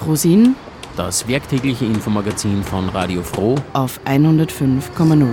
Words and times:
Frosin, 0.00 0.56
das 0.96 1.28
werktägliche 1.28 1.84
Infomagazin 1.84 2.62
von 2.62 2.88
Radio 2.88 3.22
Froh 3.22 3.56
auf 3.74 4.00
105,0. 4.06 5.26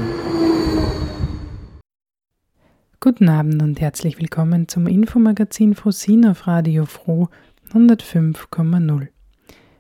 Guten 3.00 3.30
Abend 3.30 3.62
und 3.62 3.80
herzlich 3.80 4.20
willkommen 4.20 4.68
zum 4.68 4.88
Infomagazin 4.88 5.74
Frosin 5.74 6.26
auf 6.26 6.48
Radio 6.48 6.86
Froh 6.86 7.30
105,0. 7.72 9.08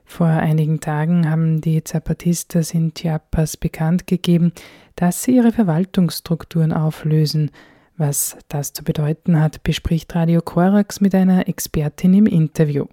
Vor 0.05 0.27
einigen 0.27 0.79
Tagen 0.79 1.29
haben 1.29 1.59
die 1.59 1.83
Zapatistas 1.83 2.73
in 2.73 2.93
Chiapas 2.93 3.57
bekannt 3.57 4.07
gegeben, 4.07 4.54
dass 4.95 5.21
sie 5.21 5.35
ihre 5.35 5.51
Verwaltungsstrukturen 5.51 6.71
auflösen. 6.71 7.51
Was 7.97 8.38
das 8.47 8.71
zu 8.71 8.85
bedeuten 8.85 9.38
hat, 9.38 9.63
bespricht 9.63 10.15
Radio 10.15 10.39
Korax 10.41 11.01
mit 11.01 11.13
einer 11.13 11.49
Expertin 11.49 12.13
im 12.13 12.25
Interview. 12.25 12.85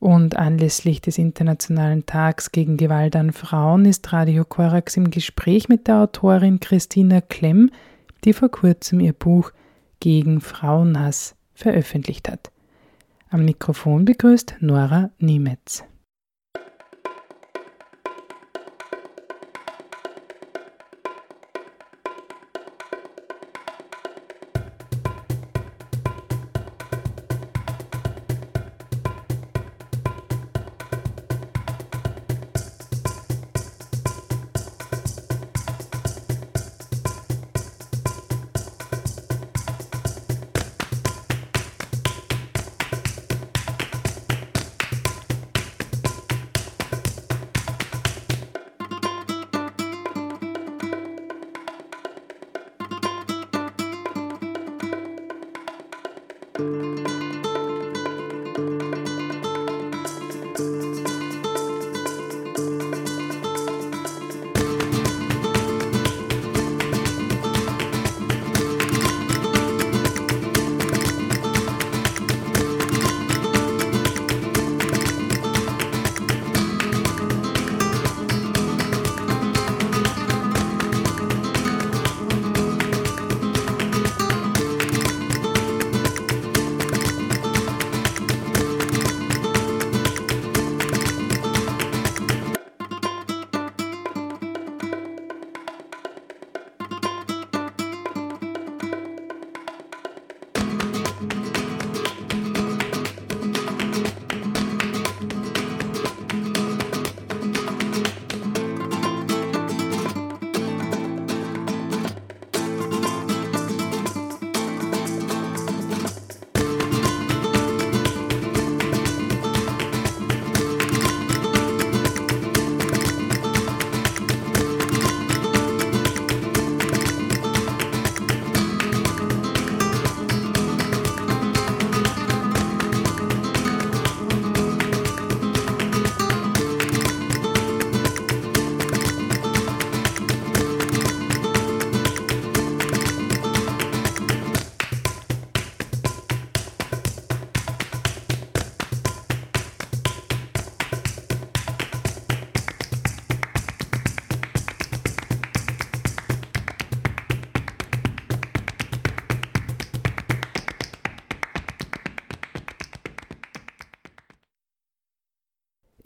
Und 0.00 0.36
anlässlich 0.36 1.00
des 1.00 1.18
Internationalen 1.18 2.06
Tags 2.06 2.52
gegen 2.52 2.76
Gewalt 2.76 3.16
an 3.16 3.32
Frauen 3.32 3.84
ist 3.84 4.12
Radio 4.12 4.44
Korax 4.44 4.96
im 4.96 5.10
Gespräch 5.10 5.68
mit 5.68 5.88
der 5.88 6.02
Autorin 6.02 6.60
Christina 6.60 7.20
Klemm, 7.20 7.70
die 8.24 8.32
vor 8.32 8.48
kurzem 8.48 9.00
ihr 9.00 9.12
Buch 9.12 9.52
Gegen 10.00 10.40
Frauenhass 10.40 11.34
veröffentlicht 11.54 12.28
hat. 12.28 12.52
Am 13.30 13.44
Mikrofon 13.44 14.04
begrüßt 14.04 14.56
Nora 14.60 15.10
Niemetz. 15.18 15.82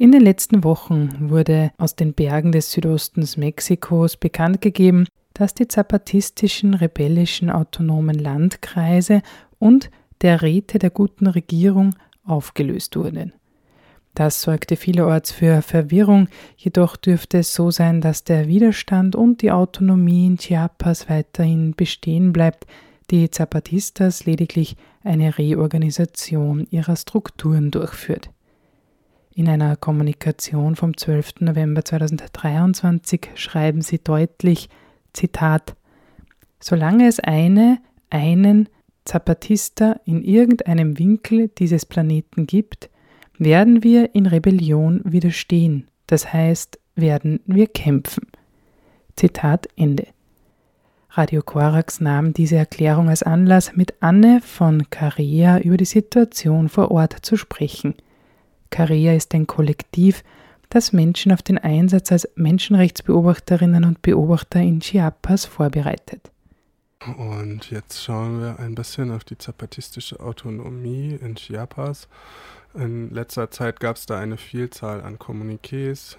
In 0.02 0.10
den 0.10 0.22
letzten 0.22 0.64
Wochen 0.64 1.30
wurde 1.30 1.70
aus 1.78 1.94
den 1.94 2.12
Bergen 2.12 2.50
des 2.50 2.72
Südostens 2.72 3.36
Mexikos 3.36 4.16
bekannt 4.16 4.60
gegeben, 4.60 5.06
dass 5.32 5.54
die 5.54 5.68
zapatistischen 5.68 6.74
rebellischen 6.74 7.50
autonomen 7.50 8.18
Landkreise 8.18 9.22
und 9.60 9.92
der 10.20 10.42
Räte 10.42 10.80
der 10.80 10.90
guten 10.90 11.28
Regierung 11.28 11.94
aufgelöst 12.24 12.96
wurden. 12.96 13.32
Das 14.12 14.42
sorgte 14.42 14.74
vielerorts 14.74 15.30
für 15.30 15.62
Verwirrung, 15.62 16.26
jedoch 16.56 16.96
dürfte 16.96 17.38
es 17.38 17.54
so 17.54 17.70
sein, 17.70 18.00
dass 18.00 18.24
der 18.24 18.48
Widerstand 18.48 19.14
und 19.14 19.40
die 19.40 19.52
Autonomie 19.52 20.26
in 20.26 20.36
Chiapas 20.36 21.08
weiterhin 21.08 21.76
bestehen 21.76 22.32
bleibt, 22.32 22.66
die 23.12 23.30
Zapatistas 23.30 24.26
lediglich 24.26 24.76
eine 25.04 25.38
Reorganisation 25.38 26.66
ihrer 26.72 26.96
Strukturen 26.96 27.70
durchführt. 27.70 28.30
In 29.34 29.48
einer 29.48 29.76
Kommunikation 29.76 30.76
vom 30.76 30.94
12. 30.94 31.40
November 31.40 31.82
2023 31.82 33.30
schreiben 33.34 33.80
sie 33.80 33.98
deutlich, 33.98 34.68
Zitat, 35.14 35.74
Solange 36.60 37.08
es 37.08 37.18
eine, 37.18 37.78
einen 38.10 38.68
Zapatista 39.06 39.96
in 40.04 40.22
irgendeinem 40.22 40.98
Winkel 40.98 41.48
dieses 41.48 41.86
Planeten 41.86 42.46
gibt, 42.46 42.90
werden 43.38 43.82
wir 43.82 44.14
in 44.14 44.26
Rebellion 44.26 45.00
widerstehen, 45.04 45.88
das 46.06 46.30
heißt, 46.34 46.78
werden 46.94 47.40
wir 47.46 47.68
kämpfen. 47.68 48.26
Zitat 49.16 49.66
Ende. 49.76 50.08
Radio 51.08 51.42
Korax 51.42 52.00
nahm 52.00 52.34
diese 52.34 52.56
Erklärung 52.56 53.08
als 53.08 53.22
Anlass, 53.22 53.74
mit 53.74 53.94
Anne 54.00 54.42
von 54.42 54.90
Carrea 54.90 55.58
über 55.58 55.78
die 55.78 55.86
Situation 55.86 56.68
vor 56.68 56.90
Ort 56.90 57.16
zu 57.22 57.38
sprechen– 57.38 57.94
Carrea 58.72 59.12
ist 59.12 59.32
ein 59.34 59.46
Kollektiv, 59.46 60.24
das 60.70 60.92
Menschen 60.92 61.30
auf 61.30 61.42
den 61.42 61.58
Einsatz 61.58 62.10
als 62.10 62.28
Menschenrechtsbeobachterinnen 62.34 63.84
und 63.84 64.02
Beobachter 64.02 64.60
in 64.60 64.80
Chiapas 64.80 65.44
vorbereitet. 65.44 66.32
Und 67.18 67.70
jetzt 67.70 68.02
schauen 68.02 68.40
wir 68.40 68.58
ein 68.58 68.74
bisschen 68.74 69.10
auf 69.10 69.24
die 69.24 69.36
zapatistische 69.36 70.20
Autonomie 70.20 71.18
in 71.20 71.34
Chiapas. 71.34 72.08
In 72.74 73.10
letzter 73.10 73.50
Zeit 73.50 73.78
gab 73.78 73.96
es 73.96 74.06
da 74.06 74.18
eine 74.18 74.38
Vielzahl 74.38 75.02
an 75.02 75.18
Kommuniqués 75.18 76.16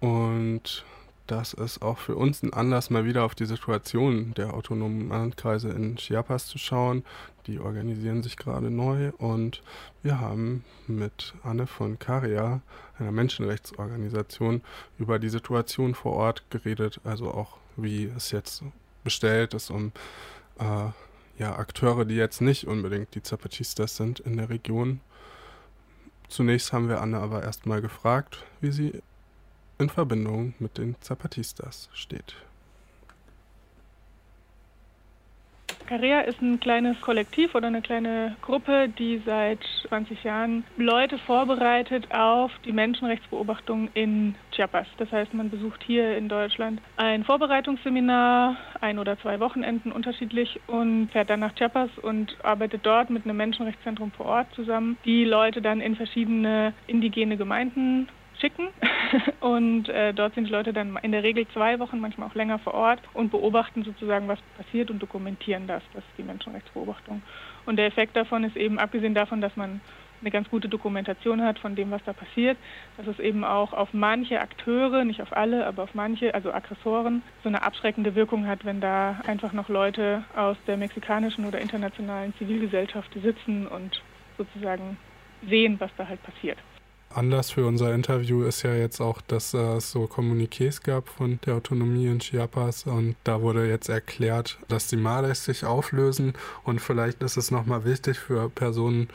und 0.00 0.84
das 1.28 1.52
ist 1.52 1.82
auch 1.82 1.98
für 1.98 2.16
uns 2.16 2.42
ein 2.42 2.52
Anlass, 2.52 2.90
mal 2.90 3.04
wieder 3.04 3.24
auf 3.24 3.34
die 3.34 3.46
Situation 3.46 4.34
der 4.34 4.54
autonomen 4.54 5.10
Landkreise 5.10 5.68
in 5.68 5.96
Chiapas 5.96 6.46
zu 6.46 6.58
schauen. 6.58 7.04
Die 7.46 7.60
organisieren 7.60 8.22
sich 8.22 8.36
gerade 8.36 8.70
neu 8.70 9.12
und 9.18 9.62
wir 10.02 10.20
haben 10.20 10.64
mit 10.86 11.34
Anne 11.42 11.66
von 11.66 11.98
Caria, 11.98 12.60
einer 12.98 13.12
Menschenrechtsorganisation, 13.12 14.62
über 14.98 15.18
die 15.18 15.28
Situation 15.28 15.94
vor 15.94 16.14
Ort 16.14 16.44
geredet, 16.50 17.00
also 17.04 17.30
auch 17.30 17.58
wie 17.76 18.04
es 18.16 18.30
jetzt 18.30 18.62
bestellt 19.04 19.54
ist 19.54 19.70
um 19.70 19.92
äh, 20.58 20.90
ja, 21.38 21.56
Akteure, 21.56 22.04
die 22.04 22.16
jetzt 22.16 22.40
nicht 22.40 22.66
unbedingt 22.66 23.14
die 23.14 23.22
Zapatistas 23.22 23.96
sind 23.96 24.18
in 24.20 24.36
der 24.36 24.50
Region 24.50 25.00
Zunächst 26.28 26.74
haben 26.74 26.88
wir 26.90 27.00
Anne 27.00 27.18
aber 27.18 27.42
erstmal 27.42 27.80
gefragt, 27.80 28.44
wie 28.60 28.70
sie 28.70 29.02
in 29.78 29.88
Verbindung 29.88 30.54
mit 30.58 30.78
den 30.78 30.96
Zapatistas 31.00 31.88
steht. 31.92 32.34
Carrea 35.88 36.20
ist 36.20 36.42
ein 36.42 36.60
kleines 36.60 37.00
Kollektiv 37.00 37.54
oder 37.54 37.68
eine 37.68 37.80
kleine 37.80 38.36
Gruppe, 38.42 38.90
die 38.90 39.22
seit 39.24 39.60
20 39.88 40.22
Jahren 40.22 40.64
Leute 40.76 41.16
vorbereitet 41.16 42.12
auf 42.12 42.50
die 42.66 42.72
Menschenrechtsbeobachtung 42.72 43.88
in 43.94 44.34
Chiapas. 44.52 44.86
Das 44.98 45.10
heißt, 45.10 45.32
man 45.32 45.48
besucht 45.48 45.82
hier 45.82 46.18
in 46.18 46.28
Deutschland 46.28 46.82
ein 46.98 47.24
Vorbereitungsseminar, 47.24 48.58
ein 48.82 48.98
oder 48.98 49.18
zwei 49.18 49.40
Wochenenden 49.40 49.90
unterschiedlich 49.90 50.60
und 50.66 51.08
fährt 51.10 51.30
dann 51.30 51.40
nach 51.40 51.54
Chiapas 51.54 51.88
und 52.02 52.36
arbeitet 52.44 52.84
dort 52.84 53.08
mit 53.08 53.24
einem 53.24 53.38
Menschenrechtszentrum 53.38 54.12
vor 54.12 54.26
Ort 54.26 54.52
zusammen, 54.54 54.98
die 55.06 55.24
Leute 55.24 55.62
dann 55.62 55.80
in 55.80 55.96
verschiedene 55.96 56.74
indigene 56.86 57.38
Gemeinden 57.38 58.08
schicken. 58.40 58.68
Und 59.40 59.88
äh, 59.88 60.12
dort 60.12 60.34
sind 60.34 60.44
die 60.44 60.52
Leute 60.52 60.72
dann 60.72 60.96
in 61.02 61.12
der 61.12 61.22
Regel 61.22 61.46
zwei 61.48 61.78
Wochen, 61.78 62.00
manchmal 62.00 62.28
auch 62.28 62.34
länger 62.34 62.58
vor 62.58 62.74
Ort 62.74 63.00
und 63.14 63.30
beobachten 63.30 63.82
sozusagen, 63.82 64.28
was 64.28 64.38
passiert 64.56 64.90
und 64.90 65.00
dokumentieren 65.00 65.66
das. 65.66 65.82
Das 65.94 66.04
ist 66.04 66.18
die 66.18 66.22
Menschenrechtsbeobachtung. 66.22 67.22
Und 67.66 67.76
der 67.76 67.86
Effekt 67.86 68.16
davon 68.16 68.44
ist 68.44 68.56
eben, 68.56 68.78
abgesehen 68.78 69.14
davon, 69.14 69.40
dass 69.40 69.56
man 69.56 69.80
eine 70.20 70.30
ganz 70.30 70.48
gute 70.50 70.68
Dokumentation 70.68 71.42
hat 71.42 71.58
von 71.58 71.74
dem, 71.76 71.90
was 71.90 72.02
da 72.04 72.12
passiert, 72.12 72.56
dass 72.96 73.06
es 73.06 73.18
eben 73.18 73.44
auch 73.44 73.72
auf 73.72 73.90
manche 73.92 74.40
Akteure, 74.40 75.04
nicht 75.04 75.22
auf 75.22 75.36
alle, 75.36 75.66
aber 75.66 75.84
auf 75.84 75.94
manche, 75.94 76.34
also 76.34 76.52
Aggressoren, 76.52 77.22
so 77.42 77.48
eine 77.48 77.62
abschreckende 77.62 78.14
Wirkung 78.14 78.46
hat, 78.46 78.64
wenn 78.64 78.80
da 78.80 79.20
einfach 79.26 79.52
noch 79.52 79.68
Leute 79.68 80.24
aus 80.34 80.56
der 80.66 80.76
mexikanischen 80.76 81.44
oder 81.44 81.60
internationalen 81.60 82.34
Zivilgesellschaft 82.38 83.12
sitzen 83.22 83.66
und 83.66 84.02
sozusagen 84.36 84.96
sehen, 85.48 85.76
was 85.78 85.90
da 85.96 86.08
halt 86.08 86.22
passiert. 86.22 86.58
Anlass 87.10 87.50
für 87.50 87.66
unser 87.66 87.94
Interview 87.94 88.42
ist 88.44 88.62
ja 88.62 88.74
jetzt 88.74 89.00
auch, 89.00 89.20
dass 89.22 89.54
es 89.54 89.90
so 89.90 90.04
Kommuniqués 90.04 90.82
gab 90.82 91.08
von 91.08 91.38
der 91.46 91.54
Autonomie 91.54 92.06
in 92.06 92.20
Chiapas 92.20 92.84
und 92.84 93.16
da 93.24 93.40
wurde 93.40 93.68
jetzt 93.68 93.88
erklärt, 93.88 94.58
dass 94.68 94.88
die 94.88 94.96
Mares 94.96 95.44
sich 95.44 95.64
auflösen 95.64 96.34
und 96.64 96.80
vielleicht 96.80 97.22
ist 97.22 97.36
es 97.36 97.50
nochmal 97.50 97.84
wichtig 97.84 98.18
für 98.18 98.50
Personen, 98.50 99.08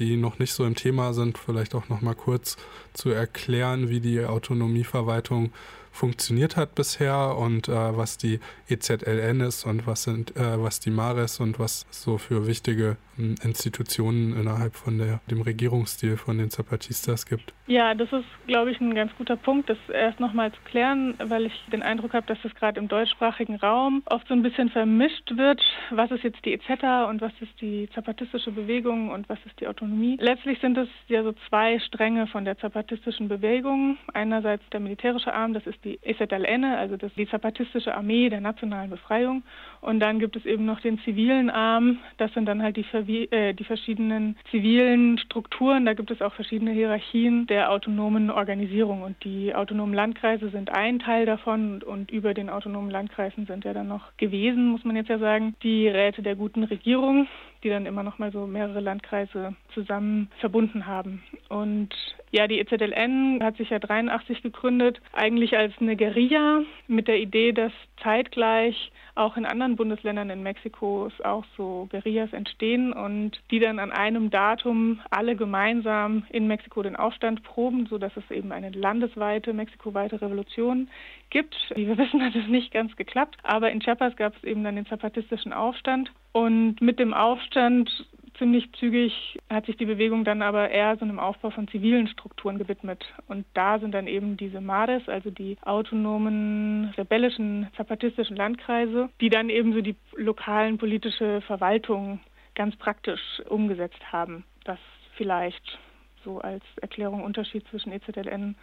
die 0.00 0.16
noch 0.16 0.38
nicht 0.38 0.52
so 0.52 0.64
im 0.64 0.74
Thema 0.74 1.12
sind, 1.12 1.38
vielleicht 1.38 1.74
auch 1.74 1.88
nochmal 1.88 2.14
kurz 2.14 2.56
zu 2.94 3.10
erklären, 3.10 3.88
wie 3.88 4.00
die 4.00 4.24
Autonomieverwaltung 4.24 5.52
funktioniert 5.92 6.56
hat 6.56 6.74
bisher 6.74 7.36
und 7.36 7.68
äh, 7.68 7.72
was 7.72 8.16
die 8.16 8.40
EZLN 8.68 9.40
ist 9.40 9.64
und 9.64 9.86
was 9.86 10.04
sind 10.04 10.36
äh, 10.36 10.62
was 10.62 10.80
die 10.80 10.90
Mares 10.90 11.40
und 11.40 11.58
was 11.58 11.86
so 11.90 12.16
für 12.16 12.46
wichtige 12.46 12.96
äh, 13.18 13.34
Institutionen 13.44 14.36
innerhalb 14.38 14.76
von 14.76 14.98
der, 14.98 15.20
dem 15.30 15.42
Regierungsstil 15.42 16.16
von 16.16 16.38
den 16.38 16.50
Zapatistas 16.50 17.26
gibt. 17.26 17.52
Ja, 17.66 17.94
das 17.94 18.12
ist, 18.12 18.24
glaube 18.46 18.70
ich, 18.70 18.80
ein 18.80 18.94
ganz 18.94 19.12
guter 19.16 19.36
Punkt, 19.36 19.68
das 19.68 19.78
erst 19.92 20.20
nochmal 20.20 20.52
zu 20.52 20.60
klären, 20.64 21.14
weil 21.22 21.46
ich 21.46 21.52
den 21.72 21.82
Eindruck 21.82 22.14
habe, 22.14 22.26
dass 22.26 22.38
das 22.42 22.54
gerade 22.54 22.80
im 22.80 22.88
deutschsprachigen 22.88 23.56
Raum 23.56 24.02
oft 24.06 24.26
so 24.28 24.34
ein 24.34 24.42
bisschen 24.42 24.70
vermischt 24.70 25.36
wird. 25.36 25.60
Was 25.90 26.10
ist 26.10 26.24
jetzt 26.24 26.44
die 26.44 26.52
EZ 26.52 26.68
und 27.08 27.20
was 27.20 27.32
ist 27.40 27.60
die 27.60 27.88
zapatistische 27.94 28.52
Bewegung 28.52 29.10
und 29.10 29.28
was 29.28 29.38
ist 29.44 29.60
die 29.60 29.66
Autonomie? 29.66 29.89
Letztlich 30.18 30.58
sind 30.60 30.78
es 30.78 30.88
ja 31.08 31.22
so 31.22 31.32
zwei 31.48 31.78
Stränge 31.78 32.26
von 32.26 32.44
der 32.44 32.58
zapatistischen 32.58 33.28
Bewegung. 33.28 33.98
Einerseits 34.14 34.62
der 34.70 34.80
militärische 34.80 35.32
Arm, 35.32 35.54
das 35.54 35.66
ist 35.66 35.84
die 35.84 35.98
EZLN, 36.02 36.64
also 36.64 36.96
das, 36.96 37.12
die 37.14 37.28
zapatistische 37.28 37.94
Armee 37.94 38.28
der 38.28 38.40
nationalen 38.40 38.90
Befreiung. 38.90 39.42
Und 39.80 40.00
dann 40.00 40.18
gibt 40.18 40.36
es 40.36 40.44
eben 40.44 40.64
noch 40.66 40.80
den 40.80 40.98
zivilen 41.00 41.50
Arm, 41.50 41.98
das 42.18 42.32
sind 42.34 42.46
dann 42.46 42.62
halt 42.62 42.76
die, 42.76 42.84
äh, 43.32 43.54
die 43.54 43.64
verschiedenen 43.64 44.36
zivilen 44.50 45.18
Strukturen. 45.18 45.86
Da 45.86 45.94
gibt 45.94 46.10
es 46.10 46.20
auch 46.20 46.34
verschiedene 46.34 46.72
Hierarchien 46.72 47.46
der 47.46 47.70
autonomen 47.70 48.30
Organisierung. 48.30 49.02
Und 49.02 49.22
die 49.24 49.54
autonomen 49.54 49.94
Landkreise 49.94 50.50
sind 50.50 50.70
ein 50.70 50.98
Teil 50.98 51.26
davon. 51.26 51.82
Und 51.82 52.10
über 52.10 52.34
den 52.34 52.50
autonomen 52.50 52.90
Landkreisen 52.90 53.46
sind 53.46 53.64
ja 53.64 53.72
dann 53.72 53.88
noch 53.88 54.16
gewesen, 54.16 54.68
muss 54.68 54.84
man 54.84 54.96
jetzt 54.96 55.08
ja 55.08 55.18
sagen, 55.18 55.54
die 55.62 55.88
Räte 55.88 56.22
der 56.22 56.36
guten 56.36 56.64
Regierung, 56.64 57.26
die 57.62 57.68
dann 57.68 57.86
immer 57.86 58.02
noch 58.02 58.18
mal 58.18 58.32
so 58.32 58.46
mehrere 58.46 58.80
Landkreise 58.80 59.54
zusammen 59.74 60.30
verbunden 60.38 60.86
haben. 60.86 61.22
Und 61.48 61.94
ja, 62.30 62.46
die 62.46 62.60
EZLN 62.60 63.42
hat 63.42 63.56
sich 63.56 63.70
ja 63.70 63.78
83 63.78 64.42
gegründet, 64.42 65.00
eigentlich 65.12 65.56
als 65.56 65.72
eine 65.80 65.96
Guerilla 65.96 66.62
mit 66.86 67.08
der 67.08 67.18
Idee, 67.18 67.52
dass 67.52 67.72
zeitgleich 68.02 68.92
auch 69.14 69.36
in 69.36 69.44
anderen 69.44 69.76
Bundesländern 69.76 70.30
in 70.30 70.42
Mexiko 70.42 71.10
auch 71.24 71.44
so 71.56 71.88
Guerillas 71.90 72.32
entstehen 72.32 72.92
und 72.92 73.40
die 73.50 73.58
dann 73.58 73.78
an 73.78 73.92
einem 73.92 74.30
Datum 74.30 75.00
alle 75.10 75.36
gemeinsam 75.36 76.24
in 76.30 76.46
Mexiko 76.46 76.82
den 76.82 76.96
Aufstand 76.96 77.42
proben, 77.42 77.86
sodass 77.86 78.16
es 78.16 78.30
eben 78.30 78.52
eine 78.52 78.70
landesweite, 78.70 79.52
mexikoweite 79.52 80.22
Revolution 80.22 80.88
gibt. 81.28 81.54
Wie 81.74 81.86
wir 81.86 81.98
wissen, 81.98 82.22
hat 82.22 82.34
es 82.34 82.46
nicht 82.46 82.72
ganz 82.72 82.96
geklappt, 82.96 83.36
aber 83.42 83.70
in 83.70 83.80
Chiapas 83.80 84.16
gab 84.16 84.36
es 84.36 84.44
eben 84.44 84.64
dann 84.64 84.76
den 84.76 84.86
zapatistischen 84.86 85.52
Aufstand 85.52 86.10
und 86.32 86.80
mit 86.80 86.98
dem 86.98 87.14
Aufstand 87.14 87.90
ziemlich 88.38 88.72
zügig 88.72 89.38
hat 89.50 89.66
sich 89.66 89.76
die 89.76 89.84
Bewegung 89.84 90.24
dann 90.24 90.40
aber 90.40 90.70
eher 90.70 90.96
so 90.96 91.04
einem 91.04 91.18
Aufbau 91.18 91.50
von 91.50 91.68
zivilen 91.68 92.08
Strukturen 92.08 92.58
gewidmet. 92.58 93.04
Und 93.28 93.44
da 93.52 93.78
sind 93.78 93.92
dann 93.92 94.06
eben 94.06 94.36
diese 94.38 94.62
Mares, 94.62 95.06
also 95.08 95.30
die 95.30 95.58
autonomen, 95.62 96.92
rebellischen, 96.96 97.68
zapatistischen 97.76 98.36
Landkreise, 98.36 99.10
die 99.20 99.28
dann 99.28 99.50
eben 99.50 99.74
so 99.74 99.82
die 99.82 99.94
lokalen 100.16 100.78
politische 100.78 101.42
Verwaltung 101.42 102.20
ganz 102.54 102.74
praktisch 102.76 103.20
umgesetzt 103.48 104.00
haben. 104.10 104.44
Das 104.64 104.78
vielleicht 105.16 105.78
so 106.24 106.40
als 106.40 106.64
Erklärung 106.80 107.22
Unterschied 107.22 107.66
zwischen 107.68 107.92
EZLN 107.92 108.56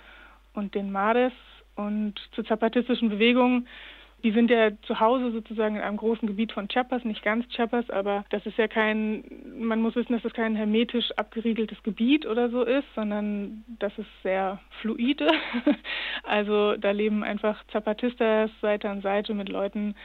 und 0.53 0.73
den 0.73 0.91
Mares. 0.91 1.33
Und 1.75 2.15
zur 2.31 2.43
zapatistischen 2.45 3.09
Bewegung 3.09 3.67
die 4.23 4.31
sind 4.31 4.49
ja 4.49 4.71
zu 4.83 4.99
Hause 4.99 5.31
sozusagen 5.31 5.75
in 5.75 5.81
einem 5.81 5.97
großen 5.97 6.27
Gebiet 6.27 6.51
von 6.51 6.67
Chiapas, 6.67 7.03
nicht 7.03 7.23
ganz 7.23 7.47
Chiapas, 7.49 7.89
aber 7.89 8.25
das 8.29 8.45
ist 8.45 8.57
ja 8.57 8.67
kein, 8.67 9.23
man 9.59 9.81
muss 9.81 9.95
wissen, 9.95 10.13
dass 10.13 10.23
das 10.23 10.33
kein 10.33 10.55
hermetisch 10.55 11.11
abgeriegeltes 11.17 11.81
Gebiet 11.83 12.25
oder 12.25 12.49
so 12.49 12.63
ist, 12.63 12.87
sondern 12.95 13.63
das 13.79 13.97
ist 13.97 14.09
sehr 14.23 14.59
fluide. 14.81 15.27
Also 16.23 16.75
da 16.75 16.91
leben 16.91 17.23
einfach 17.23 17.63
Zapatistas 17.71 18.51
Seite 18.59 18.89
an 18.89 19.01
Seite 19.01 19.33
mit 19.33 19.47
Leuten, 19.47 19.95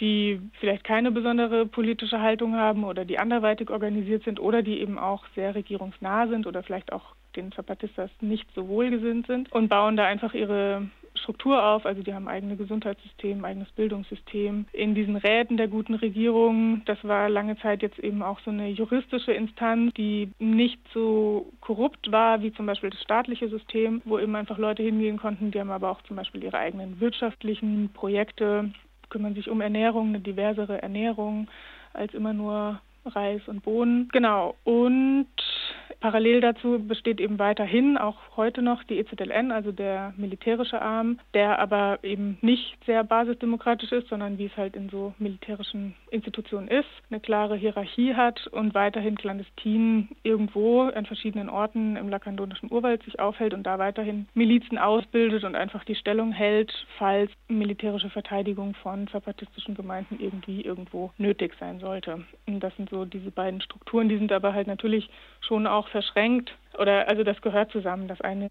die 0.00 0.40
vielleicht 0.60 0.84
keine 0.84 1.10
besondere 1.10 1.66
politische 1.66 2.20
Haltung 2.20 2.56
haben 2.56 2.84
oder 2.84 3.04
die 3.04 3.18
anderweitig 3.18 3.68
organisiert 3.68 4.24
sind 4.24 4.40
oder 4.40 4.62
die 4.62 4.80
eben 4.80 4.98
auch 4.98 5.24
sehr 5.34 5.54
regierungsnah 5.54 6.28
sind 6.28 6.46
oder 6.46 6.62
vielleicht 6.62 6.92
auch 6.92 7.14
den 7.36 7.52
Zapatistas 7.52 8.10
nicht 8.20 8.48
so 8.54 8.68
wohlgesinnt 8.68 9.26
sind 9.26 9.52
und 9.52 9.68
bauen 9.68 9.96
da 9.96 10.04
einfach 10.04 10.32
ihre 10.32 10.88
Struktur 11.18 11.64
auf. 11.64 11.84
Also 11.86 12.02
die 12.02 12.14
haben 12.14 12.28
eigene 12.28 12.56
Gesundheitssystem, 12.56 13.44
eigenes 13.44 13.70
Bildungssystem. 13.72 14.66
In 14.72 14.94
diesen 14.94 15.16
Räten 15.16 15.56
der 15.56 15.68
guten 15.68 15.94
Regierung, 15.94 16.82
das 16.86 16.98
war 17.02 17.28
lange 17.28 17.58
Zeit 17.58 17.82
jetzt 17.82 17.98
eben 17.98 18.22
auch 18.22 18.40
so 18.40 18.50
eine 18.50 18.68
juristische 18.68 19.32
Instanz, 19.32 19.92
die 19.94 20.30
nicht 20.38 20.80
so 20.92 21.52
korrupt 21.60 22.10
war 22.10 22.42
wie 22.42 22.52
zum 22.52 22.66
Beispiel 22.66 22.90
das 22.90 23.02
staatliche 23.02 23.48
System, 23.48 24.02
wo 24.04 24.18
eben 24.18 24.34
einfach 24.36 24.58
Leute 24.58 24.82
hingehen 24.82 25.18
konnten. 25.18 25.50
Die 25.50 25.60
haben 25.60 25.70
aber 25.70 25.90
auch 25.90 26.02
zum 26.02 26.16
Beispiel 26.16 26.42
ihre 26.44 26.58
eigenen 26.58 27.00
wirtschaftlichen 27.00 27.90
Projekte, 27.92 28.72
kümmern 29.10 29.34
sich 29.34 29.48
um 29.48 29.60
Ernährung, 29.60 30.08
eine 30.08 30.20
diversere 30.20 30.82
Ernährung 30.82 31.48
als 31.92 32.14
immer 32.14 32.32
nur 32.32 32.80
Reis 33.08 33.40
und 33.46 33.62
Bohnen. 33.62 34.08
Genau. 34.12 34.54
Und 34.64 35.26
Parallel 36.00 36.40
dazu 36.40 36.78
besteht 36.78 37.20
eben 37.20 37.38
weiterhin 37.40 37.98
auch 37.98 38.36
heute 38.36 38.62
noch 38.62 38.84
die 38.84 38.98
EZLN, 38.98 39.50
also 39.50 39.72
der 39.72 40.14
militärische 40.16 40.80
Arm, 40.80 41.18
der 41.34 41.58
aber 41.58 41.98
eben 42.02 42.38
nicht 42.40 42.76
sehr 42.86 43.02
basisdemokratisch 43.02 43.90
ist, 43.90 44.08
sondern 44.08 44.38
wie 44.38 44.46
es 44.46 44.56
halt 44.56 44.76
in 44.76 44.88
so 44.90 45.12
militärischen 45.18 45.96
Institutionen 46.10 46.68
ist, 46.68 46.88
eine 47.10 47.18
klare 47.18 47.56
Hierarchie 47.56 48.14
hat 48.14 48.46
und 48.48 48.74
weiterhin 48.74 49.16
clandestin 49.16 50.08
irgendwo 50.22 50.82
an 50.82 51.06
verschiedenen 51.06 51.48
Orten 51.48 51.96
im 51.96 52.08
lakandonischen 52.08 52.70
Urwald 52.70 53.02
sich 53.02 53.18
aufhält 53.18 53.52
und 53.52 53.64
da 53.64 53.78
weiterhin 53.80 54.28
Milizen 54.34 54.78
ausbildet 54.78 55.42
und 55.42 55.56
einfach 55.56 55.82
die 55.84 55.96
Stellung 55.96 56.30
hält, 56.30 56.72
falls 56.96 57.30
militärische 57.48 58.10
Verteidigung 58.10 58.74
von 58.74 59.08
zapatistischen 59.08 59.74
Gemeinden 59.74 60.18
irgendwie 60.20 60.60
irgendwo 60.60 61.10
nötig 61.18 61.54
sein 61.58 61.80
sollte. 61.80 62.24
Und 62.46 62.60
das 62.60 62.74
sind 62.76 62.88
so 62.88 62.97
diese 63.04 63.30
beiden 63.30 63.60
Strukturen, 63.60 64.08
die 64.08 64.18
sind 64.18 64.32
aber 64.32 64.54
halt 64.54 64.66
natürlich 64.66 65.08
schon 65.40 65.66
auch 65.66 65.88
verschränkt 65.88 66.52
oder 66.78 67.08
also 67.08 67.24
das 67.24 67.40
gehört 67.42 67.70
zusammen. 67.70 68.08
Das 68.08 68.20
eine 68.20 68.48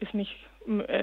ist 0.00 0.14
nicht 0.14 0.34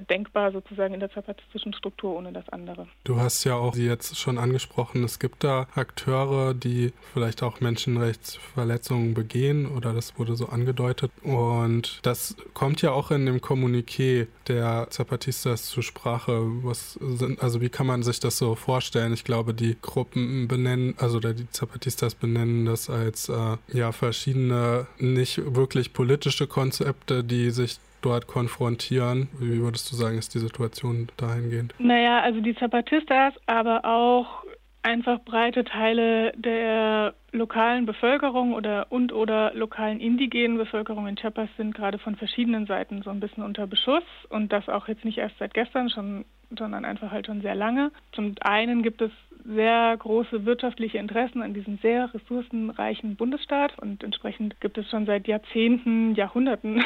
denkbar 0.10 0.52
sozusagen 0.52 0.94
in 0.94 1.00
der 1.00 1.12
zapatistischen 1.12 1.74
Struktur 1.74 2.16
ohne 2.16 2.32
das 2.32 2.48
andere. 2.50 2.88
Du 3.04 3.20
hast 3.20 3.44
ja 3.44 3.56
auch 3.56 3.76
jetzt 3.76 4.18
schon 4.18 4.38
angesprochen, 4.38 5.04
es 5.04 5.20
gibt 5.20 5.44
da 5.44 5.68
Akteure, 5.76 6.54
die 6.54 6.94
vielleicht 7.14 7.44
auch 7.44 7.60
Menschenrechtsverletzungen 7.60 9.14
begehen 9.14 9.66
oder 9.66 9.94
das 9.94 10.18
wurde 10.20 10.36
so 10.36 10.48
angedeutet. 10.48 11.12
Und 11.24 12.00
das 12.04 12.36
kommt 12.54 12.82
ja 12.82 12.92
auch 12.92 13.12
in 13.12 13.26
dem 13.26 13.38
Kommuniqué 13.38 14.28
der 14.48 14.88
Zapatistas 14.90 15.66
zur 15.66 15.84
Sprache. 15.84 16.40
Was 16.64 16.94
sind, 16.94 17.42
also 17.42 17.60
wie 17.60 17.70
kann 17.70 17.88
man 17.88 18.04
sich 18.04 18.20
das 18.20 18.38
so 18.38 18.56
vorstellen? 18.56 19.14
Ich 19.14 19.24
glaube, 19.24 19.54
die 19.54 19.76
Gruppen 19.82 20.48
benennen, 20.48 20.96
also 20.98 21.20
die 21.20 21.50
Zapatistas 21.50 22.16
benennen 22.16 22.66
das 22.66 22.90
als 22.90 23.30
äh, 23.30 23.58
ja 23.74 23.92
verschiedene 23.92 24.88
nicht 25.00 25.56
wirklich 25.56 25.94
politische 25.94 26.48
Konzepte, 26.48 27.24
die 27.24 27.50
sich 27.50 27.80
dort 28.08 28.28
konfrontieren? 28.28 29.28
Wie 29.40 29.60
würdest 29.60 29.92
du 29.92 29.96
sagen, 29.96 30.18
ist 30.18 30.34
die 30.34 30.40
Situation 30.40 31.10
dahingehend? 31.18 31.74
Naja, 31.78 32.22
also 32.22 32.40
die 32.40 32.56
Zapatistas, 32.56 33.34
aber 33.46 33.84
auch 33.84 34.44
einfach 34.82 35.20
breite 35.26 35.66
Teile 35.66 36.32
der 36.38 37.14
lokalen 37.32 37.86
Bevölkerung 37.86 38.54
oder 38.54 38.88
und 38.90 39.12
oder 39.12 39.54
lokalen 39.54 40.00
indigenen 40.00 40.58
Bevölkerung 40.58 41.08
in 41.08 41.18
Chiapas 41.18 41.50
sind 41.58 41.76
gerade 41.76 42.00
von 42.00 42.16
verschiedenen 42.16 42.66
Seiten 42.66 43.02
so 43.02 43.10
ein 43.10 43.20
bisschen 43.20 43.44
unter 43.44 43.68
Beschuss 43.68 44.04
und 44.30 44.54
das 44.54 44.70
auch 44.70 44.88
jetzt 44.88 45.04
nicht 45.04 45.18
erst 45.18 45.38
seit 45.40 45.54
gestern, 45.54 45.90
schon, 45.90 46.24
sondern 46.58 46.86
einfach 46.86 47.12
halt 47.12 47.26
schon 47.26 47.42
sehr 47.42 47.56
lange. 47.56 47.92
Zum 48.14 48.36
einen 48.40 48.82
gibt 48.82 49.02
es 49.02 49.12
sehr 49.48 49.96
große 49.98 50.46
wirtschaftliche 50.46 50.98
Interessen 50.98 51.42
an 51.42 51.54
diesem 51.54 51.78
sehr 51.78 52.14
ressourcenreichen 52.14 53.16
Bundesstaat 53.16 53.78
und 53.80 54.04
entsprechend 54.04 54.60
gibt 54.60 54.78
es 54.78 54.90
schon 54.90 55.06
seit 55.06 55.28
Jahrzehnten, 55.28 56.16
Jahrhunderten, 56.16 56.84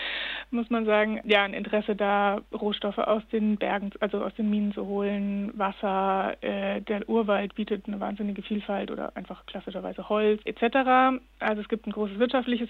muss 0.50 0.68
man 0.68 0.84
sagen, 0.84 1.20
ja, 1.24 1.42
ein 1.42 1.54
Interesse 1.54 1.96
da, 1.96 2.42
Rohstoffe 2.52 2.98
aus 2.98 3.22
den 3.32 3.56
Bergen, 3.56 3.90
also 4.00 4.22
aus 4.22 4.34
den 4.34 4.50
Minen 4.50 4.72
zu 4.72 4.86
holen, 4.86 5.52
Wasser, 5.54 6.36
äh, 6.42 6.82
der 6.82 7.08
Urwald 7.08 7.54
bietet 7.54 7.86
eine 7.86 8.00
wahnsinnige 8.00 8.42
Vielfalt 8.42 8.90
oder 8.90 9.16
einfach 9.16 9.46
klassischerweise 9.46 10.08
Holz 10.08 10.42
etc. 10.44 11.18
Also 11.38 11.62
es 11.62 11.68
gibt 11.68 11.86
ein 11.86 11.92
großes 11.92 12.18
wirtschaftliches 12.18 12.68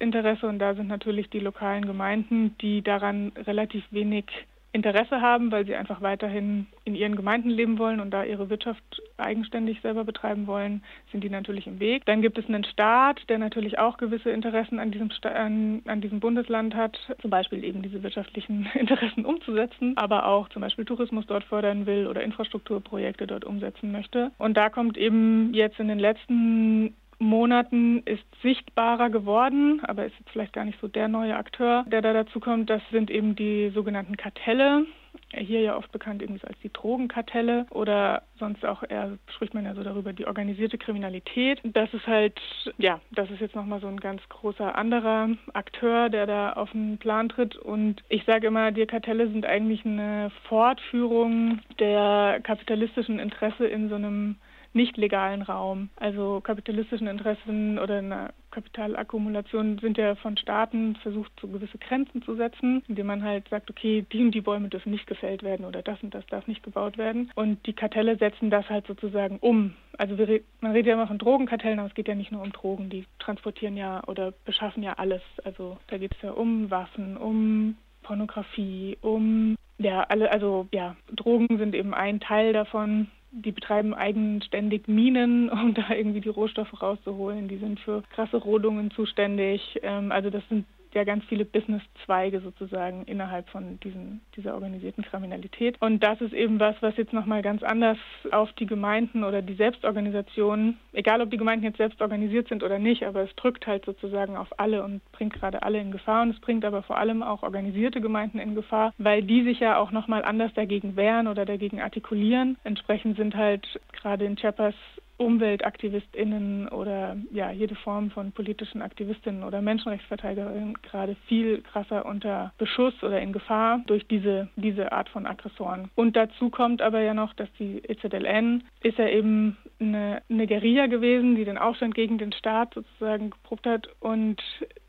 Interesse 0.00 0.46
und 0.46 0.58
da 0.58 0.74
sind 0.74 0.88
natürlich 0.88 1.30
die 1.30 1.40
lokalen 1.40 1.86
Gemeinden, 1.86 2.56
die 2.60 2.82
daran 2.82 3.32
relativ 3.46 3.84
wenig 3.92 4.26
Interesse 4.72 5.20
haben, 5.20 5.50
weil 5.50 5.66
sie 5.66 5.74
einfach 5.74 6.00
weiterhin 6.00 6.66
in 6.84 6.94
ihren 6.94 7.16
Gemeinden 7.16 7.50
leben 7.50 7.78
wollen 7.78 7.98
und 7.98 8.10
da 8.12 8.22
ihre 8.22 8.50
Wirtschaft 8.50 9.02
eigenständig 9.16 9.80
selber 9.80 10.04
betreiben 10.04 10.46
wollen, 10.46 10.82
sind 11.10 11.24
die 11.24 11.30
natürlich 11.30 11.66
im 11.66 11.80
Weg. 11.80 12.04
Dann 12.06 12.22
gibt 12.22 12.38
es 12.38 12.46
einen 12.46 12.64
Staat, 12.64 13.28
der 13.28 13.38
natürlich 13.38 13.78
auch 13.78 13.96
gewisse 13.96 14.30
Interessen 14.30 14.78
an 14.78 14.92
diesem, 14.92 15.10
Sta 15.10 15.30
an, 15.30 15.82
an 15.86 16.00
diesem 16.00 16.20
Bundesland 16.20 16.74
hat, 16.74 16.98
zum 17.20 17.30
Beispiel 17.30 17.64
eben 17.64 17.82
diese 17.82 18.02
wirtschaftlichen 18.02 18.68
Interessen 18.74 19.24
umzusetzen, 19.24 19.96
aber 19.96 20.26
auch 20.26 20.48
zum 20.50 20.62
Beispiel 20.62 20.84
Tourismus 20.84 21.26
dort 21.26 21.44
fördern 21.44 21.86
will 21.86 22.06
oder 22.06 22.22
Infrastrukturprojekte 22.22 23.26
dort 23.26 23.44
umsetzen 23.44 23.90
möchte. 23.90 24.30
Und 24.38 24.56
da 24.56 24.70
kommt 24.70 24.96
eben 24.96 25.52
jetzt 25.52 25.80
in 25.80 25.88
den 25.88 25.98
letzten 25.98 26.94
Monaten 27.20 28.02
ist 28.06 28.24
sichtbarer 28.42 29.10
geworden, 29.10 29.80
aber 29.84 30.06
ist 30.06 30.18
jetzt 30.18 30.30
vielleicht 30.30 30.54
gar 30.54 30.64
nicht 30.64 30.80
so 30.80 30.88
der 30.88 31.06
neue 31.06 31.36
Akteur, 31.36 31.84
der 31.86 32.00
da 32.00 32.12
dazu 32.12 32.40
kommt. 32.40 32.70
Das 32.70 32.82
sind 32.90 33.10
eben 33.10 33.36
die 33.36 33.70
sogenannten 33.74 34.16
Kartelle. 34.16 34.86
Hier 35.32 35.60
ja 35.60 35.76
oft 35.76 35.92
bekannt 35.92 36.22
irgendwie 36.22 36.44
als 36.46 36.58
die 36.60 36.72
Drogenkartelle 36.72 37.66
oder 37.70 38.22
sonst 38.38 38.64
auch 38.64 38.82
eher 38.88 39.18
spricht 39.34 39.54
man 39.54 39.64
ja 39.64 39.74
so 39.74 39.82
darüber 39.82 40.12
die 40.12 40.26
organisierte 40.26 40.78
Kriminalität. 40.78 41.60
Das 41.62 41.92
ist 41.92 42.06
halt, 42.06 42.40
ja, 42.78 43.00
das 43.12 43.30
ist 43.30 43.40
jetzt 43.40 43.54
nochmal 43.54 43.80
so 43.80 43.86
ein 43.86 44.00
ganz 44.00 44.22
großer 44.28 44.74
anderer 44.76 45.28
Akteur, 45.52 46.08
der 46.08 46.26
da 46.26 46.52
auf 46.54 46.70
den 46.72 46.98
Plan 46.98 47.28
tritt. 47.28 47.56
Und 47.56 48.02
ich 48.08 48.24
sage 48.24 48.46
immer, 48.46 48.72
die 48.72 48.86
Kartelle 48.86 49.28
sind 49.28 49.46
eigentlich 49.46 49.84
eine 49.84 50.30
Fortführung 50.48 51.60
der 51.78 52.40
kapitalistischen 52.42 53.18
Interesse 53.18 53.66
in 53.66 53.88
so 53.88 53.96
einem 53.96 54.36
nicht 54.72 54.96
legalen 54.96 55.42
Raum. 55.42 55.90
Also 55.96 56.40
kapitalistischen 56.40 57.06
Interessen 57.06 57.78
oder 57.78 57.98
eine 57.98 58.30
Kapitalakkumulation 58.50 59.78
sind 59.78 59.98
ja 59.98 60.14
von 60.16 60.36
Staaten 60.36 60.96
versucht, 60.96 61.32
so 61.40 61.48
gewisse 61.48 61.78
Grenzen 61.78 62.22
zu 62.22 62.34
setzen, 62.36 62.82
indem 62.88 63.06
man 63.06 63.22
halt 63.22 63.48
sagt, 63.48 63.70
okay, 63.70 64.04
die 64.12 64.22
und 64.22 64.32
die 64.32 64.40
Bäume 64.40 64.68
dürfen 64.68 64.90
nicht 64.90 65.06
gefällt 65.06 65.42
werden 65.42 65.66
oder 65.66 65.82
das 65.82 66.02
und 66.02 66.14
das 66.14 66.26
darf 66.26 66.46
nicht 66.46 66.62
gebaut 66.62 66.98
werden. 66.98 67.30
Und 67.34 67.64
die 67.66 67.72
Kartelle 67.72 68.16
setzen 68.16 68.50
das 68.50 68.68
halt 68.68 68.86
sozusagen 68.86 69.38
um. 69.38 69.74
Also 69.98 70.18
wir, 70.18 70.40
man 70.60 70.72
redet 70.72 70.86
ja 70.86 70.94
immer 70.94 71.06
von 71.06 71.18
Drogenkartellen, 71.18 71.78
aber 71.78 71.88
es 71.88 71.94
geht 71.94 72.08
ja 72.08 72.14
nicht 72.14 72.32
nur 72.32 72.42
um 72.42 72.52
Drogen. 72.52 72.90
Die 72.90 73.06
transportieren 73.18 73.76
ja 73.76 74.02
oder 74.06 74.32
beschaffen 74.44 74.82
ja 74.82 74.94
alles. 74.94 75.22
Also 75.44 75.78
da 75.88 75.98
geht 75.98 76.14
es 76.14 76.22
ja 76.22 76.30
um 76.30 76.70
Waffen, 76.70 77.16
um 77.16 77.76
Pornografie, 78.02 78.98
um 79.00 79.56
ja, 79.78 80.02
alle, 80.02 80.30
also 80.30 80.68
ja, 80.72 80.96
Drogen 81.14 81.58
sind 81.58 81.74
eben 81.74 81.94
ein 81.94 82.20
Teil 82.20 82.52
davon 82.52 83.08
die 83.32 83.52
betreiben 83.52 83.94
eigenständig 83.94 84.88
Minen, 84.88 85.50
um 85.50 85.74
da 85.74 85.90
irgendwie 85.90 86.20
die 86.20 86.28
Rohstoffe 86.28 86.80
rauszuholen. 86.80 87.48
Die 87.48 87.58
sind 87.58 87.80
für 87.80 88.02
krasse 88.14 88.36
Rodungen 88.36 88.90
zuständig. 88.90 89.78
Ähm, 89.82 90.12
also 90.12 90.30
das 90.30 90.42
sind 90.48 90.66
ja 90.94 91.04
ganz 91.04 91.24
viele 91.24 91.44
Businesszweige 91.44 92.40
sozusagen 92.40 93.04
innerhalb 93.04 93.48
von 93.48 93.78
diesen, 93.80 94.20
dieser 94.36 94.54
organisierten 94.54 95.04
Kriminalität. 95.04 95.76
Und 95.80 96.02
das 96.02 96.20
ist 96.20 96.32
eben 96.32 96.60
was, 96.60 96.76
was 96.80 96.96
jetzt 96.96 97.12
nochmal 97.12 97.42
ganz 97.42 97.62
anders 97.62 97.98
auf 98.30 98.52
die 98.54 98.66
Gemeinden 98.66 99.24
oder 99.24 99.42
die 99.42 99.54
Selbstorganisationen, 99.54 100.78
egal 100.92 101.20
ob 101.20 101.30
die 101.30 101.36
Gemeinden 101.36 101.64
jetzt 101.64 101.78
selbst 101.78 102.00
organisiert 102.00 102.48
sind 102.48 102.62
oder 102.62 102.78
nicht, 102.78 103.04
aber 103.04 103.22
es 103.22 103.34
drückt 103.36 103.66
halt 103.66 103.84
sozusagen 103.84 104.36
auf 104.36 104.48
alle 104.58 104.82
und 104.82 105.00
bringt 105.12 105.34
gerade 105.34 105.62
alle 105.62 105.80
in 105.80 105.90
Gefahr. 105.90 106.22
Und 106.22 106.30
es 106.30 106.40
bringt 106.40 106.64
aber 106.64 106.82
vor 106.82 106.98
allem 106.98 107.22
auch 107.22 107.42
organisierte 107.42 108.00
Gemeinden 108.00 108.38
in 108.38 108.54
Gefahr, 108.54 108.92
weil 108.98 109.22
die 109.22 109.42
sich 109.44 109.60
ja 109.60 109.78
auch 109.78 109.90
nochmal 109.90 110.24
anders 110.24 110.52
dagegen 110.54 110.96
wehren 110.96 111.28
oder 111.28 111.44
dagegen 111.44 111.80
artikulieren. 111.80 112.56
Entsprechend 112.64 113.16
sind 113.16 113.36
halt 113.36 113.80
gerade 113.92 114.24
in 114.24 114.36
Chiapas 114.36 114.74
UmweltaktivistInnen 115.20 116.68
oder 116.68 117.16
ja, 117.30 117.50
jede 117.50 117.74
Form 117.74 118.10
von 118.10 118.32
politischen 118.32 118.80
Aktivistinnen 118.80 119.44
oder 119.44 119.60
Menschenrechtsverteidigerinnen 119.60 120.78
gerade 120.82 121.14
viel 121.28 121.60
krasser 121.60 122.06
unter 122.06 122.52
Beschuss 122.58 122.94
oder 123.02 123.20
in 123.20 123.32
Gefahr 123.32 123.82
durch 123.86 124.06
diese, 124.08 124.48
diese 124.56 124.92
Art 124.92 125.10
von 125.10 125.26
Aggressoren. 125.26 125.90
Und 125.94 126.16
dazu 126.16 126.48
kommt 126.48 126.80
aber 126.80 127.00
ja 127.00 127.12
noch, 127.12 127.34
dass 127.34 127.52
die 127.58 127.82
EZLN 127.86 128.64
ist 128.82 128.98
ja 128.98 129.08
eben 129.08 129.58
eine, 129.78 130.22
eine 130.30 130.46
Guerilla 130.46 130.86
gewesen, 130.86 131.36
die 131.36 131.44
den 131.44 131.58
Aufstand 131.58 131.94
gegen 131.94 132.16
den 132.16 132.32
Staat 132.32 132.72
sozusagen 132.74 133.30
geprobt 133.30 133.66
hat 133.66 133.88
und 134.00 134.42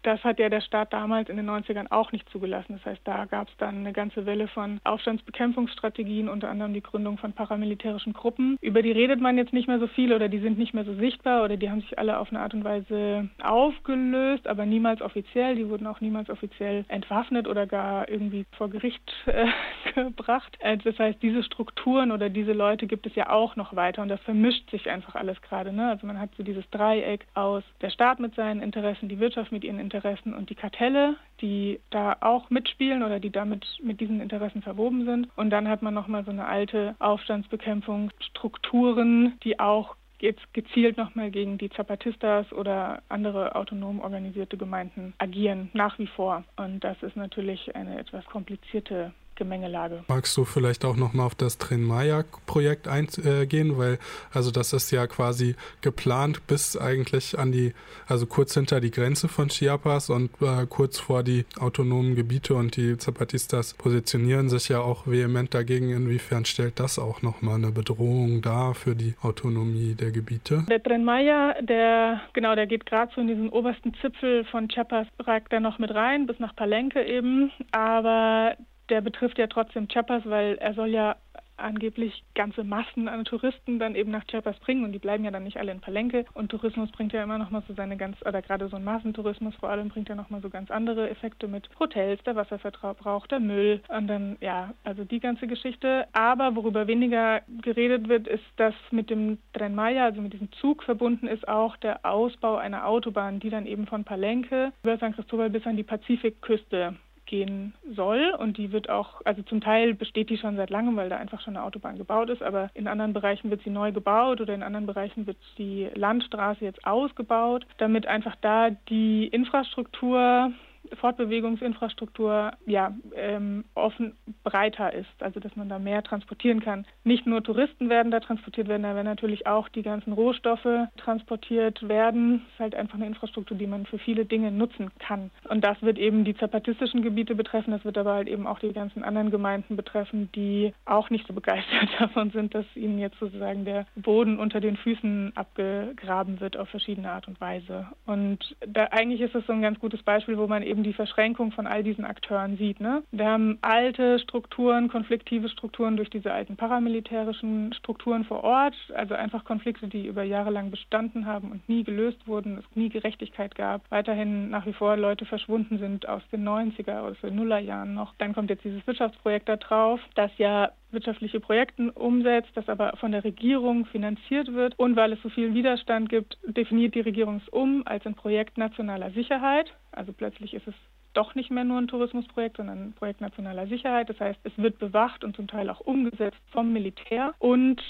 das 0.04 0.24
hat 0.24 0.40
ja 0.40 0.50
der 0.50 0.62
Staat 0.62 0.94
damals 0.94 1.30
in 1.30 1.38
den 1.38 1.50
90ern 1.50 1.92
auch 1.92 2.12
nicht 2.12 2.30
zugelassen. 2.30 2.74
Das 2.74 2.86
heißt, 2.86 3.02
da 3.04 3.26
gab 3.26 3.48
es 3.48 3.58
dann 3.58 3.78
eine 3.78 3.94
ganze 3.94 4.26
Welle 4.26 4.48
von 4.48 4.80
Aufstandsbekämpfungsstrategien, 4.84 6.30
unter 6.30 6.50
anderem 6.50 6.74
die 6.74 6.82
Gründung 6.82 7.18
von 7.18 7.34
paramilitärischen 7.34 8.14
Gruppen. 8.14 8.58
Über 8.62 8.82
die 8.82 8.92
redet 8.92 9.22
man 9.22 9.38
jetzt 9.38 9.54
nicht 9.54 9.68
mehr 9.68 9.80
so 9.80 9.88
viel 9.88 10.14
oder 10.14 10.30
die 10.30 10.40
sind 10.40 10.58
nicht 10.58 10.74
mehr 10.74 10.86
so 10.86 10.94
sichtbar 10.96 11.44
oder 11.44 11.58
die 11.58 11.70
haben 11.70 11.82
sich 11.82 12.00
alle 12.00 12.18
auf 12.18 12.30
eine 12.30 12.40
Art 12.40 12.54
und 12.54 12.64
Weise 12.64 13.30
aufgelöst, 13.42 14.48
aber 14.48 14.66
niemals 14.66 15.02
offiziell. 15.02 15.56
Die 15.56 15.70
wurden 15.70 15.88
auch 15.88 16.02
niemals 16.02 16.30
offiziell 16.30 16.86
entwaffnet 16.88 17.48
oder 17.48 17.68
gar 17.68 18.10
irgendwie 18.10 18.46
vor 18.58 18.70
Gericht 18.70 19.14
äh, 19.28 19.46
gebracht. 19.96 20.58
Äh, 20.60 20.78
das 20.78 20.98
heißt, 20.98 21.22
diese 21.22 21.44
Strukturen 21.44 22.12
oder 22.12 22.30
diese 22.30 22.54
Leute 22.54 22.88
gibt 22.88 23.06
es 23.06 23.16
ja 23.16 23.30
auch 23.30 23.56
noch 23.56 23.76
weiter 23.76 24.02
und 24.02 24.10
das 24.10 24.22
vermischt 24.22 24.70
sich 24.72 24.90
einfach 24.90 25.16
alles 25.16 25.42
gerade. 25.42 25.72
Ne? 25.72 25.90
Also 25.90 26.08
man 26.08 26.20
hat 26.20 26.32
so 26.36 26.44
dieses 26.44 26.68
Dreieck 26.72 27.26
aus 27.34 27.64
der 27.82 27.90
Staat 27.90 28.20
mit 28.20 28.36
seinen 28.36 28.62
Interessen, 28.62 29.10
die 29.10 29.20
Wirtschaft 29.20 29.52
mit 29.52 29.64
ihren 29.64 29.80
Interessen, 29.80 29.91
Interessen 29.94 30.34
und 30.34 30.50
die 30.50 30.56
Kartelle, 30.56 31.18
die 31.42 31.82
da 31.90 32.16
auch 32.22 32.50
mitspielen 32.50 33.04
oder 33.04 33.20
die 33.20 33.30
damit 33.30 33.68
mit 33.84 34.00
diesen 34.00 34.22
Interessen 34.22 34.62
verwoben 34.62 35.04
sind. 35.06 35.28
Und 35.36 35.50
dann 35.50 35.68
hat 35.68 35.82
man 35.82 35.94
nochmal 35.94 36.24
so 36.24 36.32
eine 36.32 36.46
alte 36.46 36.96
Aufstandsbekämpfungsstrukturen, 37.00 39.38
die 39.44 39.60
auch 39.60 39.98
jetzt 40.20 40.54
gezielt 40.54 40.96
nochmal 40.98 41.32
gegen 41.32 41.58
die 41.58 41.70
Zapatistas 41.72 42.54
oder 42.54 43.02
andere 43.10 43.56
autonom 43.56 44.00
organisierte 44.00 44.56
Gemeinden 44.56 45.14
agieren, 45.18 45.70
nach 45.74 46.00
wie 46.00 46.08
vor. 46.08 46.46
Und 46.56 46.82
das 46.84 47.04
ist 47.04 47.18
natürlich 47.18 47.76
eine 47.76 48.00
etwas 48.00 48.24
komplizierte 48.26 49.12
Gemengelage. 49.42 50.04
Magst 50.08 50.38
du 50.38 50.46
vielleicht 50.46 50.86
auch 50.86 50.96
nochmal 50.96 51.26
auf 51.26 51.34
das 51.34 51.58
Tren 51.58 51.82
Maya-Projekt 51.84 52.88
eingehen, 52.88 53.76
weil 53.80 53.98
also 54.32 54.52
das 54.52 54.72
ist 54.72 54.92
ja 54.92 55.08
quasi 55.08 55.56
geplant 55.82 56.46
bis 56.46 56.78
eigentlich 56.78 57.40
an 57.40 57.52
die, 57.52 57.74
also 58.08 58.28
kurz 58.28 58.54
hinter 58.54 58.80
die 58.80 58.92
Grenze 58.92 59.28
von 59.28 59.50
Chiapas 59.50 60.12
und 60.12 60.30
äh, 60.42 60.68
kurz 60.70 61.00
vor 61.00 61.24
die 61.24 61.46
autonomen 61.60 62.14
Gebiete 62.14 62.54
und 62.54 62.78
die 62.78 62.98
Zapatistas 62.98 63.74
positionieren 63.74 64.48
sich 64.48 64.70
ja 64.70 64.80
auch 64.80 65.08
vehement 65.08 65.56
dagegen. 65.56 65.90
Inwiefern 65.90 66.46
stellt 66.46 66.80
das 66.80 67.00
auch 67.00 67.24
nochmal 67.24 67.56
eine 67.56 67.72
Bedrohung 67.72 68.44
dar 68.44 68.76
für 68.76 68.96
die 68.96 69.16
Autonomie 69.24 69.96
der 69.96 70.12
Gebiete? 70.12 70.66
Der 70.70 70.84
Tren 70.84 71.04
Maya, 71.04 71.56
der 71.62 72.22
genau, 72.34 72.54
der 72.54 72.68
geht 72.68 72.86
gerade 72.86 73.12
so 73.16 73.22
in 73.22 73.28
diesen 73.28 73.50
obersten 73.50 73.96
Zipfel 74.02 74.46
von 74.46 74.70
Chiapas, 74.70 75.08
ragt 75.18 75.52
da 75.52 75.60
noch 75.60 75.80
mit 75.80 75.92
rein, 75.96 76.28
bis 76.28 76.38
nach 76.38 76.56
Palenque 76.56 77.04
eben, 77.04 77.52
aber 77.72 78.56
der 78.92 79.02
betrifft 79.02 79.40
ja 79.40 79.48
trotzdem 79.48 79.88
Chiapas, 79.88 80.24
weil 80.26 80.58
er 80.58 80.74
soll 80.74 80.90
ja 80.90 81.16
angeblich 81.62 82.24
ganze 82.36 82.64
Massen 82.64 83.08
an 83.08 83.24
Touristen 83.24 83.80
dann 83.80 83.96
eben 83.96 84.12
nach 84.12 84.26
Chiapas 84.26 84.58
bringen 84.60 84.84
und 84.84 84.92
die 84.92 85.00
bleiben 85.00 85.24
ja 85.24 85.32
dann 85.32 85.44
nicht 85.44 85.58
alle 85.58 85.72
in 85.72 85.80
Palenque. 85.80 86.26
Und 86.34 86.50
Tourismus 86.50 86.92
bringt 86.92 87.14
ja 87.14 87.24
immer 87.24 87.38
noch 87.38 87.52
mal 87.52 87.64
so 87.68 87.74
seine 87.74 87.98
ganz 87.98 88.18
oder 88.26 88.42
gerade 88.42 88.68
so 88.68 88.76
ein 88.76 88.84
Massentourismus 88.84 89.56
vor 89.56 89.70
allem 89.70 89.90
bringt 89.90 90.10
ja 90.10 90.16
noch 90.16 90.30
mal 90.30 90.42
so 90.42 90.50
ganz 90.50 90.72
andere 90.72 91.10
Effekte 91.10 91.48
mit. 91.48 91.70
Hotels, 91.80 92.22
der 92.24 92.36
Wasserverbrauch, 92.36 93.28
der 93.28 93.40
Müll 93.40 93.82
und 93.88 94.08
dann 94.08 94.38
ja, 94.42 94.74
also 94.84 95.04
die 95.04 95.20
ganze 95.20 95.48
Geschichte, 95.48 96.08
aber 96.14 96.56
worüber 96.56 96.88
weniger 96.88 97.42
geredet 97.62 98.10
wird, 98.10 98.28
ist, 98.28 98.44
dass 98.58 98.74
mit 98.92 99.10
dem 99.10 99.38
Tren 99.54 99.76
Maya, 99.76 100.06
also 100.06 100.22
mit 100.22 100.34
diesem 100.34 100.52
Zug 100.54 100.84
verbunden 100.84 101.28
ist 101.28 101.48
auch 101.48 101.78
der 101.78 102.06
Ausbau 102.06 102.58
einer 102.58 102.88
Autobahn, 102.88 103.40
die 103.40 103.50
dann 103.50 103.66
eben 103.66 103.88
von 103.88 104.04
Palenque 104.04 104.72
über 104.84 104.98
San 104.98 105.14
Cristobal 105.14 105.50
bis 105.50 105.66
an 105.66 105.78
die 105.78 105.84
Pazifikküste 105.84 106.96
gehen 107.32 107.74
soll. 107.96 108.36
Und 108.38 108.58
die 108.58 108.72
wird 108.72 108.90
auch, 108.90 109.22
also 109.26 109.42
zum 109.42 109.62
Teil 109.62 109.96
besteht 109.96 110.30
die 110.30 110.38
schon 110.38 110.58
seit 110.58 110.70
langem, 110.70 110.98
weil 110.98 111.10
da 111.10 111.18
einfach 111.18 111.42
schon 111.42 111.56
eine 111.56 111.66
Autobahn 111.66 111.98
gebaut 111.98 112.30
ist, 112.30 112.44
aber 112.44 112.70
in 112.76 112.88
anderen 112.88 113.14
Bereichen 113.14 113.50
wird 113.50 113.64
sie 113.64 113.72
neu 113.72 113.92
gebaut 113.92 114.42
oder 114.42 114.54
in 114.54 114.62
anderen 114.62 114.86
Bereichen 114.86 115.26
wird 115.26 115.38
die 115.58 115.90
Landstraße 115.96 116.64
jetzt 116.64 116.86
ausgebaut, 116.86 117.66
damit 117.78 118.06
einfach 118.06 118.36
da 118.42 118.70
die 118.90 119.28
Infrastruktur 119.28 120.52
Fortbewegungsinfrastruktur 121.00 122.52
ja 122.66 122.96
ähm, 123.16 123.66
offen 123.76 124.16
breiter 124.44 124.94
ist, 124.94 125.10
also 125.20 125.40
dass 125.40 125.56
man 125.56 125.70
da 125.70 125.80
mehr 125.80 126.04
transportieren 126.04 126.60
kann. 126.60 126.86
Nicht 127.04 127.26
nur 127.26 127.44
Touristen 127.44 127.90
werden 127.90 128.12
da 128.12 128.20
transportiert 128.20 128.68
werden, 128.68 128.84
da 128.84 128.96
werden 128.96 129.06
natürlich 129.06 129.48
auch 129.48 129.70
die 129.70 129.84
ganzen 129.84 130.14
Rohstoffe 130.14 130.88
transportiert 130.98 131.88
werden. 131.88 132.44
Es 132.48 132.54
ist 132.54 132.60
halt 132.60 132.76
einfach 132.76 132.96
eine 132.96 133.08
Infrastruktur, 133.08 133.58
die 133.58 133.68
man 133.68 133.86
für 133.86 134.00
viele 134.00 134.26
Dinge 134.26 134.52
nutzen 134.52 134.92
kann. 135.00 135.32
Und 135.50 135.64
das 135.64 135.82
wird 135.82 135.98
eben 135.98 136.24
die 136.24 136.36
zapatistischen 136.36 137.02
Gebiete 137.02 137.36
betreffen, 137.36 137.72
das 137.72 137.86
wird 137.86 137.98
aber 137.98 138.14
halt 138.14 138.28
eben 138.28 138.48
auch 138.48 138.60
die 138.60 138.74
ganzen 138.74 139.04
anderen 139.04 139.32
Gemeinden 139.32 139.76
betreffen, 139.76 140.30
die 140.36 140.74
auch 140.86 141.10
nicht 141.10 141.28
so 141.28 141.34
begeistert 141.34 141.90
davon 142.00 142.32
sind, 142.32 142.56
dass 142.56 142.66
ihnen 142.76 143.00
jetzt 143.00 143.20
sozusagen 143.20 143.66
der 143.66 143.86
Boden 143.96 144.40
unter 144.40 144.60
den 144.60 144.78
Füßen 144.78 145.34
abgegraben 145.36 146.40
wird 146.40 146.58
auf 146.58 146.70
verschiedene 146.70 147.12
Art 147.12 147.28
und 147.28 147.40
Weise. 147.40 147.88
Und 148.06 148.56
da 148.66 148.86
eigentlich 148.86 149.22
ist 149.22 149.36
es 149.36 149.46
so 149.46 149.54
ein 149.54 149.62
ganz 149.62 149.80
gutes 149.80 150.02
Beispiel, 150.04 150.38
wo 150.38 150.48
man 150.48 150.64
eben 150.64 150.71
eben 150.72 150.84
die 150.84 150.94
Verschränkung 150.94 151.52
von 151.52 151.68
all 151.68 151.84
diesen 151.84 152.06
Akteuren 152.06 152.58
sieht. 152.58 152.80
Ne? 152.80 153.04
Wir 153.12 153.28
haben 153.28 153.60
alte 153.62 154.18
Strukturen, 154.20 154.88
konfliktive 154.88 155.50
Strukturen 155.50 155.98
durch 155.98 156.10
diese 156.10 156.32
alten 156.32 156.56
paramilitärischen 156.56 157.74
Strukturen 157.74 158.24
vor 158.24 158.44
Ort, 158.44 158.76
also 158.96 159.14
einfach 159.14 159.44
Konflikte, 159.44 159.88
die 159.88 160.08
über 160.08 160.24
Jahre 160.24 160.50
lang 160.50 160.72
bestanden 160.72 161.26
haben 161.26 161.52
und 161.52 161.68
nie 161.68 161.84
gelöst 161.84 162.26
wurden, 162.26 162.58
es 162.58 162.76
nie 162.76 162.90
Gerechtigkeit 162.90 163.54
gab, 163.56 163.82
weiterhin 163.92 164.50
nach 164.50 164.66
wie 164.66 164.74
vor 164.74 164.96
Leute 164.96 165.26
verschwunden 165.26 165.78
sind 165.78 166.08
aus 166.08 166.24
den 166.32 166.48
90er 166.48 167.04
oder 167.04 167.16
den 167.22 167.36
Nullerjahren 167.36 167.94
noch. 167.94 168.16
Dann 168.18 168.34
kommt 168.34 168.50
jetzt 168.50 168.64
dieses 168.64 168.86
Wirtschaftsprojekt 168.88 169.50
da 169.50 169.58
drauf, 169.58 170.00
das 170.16 170.32
ja 170.38 170.72
wirtschaftliche 170.92 171.40
Projekte 171.40 171.92
umsetzt, 171.94 172.52
das 172.56 172.68
aber 172.70 172.94
von 172.98 173.12
der 173.12 173.24
Regierung 173.24 173.86
finanziert 173.86 174.54
wird. 174.54 174.78
Und 174.78 174.96
weil 174.96 175.14
es 175.14 175.22
so 175.22 175.30
viel 175.30 175.54
Widerstand 175.54 176.10
gibt, 176.10 176.38
definiert 176.46 176.96
die 176.96 177.02
Regierung 177.02 177.42
es 177.44 177.50
um 177.50 177.84
als 177.86 178.06
ein 178.06 178.16
Projekt 178.16 178.58
nationaler 178.58 179.12
Sicherheit. 179.12 179.74
Also 179.92 180.14
plötzlich 180.14 180.54
ist 180.54 180.68
es 180.68 180.76
doch 181.14 181.36
nicht 181.36 181.52
mehr 181.52 181.64
nur 181.64 181.78
ein 181.78 181.88
Tourismusprojekt, 181.88 182.58
sondern 182.58 182.90
ein 182.90 182.94
Projekt 182.94 183.22
nationaler 183.22 183.68
Sicherheit. 183.68 184.10
Das 184.10 184.20
heißt, 184.20 184.40
es 184.44 184.58
wird 184.58 184.80
bewacht 184.80 185.24
und 185.24 185.36
zum 185.36 185.48
Teil 185.48 185.70
auch 185.70 185.82
umgesetzt 185.82 186.42
vom 186.52 186.72
Militär. 186.72 187.34
Und 187.40 187.82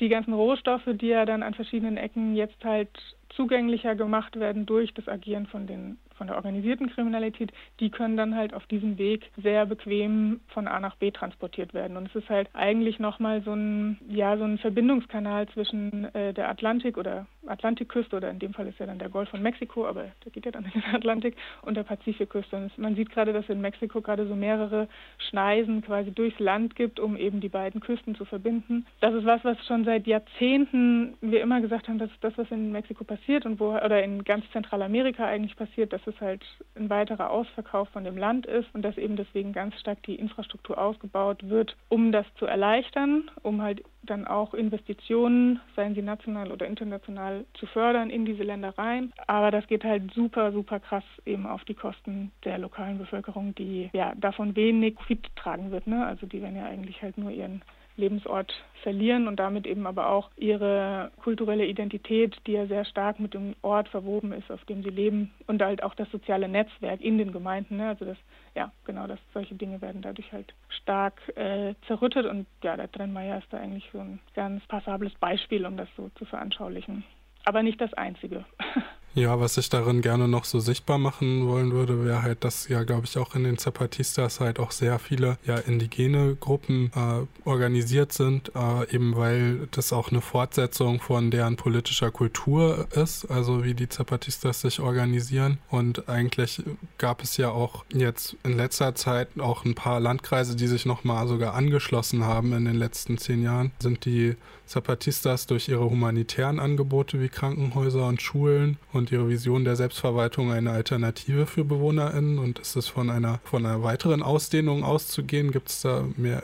die 0.00 0.08
ganzen 0.08 0.32
Rohstoffe, 0.32 0.88
die 0.88 1.08
ja 1.08 1.24
dann 1.24 1.42
an 1.42 1.54
verschiedenen 1.54 1.96
Ecken 1.96 2.34
jetzt 2.34 2.64
halt 2.64 2.90
zugänglicher 3.36 3.94
gemacht 3.94 4.38
werden 4.38 4.66
durch 4.66 4.94
das 4.94 5.08
Agieren 5.08 5.46
von 5.46 5.66
den 5.66 5.98
von 6.16 6.28
der 6.28 6.36
organisierten 6.36 6.88
Kriminalität, 6.90 7.52
die 7.80 7.90
können 7.90 8.16
dann 8.16 8.34
halt 8.34 8.54
auf 8.54 8.66
diesem 8.66 8.98
Weg 8.98 9.30
sehr 9.42 9.66
bequem 9.66 10.40
von 10.48 10.68
A 10.68 10.80
nach 10.80 10.96
B 10.96 11.10
transportiert 11.10 11.74
werden. 11.74 11.96
Und 11.96 12.06
es 12.06 12.14
ist 12.14 12.28
halt 12.28 12.48
eigentlich 12.52 12.98
nochmal 12.98 13.42
so 13.42 13.52
ein, 13.52 13.98
ja, 14.08 14.36
so 14.36 14.44
ein 14.44 14.58
Verbindungskanal 14.58 15.48
zwischen 15.48 16.14
äh, 16.14 16.32
der 16.32 16.48
Atlantik 16.48 16.96
oder 16.96 17.26
Atlantikküste 17.46 18.16
oder 18.16 18.30
in 18.30 18.38
dem 18.38 18.54
Fall 18.54 18.68
ist 18.68 18.78
ja 18.78 18.86
dann 18.86 18.98
der 18.98 19.08
Golf 19.08 19.28
von 19.28 19.42
Mexiko, 19.42 19.86
aber 19.86 20.06
der 20.24 20.32
geht 20.32 20.46
ja 20.46 20.52
dann 20.52 20.64
in 20.74 20.80
den 20.80 20.94
Atlantik 20.94 21.36
und 21.62 21.76
der 21.76 21.82
Pazifikküste. 21.82 22.56
Und 22.56 22.66
es, 22.66 22.78
man 22.78 22.94
sieht 22.94 23.10
gerade, 23.10 23.32
dass 23.32 23.48
in 23.48 23.60
Mexiko 23.60 24.00
gerade 24.00 24.26
so 24.26 24.34
mehrere 24.34 24.88
Schneisen 25.28 25.82
quasi 25.82 26.12
durchs 26.12 26.38
Land 26.38 26.76
gibt, 26.76 27.00
um 27.00 27.16
eben 27.16 27.40
die 27.40 27.48
beiden 27.48 27.80
Küsten 27.80 28.14
zu 28.14 28.24
verbinden. 28.24 28.86
Das 29.00 29.14
ist 29.14 29.24
was, 29.24 29.44
was 29.44 29.58
schon 29.66 29.84
seit 29.84 30.06
Jahrzehnten 30.06 31.14
wir 31.20 31.42
immer 31.42 31.60
gesagt 31.60 31.88
haben, 31.88 31.98
das 31.98 32.10
ist 32.10 32.22
das, 32.22 32.38
was 32.38 32.50
in 32.50 32.72
Mexiko 32.72 33.04
passiert 33.04 33.23
und 33.46 33.58
wo 33.58 33.74
oder 33.74 34.02
in 34.02 34.22
ganz 34.24 34.44
Zentralamerika 34.52 35.24
eigentlich 35.24 35.56
passiert, 35.56 35.92
dass 35.92 36.06
es 36.06 36.20
halt 36.20 36.44
ein 36.74 36.90
weiterer 36.90 37.30
Ausverkauf 37.30 37.88
von 37.88 38.04
dem 38.04 38.16
Land 38.16 38.46
ist 38.46 38.68
und 38.74 38.82
dass 38.82 38.98
eben 38.98 39.16
deswegen 39.16 39.52
ganz 39.52 39.78
stark 39.80 40.02
die 40.02 40.16
Infrastruktur 40.16 40.78
ausgebaut 40.78 41.48
wird, 41.48 41.76
um 41.88 42.12
das 42.12 42.26
zu 42.38 42.46
erleichtern, 42.46 43.30
um 43.42 43.62
halt 43.62 43.82
dann 44.02 44.26
auch 44.26 44.52
Investitionen, 44.52 45.60
seien 45.74 45.94
sie 45.94 46.02
national 46.02 46.52
oder 46.52 46.66
international, 46.66 47.46
zu 47.54 47.66
fördern 47.66 48.10
in 48.10 48.26
diese 48.26 48.42
Länder 48.42 48.76
rein. 48.76 49.12
Aber 49.26 49.50
das 49.50 49.66
geht 49.66 49.84
halt 49.84 50.12
super, 50.12 50.52
super 50.52 50.78
krass 50.78 51.04
eben 51.24 51.46
auf 51.46 51.64
die 51.64 51.74
Kosten 51.74 52.30
der 52.44 52.58
lokalen 52.58 52.98
Bevölkerung, 52.98 53.54
die 53.54 53.88
ja 53.94 54.14
davon 54.16 54.54
wenig 54.56 54.96
Profit 54.96 55.34
tragen 55.36 55.70
wird. 55.70 55.86
Ne? 55.86 56.04
Also 56.04 56.26
die 56.26 56.42
werden 56.42 56.56
ja 56.56 56.66
eigentlich 56.66 57.02
halt 57.02 57.16
nur 57.16 57.30
ihren 57.30 57.62
Lebensort 57.96 58.52
verlieren 58.82 59.28
und 59.28 59.36
damit 59.36 59.66
eben 59.66 59.86
aber 59.86 60.08
auch 60.10 60.30
ihre 60.36 61.10
kulturelle 61.22 61.66
Identität, 61.66 62.36
die 62.46 62.52
ja 62.52 62.66
sehr 62.66 62.84
stark 62.84 63.20
mit 63.20 63.34
dem 63.34 63.54
Ort 63.62 63.88
verwoben 63.88 64.32
ist, 64.32 64.50
auf 64.50 64.64
dem 64.64 64.82
sie 64.82 64.90
leben 64.90 65.32
und 65.46 65.62
halt 65.62 65.82
auch 65.82 65.94
das 65.94 66.10
soziale 66.10 66.48
Netzwerk 66.48 67.00
in 67.00 67.18
den 67.18 67.32
Gemeinden. 67.32 67.78
Ne? 67.78 67.88
Also 67.88 68.04
das, 68.04 68.18
ja, 68.54 68.72
genau, 68.84 69.06
dass 69.06 69.18
solche 69.32 69.54
Dinge 69.54 69.80
werden 69.80 70.02
dadurch 70.02 70.32
halt 70.32 70.52
stark 70.68 71.20
äh, 71.36 71.74
zerrüttet 71.86 72.26
und 72.26 72.46
ja, 72.62 72.76
der 72.76 72.90
Trennmeier 72.90 73.38
ist 73.38 73.52
da 73.52 73.58
eigentlich 73.58 73.88
so 73.92 74.00
ein 74.00 74.20
ganz 74.34 74.64
passables 74.66 75.14
Beispiel, 75.14 75.64
um 75.66 75.76
das 75.76 75.88
so 75.96 76.10
zu 76.16 76.24
veranschaulichen. 76.24 77.04
Aber 77.44 77.62
nicht 77.62 77.80
das 77.80 77.92
einzige. 77.94 78.44
Ja, 79.16 79.38
was 79.38 79.56
ich 79.56 79.68
darin 79.68 80.02
gerne 80.02 80.26
noch 80.26 80.44
so 80.44 80.58
sichtbar 80.58 80.98
machen 80.98 81.46
wollen 81.46 81.70
würde, 81.70 82.04
wäre 82.04 82.22
halt, 82.22 82.42
dass 82.42 82.66
ja, 82.66 82.82
glaube 82.82 83.06
ich, 83.06 83.16
auch 83.16 83.36
in 83.36 83.44
den 83.44 83.58
Zapatistas 83.58 84.40
halt 84.40 84.58
auch 84.58 84.72
sehr 84.72 84.98
viele 84.98 85.38
ja 85.46 85.56
indigene 85.56 86.34
Gruppen 86.34 86.90
äh, 86.96 87.48
organisiert 87.48 88.12
sind, 88.12 88.50
äh, 88.56 88.92
eben 88.92 89.14
weil 89.14 89.68
das 89.70 89.92
auch 89.92 90.10
eine 90.10 90.20
Fortsetzung 90.20 91.00
von 91.00 91.30
deren 91.30 91.54
politischer 91.54 92.10
Kultur 92.10 92.88
ist, 92.90 93.26
also 93.26 93.62
wie 93.62 93.74
die 93.74 93.88
Zapatistas 93.88 94.62
sich 94.62 94.80
organisieren. 94.80 95.58
Und 95.70 96.08
eigentlich 96.08 96.64
gab 96.98 97.22
es 97.22 97.36
ja 97.36 97.50
auch 97.50 97.84
jetzt 97.94 98.36
in 98.42 98.56
letzter 98.56 98.96
Zeit 98.96 99.28
auch 99.38 99.64
ein 99.64 99.76
paar 99.76 100.00
Landkreise, 100.00 100.56
die 100.56 100.66
sich 100.66 100.86
nochmal 100.86 101.28
sogar 101.28 101.54
angeschlossen 101.54 102.24
haben 102.24 102.52
in 102.52 102.64
den 102.64 102.76
letzten 102.76 103.16
zehn 103.18 103.44
Jahren, 103.44 103.70
sind 103.78 104.06
die 104.06 104.34
Zapatistas 104.66 105.46
durch 105.46 105.68
ihre 105.68 105.88
humanitären 105.90 106.58
Angebote 106.58 107.20
wie 107.20 107.28
Krankenhäuser 107.28 108.06
und 108.06 108.22
Schulen 108.22 108.78
und 108.92 109.03
und 109.04 109.12
ihre 109.12 109.28
Vision 109.28 109.64
der 109.64 109.76
Selbstverwaltung 109.76 110.50
eine 110.50 110.70
Alternative 110.70 111.44
für 111.44 111.62
BewohnerInnen? 111.62 112.38
Und 112.38 112.58
ist 112.58 112.74
es 112.74 112.88
von 112.88 113.10
einer, 113.10 113.38
von 113.44 113.66
einer 113.66 113.82
weiteren 113.82 114.22
Ausdehnung 114.22 114.82
auszugehen? 114.82 115.50
Gibt 115.50 115.68
es 115.68 115.82
da 115.82 116.06
mehr 116.16 116.42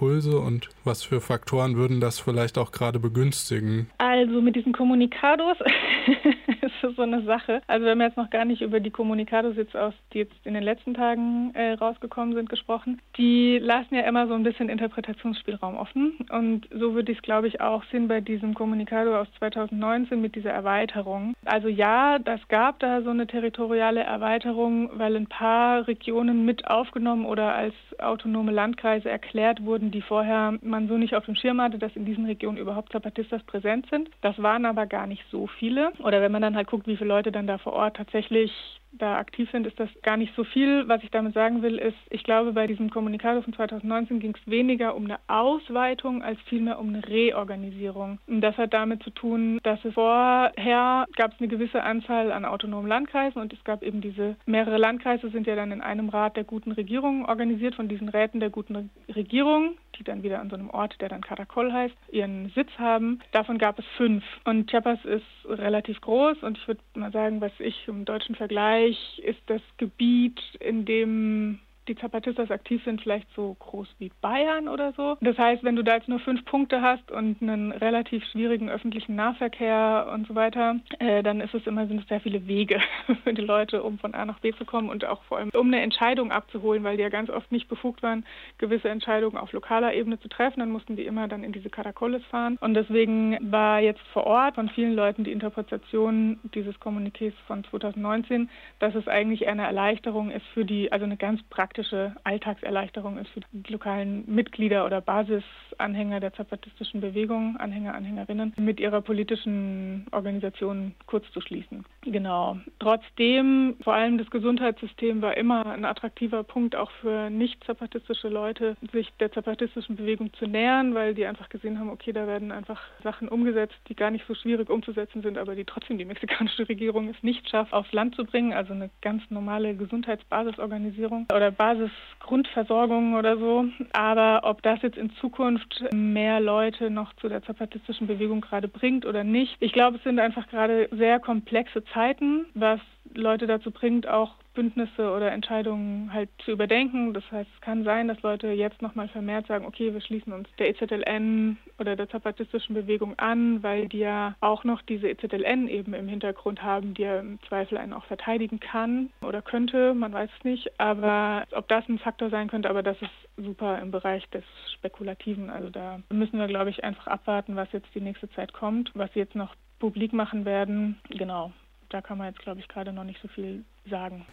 Impulse 0.00 0.38
und 0.38 0.70
was 0.84 1.02
für 1.02 1.20
Faktoren 1.20 1.76
würden 1.76 2.00
das 2.00 2.18
vielleicht 2.18 2.56
auch 2.56 2.72
gerade 2.72 2.98
begünstigen? 2.98 3.90
Also 3.98 4.40
mit 4.40 4.56
diesen 4.56 4.72
Kommunikados 4.72 5.58
ist 6.62 6.96
so 6.96 7.02
eine 7.02 7.22
Sache. 7.24 7.60
Also 7.66 7.84
wir 7.84 7.92
haben 7.92 8.00
jetzt 8.00 8.16
noch 8.16 8.30
gar 8.30 8.46
nicht 8.46 8.62
über 8.62 8.80
die 8.80 8.90
Kommunikados 8.90 9.56
jetzt 9.56 9.76
aus, 9.76 9.92
die 10.12 10.18
jetzt 10.20 10.34
in 10.44 10.54
den 10.54 10.62
letzten 10.62 10.94
Tagen 10.94 11.54
äh, 11.54 11.72
rausgekommen 11.72 12.34
sind, 12.34 12.48
gesprochen. 12.48 13.00
Die 13.18 13.58
lassen 13.58 13.94
ja 13.94 14.02
immer 14.02 14.26
so 14.26 14.34
ein 14.34 14.42
bisschen 14.42 14.68
Interpretationsspielraum 14.70 15.76
offen. 15.76 16.18
Und 16.30 16.66
so 16.72 16.94
würde 16.94 17.12
ich 17.12 17.18
es, 17.18 17.22
glaube 17.22 17.48
ich, 17.48 17.60
auch 17.60 17.84
sehen 17.90 18.08
bei 18.08 18.20
diesem 18.20 18.54
Kommunikado 18.54 19.16
aus 19.18 19.28
2019 19.38 20.20
mit 20.20 20.34
dieser 20.34 20.50
Erweiterung. 20.50 21.34
Also 21.44 21.68
ja, 21.68 22.18
das 22.18 22.40
gab 22.48 22.78
da 22.78 23.02
so 23.02 23.10
eine 23.10 23.26
territoriale 23.26 24.00
Erweiterung, 24.00 24.90
weil 24.94 25.16
ein 25.16 25.26
paar 25.26 25.86
Regionen 25.86 26.44
mit 26.44 26.66
aufgenommen 26.66 27.26
oder 27.26 27.54
als 27.54 27.74
autonome 28.02 28.52
Landkreise 28.52 29.08
erklärt 29.08 29.64
wurden, 29.64 29.90
die 29.90 30.02
vorher 30.02 30.58
man 30.62 30.88
so 30.88 30.96
nicht 30.96 31.14
auf 31.14 31.24
dem 31.24 31.34
Schirm 31.34 31.60
hatte, 31.60 31.78
dass 31.78 31.94
in 31.96 32.04
diesen 32.04 32.26
Regionen 32.26 32.58
überhaupt 32.58 32.92
Zapatistas 32.92 33.42
präsent 33.44 33.86
sind. 33.90 34.10
Das 34.20 34.40
waren 34.42 34.64
aber 34.64 34.86
gar 34.86 35.06
nicht 35.06 35.24
so 35.30 35.46
viele. 35.46 35.92
Oder 36.00 36.20
wenn 36.20 36.32
man 36.32 36.42
dann 36.42 36.56
halt 36.56 36.68
guckt, 36.68 36.86
wie 36.86 36.96
viele 36.96 37.08
Leute 37.08 37.32
dann 37.32 37.46
da 37.46 37.58
vor 37.58 37.72
Ort 37.72 37.96
tatsächlich 37.96 38.79
da 38.92 39.18
aktiv 39.18 39.48
sind, 39.50 39.66
ist 39.66 39.78
das 39.78 39.88
gar 40.02 40.16
nicht 40.16 40.34
so 40.34 40.44
viel. 40.44 40.88
Was 40.88 41.02
ich 41.02 41.10
damit 41.10 41.34
sagen 41.34 41.62
will, 41.62 41.78
ist, 41.78 41.96
ich 42.10 42.24
glaube, 42.24 42.52
bei 42.52 42.66
diesem 42.66 42.90
Kommunikator 42.90 43.42
von 43.42 43.52
2019 43.52 44.20
ging 44.20 44.34
es 44.34 44.50
weniger 44.50 44.94
um 44.94 45.04
eine 45.04 45.18
Ausweitung 45.28 46.22
als 46.22 46.38
vielmehr 46.48 46.78
um 46.78 46.88
eine 46.88 47.06
Reorganisierung. 47.06 48.18
Und 48.26 48.40
das 48.40 48.56
hat 48.56 48.72
damit 48.74 49.02
zu 49.02 49.10
tun, 49.10 49.60
dass 49.62 49.84
es 49.84 49.94
vorher 49.94 51.06
gab 51.16 51.32
es 51.32 51.40
eine 51.40 51.48
gewisse 51.48 51.82
Anzahl 51.82 52.32
an 52.32 52.44
autonomen 52.44 52.88
Landkreisen 52.88 53.40
und 53.40 53.52
es 53.52 53.62
gab 53.64 53.82
eben 53.82 54.00
diese 54.00 54.36
mehrere 54.46 54.78
Landkreise 54.78 55.30
sind 55.30 55.46
ja 55.46 55.56
dann 55.56 55.72
in 55.72 55.80
einem 55.80 56.08
Rat 56.08 56.36
der 56.36 56.44
guten 56.44 56.72
Regierung 56.72 57.24
organisiert 57.26 57.74
von 57.74 57.88
diesen 57.88 58.08
Räten 58.08 58.40
der 58.40 58.50
guten 58.50 58.90
Regierung, 59.14 59.76
die 59.98 60.04
dann 60.04 60.22
wieder 60.22 60.40
an 60.40 60.50
so 60.50 60.56
einem 60.56 60.70
Ort, 60.70 61.00
der 61.00 61.08
dann 61.08 61.20
Karakol 61.20 61.72
heißt, 61.72 61.96
ihren 62.10 62.50
Sitz 62.54 62.70
haben. 62.78 63.20
Davon 63.32 63.58
gab 63.58 63.78
es 63.78 63.84
fünf. 63.96 64.24
Und 64.44 64.70
Chiapas 64.70 65.04
ist 65.04 65.24
relativ 65.46 66.00
groß 66.00 66.42
und 66.42 66.58
ich 66.58 66.66
würde 66.66 66.80
mal 66.94 67.12
sagen, 67.12 67.40
was 67.40 67.52
ich 67.58 67.86
im 67.86 68.04
deutschen 68.04 68.34
Vergleich 68.34 68.79
ist 69.18 69.42
das 69.46 69.62
Gebiet, 69.76 70.40
in 70.60 70.84
dem 70.84 71.60
die 71.88 71.96
Zapatistas 71.96 72.50
aktiv 72.50 72.82
sind, 72.84 73.02
vielleicht 73.02 73.28
so 73.34 73.56
groß 73.58 73.88
wie 73.98 74.12
Bayern 74.20 74.68
oder 74.68 74.92
so. 74.92 75.16
Das 75.20 75.36
heißt, 75.36 75.64
wenn 75.64 75.76
du 75.76 75.82
da 75.82 75.96
jetzt 75.96 76.08
nur 76.08 76.20
fünf 76.20 76.44
Punkte 76.44 76.82
hast 76.82 77.10
und 77.10 77.42
einen 77.42 77.72
relativ 77.72 78.24
schwierigen 78.26 78.70
öffentlichen 78.70 79.16
Nahverkehr 79.16 80.10
und 80.14 80.26
so 80.28 80.34
weiter, 80.34 80.76
äh, 80.98 81.22
dann 81.22 81.40
ist 81.40 81.54
es 81.54 81.66
immer 81.66 81.86
sind 81.86 82.02
es 82.02 82.08
sehr 82.08 82.20
viele 82.20 82.46
Wege 82.46 82.80
für 83.24 83.34
die 83.34 83.42
Leute, 83.42 83.82
um 83.82 83.98
von 83.98 84.14
A 84.14 84.24
nach 84.24 84.38
B 84.38 84.52
zu 84.52 84.64
kommen 84.64 84.88
und 84.88 85.04
auch 85.04 85.22
vor 85.24 85.38
allem 85.38 85.50
um 85.54 85.66
eine 85.66 85.80
Entscheidung 85.80 86.30
abzuholen, 86.30 86.84
weil 86.84 86.96
die 86.96 87.02
ja 87.02 87.08
ganz 87.08 87.30
oft 87.30 87.50
nicht 87.50 87.68
befugt 87.68 88.02
waren, 88.02 88.24
gewisse 88.58 88.88
Entscheidungen 88.88 89.36
auf 89.36 89.52
lokaler 89.52 89.94
Ebene 89.94 90.20
zu 90.20 90.28
treffen. 90.28 90.60
Dann 90.60 90.70
mussten 90.70 90.96
die 90.96 91.04
immer 91.04 91.28
dann 91.28 91.42
in 91.42 91.52
diese 91.52 91.70
Karakoles 91.70 92.24
fahren. 92.26 92.56
Und 92.60 92.74
deswegen 92.74 93.38
war 93.50 93.80
jetzt 93.80 94.02
vor 94.12 94.26
Ort 94.26 94.54
von 94.54 94.68
vielen 94.68 94.94
Leuten 94.94 95.24
die 95.24 95.32
Interpretation 95.32 96.38
dieses 96.54 96.76
Kommuniqués 96.80 97.32
von 97.46 97.64
2019, 97.64 98.48
dass 98.78 98.94
es 98.94 99.08
eigentlich 99.08 99.48
eine 99.48 99.64
Erleichterung 99.64 100.30
ist 100.30 100.46
für 100.54 100.64
die, 100.64 100.92
also 100.92 101.04
eine 101.04 101.16
ganz 101.16 101.42
praktische 101.44 101.69
praktische 101.70 102.16
Alltagserleichterung 102.24 103.16
ist 103.18 103.30
für 103.30 103.40
die 103.52 103.72
lokalen 103.72 104.24
Mitglieder 104.26 104.84
oder 104.84 105.00
Basisanhänger 105.00 106.18
der 106.18 106.32
zapatistischen 106.32 107.00
Bewegung, 107.00 107.56
Anhänger, 107.58 107.94
Anhängerinnen, 107.94 108.52
mit 108.56 108.80
ihrer 108.80 109.00
politischen 109.00 110.04
Organisation 110.10 110.96
kurz 111.06 111.30
zu 111.30 111.40
schließen. 111.40 111.84
Genau. 112.02 112.58
Trotzdem, 112.78 113.76
vor 113.82 113.92
allem 113.94 114.16
das 114.16 114.30
Gesundheitssystem 114.30 115.20
war 115.20 115.36
immer 115.36 115.66
ein 115.66 115.84
attraktiver 115.84 116.42
Punkt 116.44 116.74
auch 116.74 116.90
für 117.02 117.28
nicht 117.28 117.62
zapatistische 117.64 118.28
Leute, 118.28 118.76
sich 118.92 119.12
der 119.20 119.30
zapatistischen 119.32 119.96
Bewegung 119.96 120.32
zu 120.34 120.46
nähern, 120.46 120.94
weil 120.94 121.14
die 121.14 121.26
einfach 121.26 121.50
gesehen 121.50 121.78
haben, 121.78 121.90
okay, 121.90 122.12
da 122.12 122.26
werden 122.26 122.52
einfach 122.52 122.80
Sachen 123.02 123.28
umgesetzt, 123.28 123.76
die 123.88 123.94
gar 123.94 124.10
nicht 124.10 124.26
so 124.26 124.34
schwierig 124.34 124.70
umzusetzen 124.70 125.20
sind, 125.22 125.36
aber 125.36 125.54
die 125.54 125.64
trotzdem 125.64 125.98
die 125.98 126.06
mexikanische 126.06 126.68
Regierung 126.68 127.08
es 127.08 127.22
nicht 127.22 127.48
schafft, 127.50 127.72
aufs 127.72 127.92
Land 127.92 128.14
zu 128.14 128.24
bringen. 128.24 128.54
Also 128.54 128.72
eine 128.72 128.90
ganz 129.02 129.22
normale 129.30 129.74
Gesundheitsbasisorganisierung 129.74 131.26
oder 131.34 131.50
Basis 131.50 131.90
Basisgrundversorgung 132.20 133.14
oder 133.14 133.36
so. 133.36 133.66
Aber 133.92 134.40
ob 134.44 134.62
das 134.62 134.80
jetzt 134.82 134.96
in 134.96 135.10
Zukunft 135.16 135.84
mehr 135.92 136.40
Leute 136.40 136.90
noch 136.90 137.12
zu 137.14 137.28
der 137.28 137.42
zapatistischen 137.42 138.06
Bewegung 138.06 138.40
gerade 138.40 138.68
bringt 138.68 139.06
oder 139.06 139.24
nicht, 139.24 139.56
ich 139.60 139.72
glaube, 139.72 139.96
es 139.96 140.04
sind 140.04 140.18
einfach 140.18 140.48
gerade 140.48 140.88
sehr 140.92 141.18
komplexe 141.18 141.84
Zeiten, 141.92 142.46
was 142.54 142.80
Leute 143.14 143.46
dazu 143.46 143.70
bringt, 143.70 144.06
auch 144.06 144.34
Bündnisse 144.54 145.12
oder 145.12 145.30
Entscheidungen 145.32 146.12
halt 146.12 146.28
zu 146.44 146.50
überdenken. 146.50 147.14
Das 147.14 147.24
heißt, 147.30 147.48
es 147.54 147.60
kann 147.60 147.84
sein, 147.84 148.08
dass 148.08 148.20
Leute 148.22 148.48
jetzt 148.48 148.82
nochmal 148.82 149.08
vermehrt 149.08 149.46
sagen, 149.46 149.64
okay, 149.64 149.92
wir 149.92 150.00
schließen 150.00 150.32
uns 150.32 150.48
der 150.58 150.70
EZLN 150.70 151.56
oder 151.78 151.96
der 151.96 152.08
zapatistischen 152.08 152.74
Bewegung 152.74 153.18
an, 153.18 153.62
weil 153.62 153.88
die 153.88 153.98
ja 153.98 154.34
auch 154.40 154.64
noch 154.64 154.82
diese 154.82 155.08
EZLN 155.08 155.68
eben 155.68 155.94
im 155.94 156.08
Hintergrund 156.08 156.62
haben, 156.62 156.94
die 156.94 157.02
ja 157.02 157.20
im 157.20 157.38
Zweifel 157.48 157.78
einen 157.78 157.92
auch 157.92 158.04
verteidigen 158.04 158.60
kann 158.60 159.10
oder 159.22 159.40
könnte, 159.40 159.94
man 159.94 160.12
weiß 160.12 160.30
es 160.38 160.44
nicht. 160.44 160.80
Aber 160.80 161.44
ob 161.52 161.68
das 161.68 161.88
ein 161.88 161.98
Faktor 161.98 162.30
sein 162.30 162.48
könnte, 162.48 162.70
aber 162.70 162.82
das 162.82 163.00
ist 163.00 163.44
super 163.44 163.78
im 163.80 163.90
Bereich 163.90 164.28
des 164.30 164.44
Spekulativen. 164.74 165.48
Also 165.48 165.70
da 165.70 166.00
müssen 166.10 166.38
wir, 166.38 166.48
glaube 166.48 166.70
ich, 166.70 166.84
einfach 166.84 167.06
abwarten, 167.06 167.56
was 167.56 167.70
jetzt 167.72 167.94
die 167.94 168.00
nächste 168.00 168.28
Zeit 168.30 168.52
kommt, 168.52 168.90
was 168.94 169.12
sie 169.12 169.20
jetzt 169.20 169.36
noch 169.36 169.54
publik 169.78 170.12
machen 170.12 170.44
werden. 170.44 171.00
Genau 171.08 171.52
da 171.90 172.00
kann 172.00 172.18
man 172.18 172.28
jetzt, 172.28 172.40
glaube 172.40 172.60
ich, 172.60 172.68
gerade 172.68 172.92
noch 172.92 173.04
nicht 173.04 173.20
so 173.20 173.28
viel 173.28 173.64
sagen. 173.88 174.26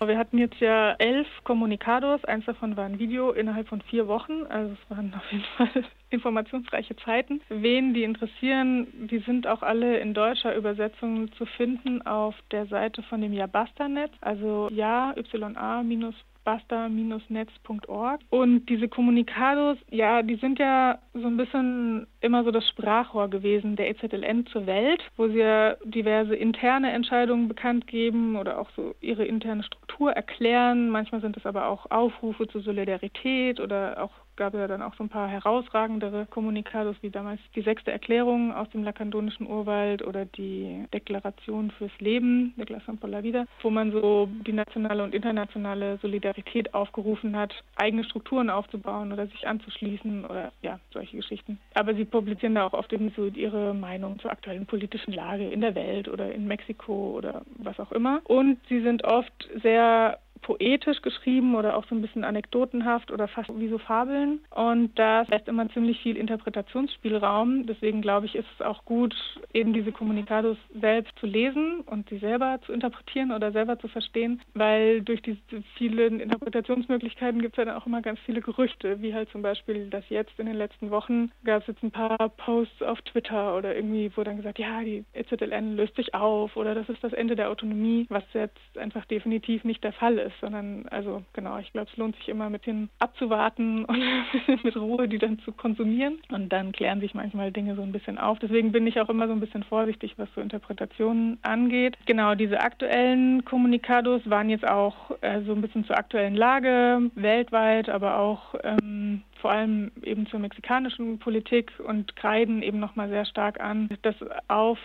Wir 0.00 0.18
hatten 0.18 0.38
jetzt 0.38 0.60
ja 0.60 0.92
elf 0.98 1.26
Kommunikados, 1.44 2.24
eins 2.24 2.44
davon 2.44 2.76
war 2.76 2.84
ein 2.84 2.98
Video 2.98 3.30
innerhalb 3.30 3.68
von 3.68 3.80
vier 3.82 4.06
Wochen, 4.06 4.44
also 4.48 4.74
es 4.74 4.90
waren 4.90 5.14
auf 5.14 5.32
jeden 5.32 5.44
Fall 5.56 5.84
informationsreiche 6.10 6.96
Zeiten. 6.96 7.40
Wen 7.48 7.94
die 7.94 8.02
interessieren, 8.02 9.08
die 9.08 9.20
sind 9.20 9.46
auch 9.46 9.62
alle 9.62 9.98
in 9.98 10.12
deutscher 10.12 10.54
Übersetzung 10.56 11.32
zu 11.34 11.46
finden 11.46 12.02
auf 12.02 12.34
der 12.50 12.66
Seite 12.66 13.02
von 13.04 13.20
dem 13.20 13.32
Yabasta-Netz, 13.32 14.12
also 14.20 14.68
ja, 14.72 15.12
ya, 15.12 16.12
basta-netz.org. 16.44 18.20
Und 18.30 18.66
diese 18.68 18.88
Kommunikados, 18.88 19.78
ja, 19.90 20.22
die 20.22 20.36
sind 20.36 20.58
ja 20.58 20.98
so 21.14 21.26
ein 21.26 21.36
bisschen 21.36 22.06
immer 22.20 22.44
so 22.44 22.50
das 22.50 22.68
Sprachrohr 22.68 23.28
gewesen 23.28 23.76
der 23.76 23.90
EZLN 23.90 24.46
zur 24.46 24.66
Welt, 24.66 25.02
wo 25.16 25.28
sie 25.28 25.38
ja 25.38 25.76
diverse 25.84 26.34
interne 26.34 26.92
Entscheidungen 26.92 27.48
bekannt 27.48 27.86
geben 27.86 28.36
oder 28.36 28.58
auch 28.58 28.70
so 28.76 28.94
ihre 29.00 29.24
interne 29.24 29.62
Struktur 29.62 30.12
erklären. 30.12 30.90
Manchmal 30.90 31.20
sind 31.20 31.36
es 31.36 31.46
aber 31.46 31.68
auch 31.68 31.90
Aufrufe 31.90 32.46
zur 32.48 32.62
Solidarität 32.62 33.60
oder 33.60 34.02
auch 34.02 34.12
gab 34.36 34.54
ja 34.54 34.66
dann 34.66 34.82
auch 34.82 34.94
so 34.94 35.04
ein 35.04 35.08
paar 35.08 35.28
herausragendere 35.28 36.26
Kommunikados, 36.26 36.96
wie 37.02 37.10
damals 37.10 37.40
die 37.54 37.62
sechste 37.62 37.92
Erklärung 37.92 38.52
aus 38.52 38.68
dem 38.70 38.84
lakandonischen 38.84 39.46
Urwald 39.46 40.02
oder 40.02 40.24
die 40.24 40.84
Deklaration 40.92 41.70
fürs 41.72 41.92
Leben, 41.98 42.54
Declaración 42.56 42.98
por 42.98 43.08
la 43.08 43.22
Vida, 43.22 43.46
wo 43.62 43.70
man 43.70 43.92
so 43.92 44.28
die 44.46 44.52
nationale 44.52 45.02
und 45.02 45.14
internationale 45.14 45.98
Solidarität 45.98 46.74
aufgerufen 46.74 47.36
hat, 47.36 47.54
eigene 47.76 48.04
Strukturen 48.04 48.50
aufzubauen 48.50 49.12
oder 49.12 49.26
sich 49.26 49.46
anzuschließen 49.46 50.24
oder 50.24 50.52
ja, 50.62 50.78
solche 50.92 51.16
Geschichten. 51.16 51.58
Aber 51.74 51.94
sie 51.94 52.04
publizieren 52.04 52.54
da 52.54 52.66
auch 52.66 52.72
oft 52.72 52.92
eben 52.92 53.12
so 53.16 53.26
ihre 53.26 53.74
Meinung 53.74 54.18
zur 54.18 54.30
aktuellen 54.30 54.66
politischen 54.66 55.12
Lage 55.12 55.48
in 55.48 55.60
der 55.60 55.74
Welt 55.74 56.08
oder 56.08 56.32
in 56.32 56.46
Mexiko 56.46 57.14
oder 57.16 57.42
was 57.58 57.78
auch 57.80 57.92
immer. 57.92 58.20
Und 58.24 58.58
sie 58.68 58.80
sind 58.80 59.04
oft 59.04 59.32
sehr 59.62 60.18
poetisch 60.44 61.00
geschrieben 61.02 61.56
oder 61.56 61.76
auch 61.76 61.86
so 61.88 61.94
ein 61.94 62.02
bisschen 62.02 62.22
anekdotenhaft 62.22 63.10
oder 63.10 63.26
fast 63.28 63.50
wie 63.58 63.68
so 63.68 63.78
Fabeln. 63.78 64.40
Und 64.50 64.96
da 64.98 65.22
lässt 65.22 65.48
immer 65.48 65.68
ziemlich 65.70 66.00
viel 66.00 66.16
Interpretationsspielraum. 66.16 67.66
Deswegen 67.66 68.02
glaube 68.02 68.26
ich, 68.26 68.34
ist 68.34 68.46
es 68.54 68.64
auch 68.64 68.84
gut, 68.84 69.14
eben 69.52 69.72
diese 69.72 69.90
Kommunikados 69.90 70.58
selbst 70.78 71.18
zu 71.18 71.26
lesen 71.26 71.80
und 71.86 72.08
sie 72.10 72.18
selber 72.18 72.60
zu 72.66 72.72
interpretieren 72.72 73.32
oder 73.32 73.52
selber 73.52 73.78
zu 73.78 73.88
verstehen, 73.88 74.40
weil 74.52 75.00
durch 75.02 75.22
diese 75.22 75.40
vielen 75.76 76.20
Interpretationsmöglichkeiten 76.20 77.40
gibt 77.40 77.54
es 77.54 77.58
ja 77.58 77.64
dann 77.64 77.76
auch 77.76 77.86
immer 77.86 78.02
ganz 78.02 78.20
viele 78.20 78.42
Gerüchte, 78.42 79.00
wie 79.00 79.14
halt 79.14 79.30
zum 79.30 79.40
Beispiel, 79.40 79.88
dass 79.88 80.04
jetzt 80.10 80.38
in 80.38 80.46
den 80.46 80.56
letzten 80.56 80.90
Wochen 80.90 81.32
gab 81.44 81.62
es 81.62 81.68
jetzt 81.68 81.82
ein 81.82 81.90
paar 81.90 82.18
Posts 82.28 82.82
auf 82.82 83.00
Twitter 83.02 83.56
oder 83.56 83.74
irgendwie, 83.74 84.12
wo 84.14 84.22
dann 84.22 84.36
gesagt, 84.36 84.58
ja, 84.58 84.82
die 84.82 85.04
EZLN 85.14 85.76
löst 85.76 85.96
sich 85.96 86.12
auf 86.14 86.56
oder 86.56 86.74
das 86.74 86.88
ist 86.90 87.02
das 87.02 87.14
Ende 87.14 87.34
der 87.34 87.48
Autonomie, 87.50 88.06
was 88.10 88.24
jetzt 88.34 88.78
einfach 88.78 89.06
definitiv 89.06 89.64
nicht 89.64 89.82
der 89.82 89.94
Fall 89.94 90.18
ist 90.18 90.33
ist, 90.34 90.40
sondern 90.40 90.86
also 90.90 91.22
genau, 91.32 91.58
ich 91.58 91.72
glaube, 91.72 91.88
es 91.90 91.96
lohnt 91.96 92.16
sich 92.16 92.28
immer 92.28 92.50
mit 92.50 92.66
denen 92.66 92.90
abzuwarten 92.98 93.84
und 93.86 94.64
mit 94.64 94.76
Ruhe 94.76 95.08
die 95.08 95.18
dann 95.18 95.38
zu 95.40 95.52
konsumieren 95.52 96.18
und 96.30 96.52
dann 96.52 96.72
klären 96.72 97.00
sich 97.00 97.14
manchmal 97.14 97.52
Dinge 97.52 97.76
so 97.76 97.82
ein 97.82 97.92
bisschen 97.92 98.18
auf. 98.18 98.38
Deswegen 98.38 98.72
bin 98.72 98.86
ich 98.86 99.00
auch 99.00 99.08
immer 99.08 99.26
so 99.26 99.32
ein 99.32 99.40
bisschen 99.40 99.62
vorsichtig, 99.64 100.14
was 100.16 100.28
so 100.34 100.40
Interpretationen 100.40 101.38
angeht. 101.42 101.96
Genau, 102.06 102.34
diese 102.34 102.60
aktuellen 102.60 103.44
Kommunikados 103.44 104.28
waren 104.28 104.50
jetzt 104.50 104.66
auch 104.66 105.10
äh, 105.20 105.42
so 105.42 105.52
ein 105.52 105.60
bisschen 105.60 105.84
zur 105.84 105.96
aktuellen 105.96 106.34
Lage 106.34 107.10
weltweit, 107.14 107.88
aber 107.88 108.18
auch 108.18 108.54
ähm, 108.62 109.22
vor 109.40 109.50
allem 109.50 109.92
eben 110.02 110.26
zur 110.26 110.40
mexikanischen 110.40 111.18
Politik 111.18 111.72
und 111.86 112.16
kreiden 112.16 112.62
eben 112.62 112.80
nochmal 112.80 113.08
sehr 113.10 113.26
stark 113.26 113.60
an, 113.60 113.90
dass 114.02 114.14
auf 114.48 114.78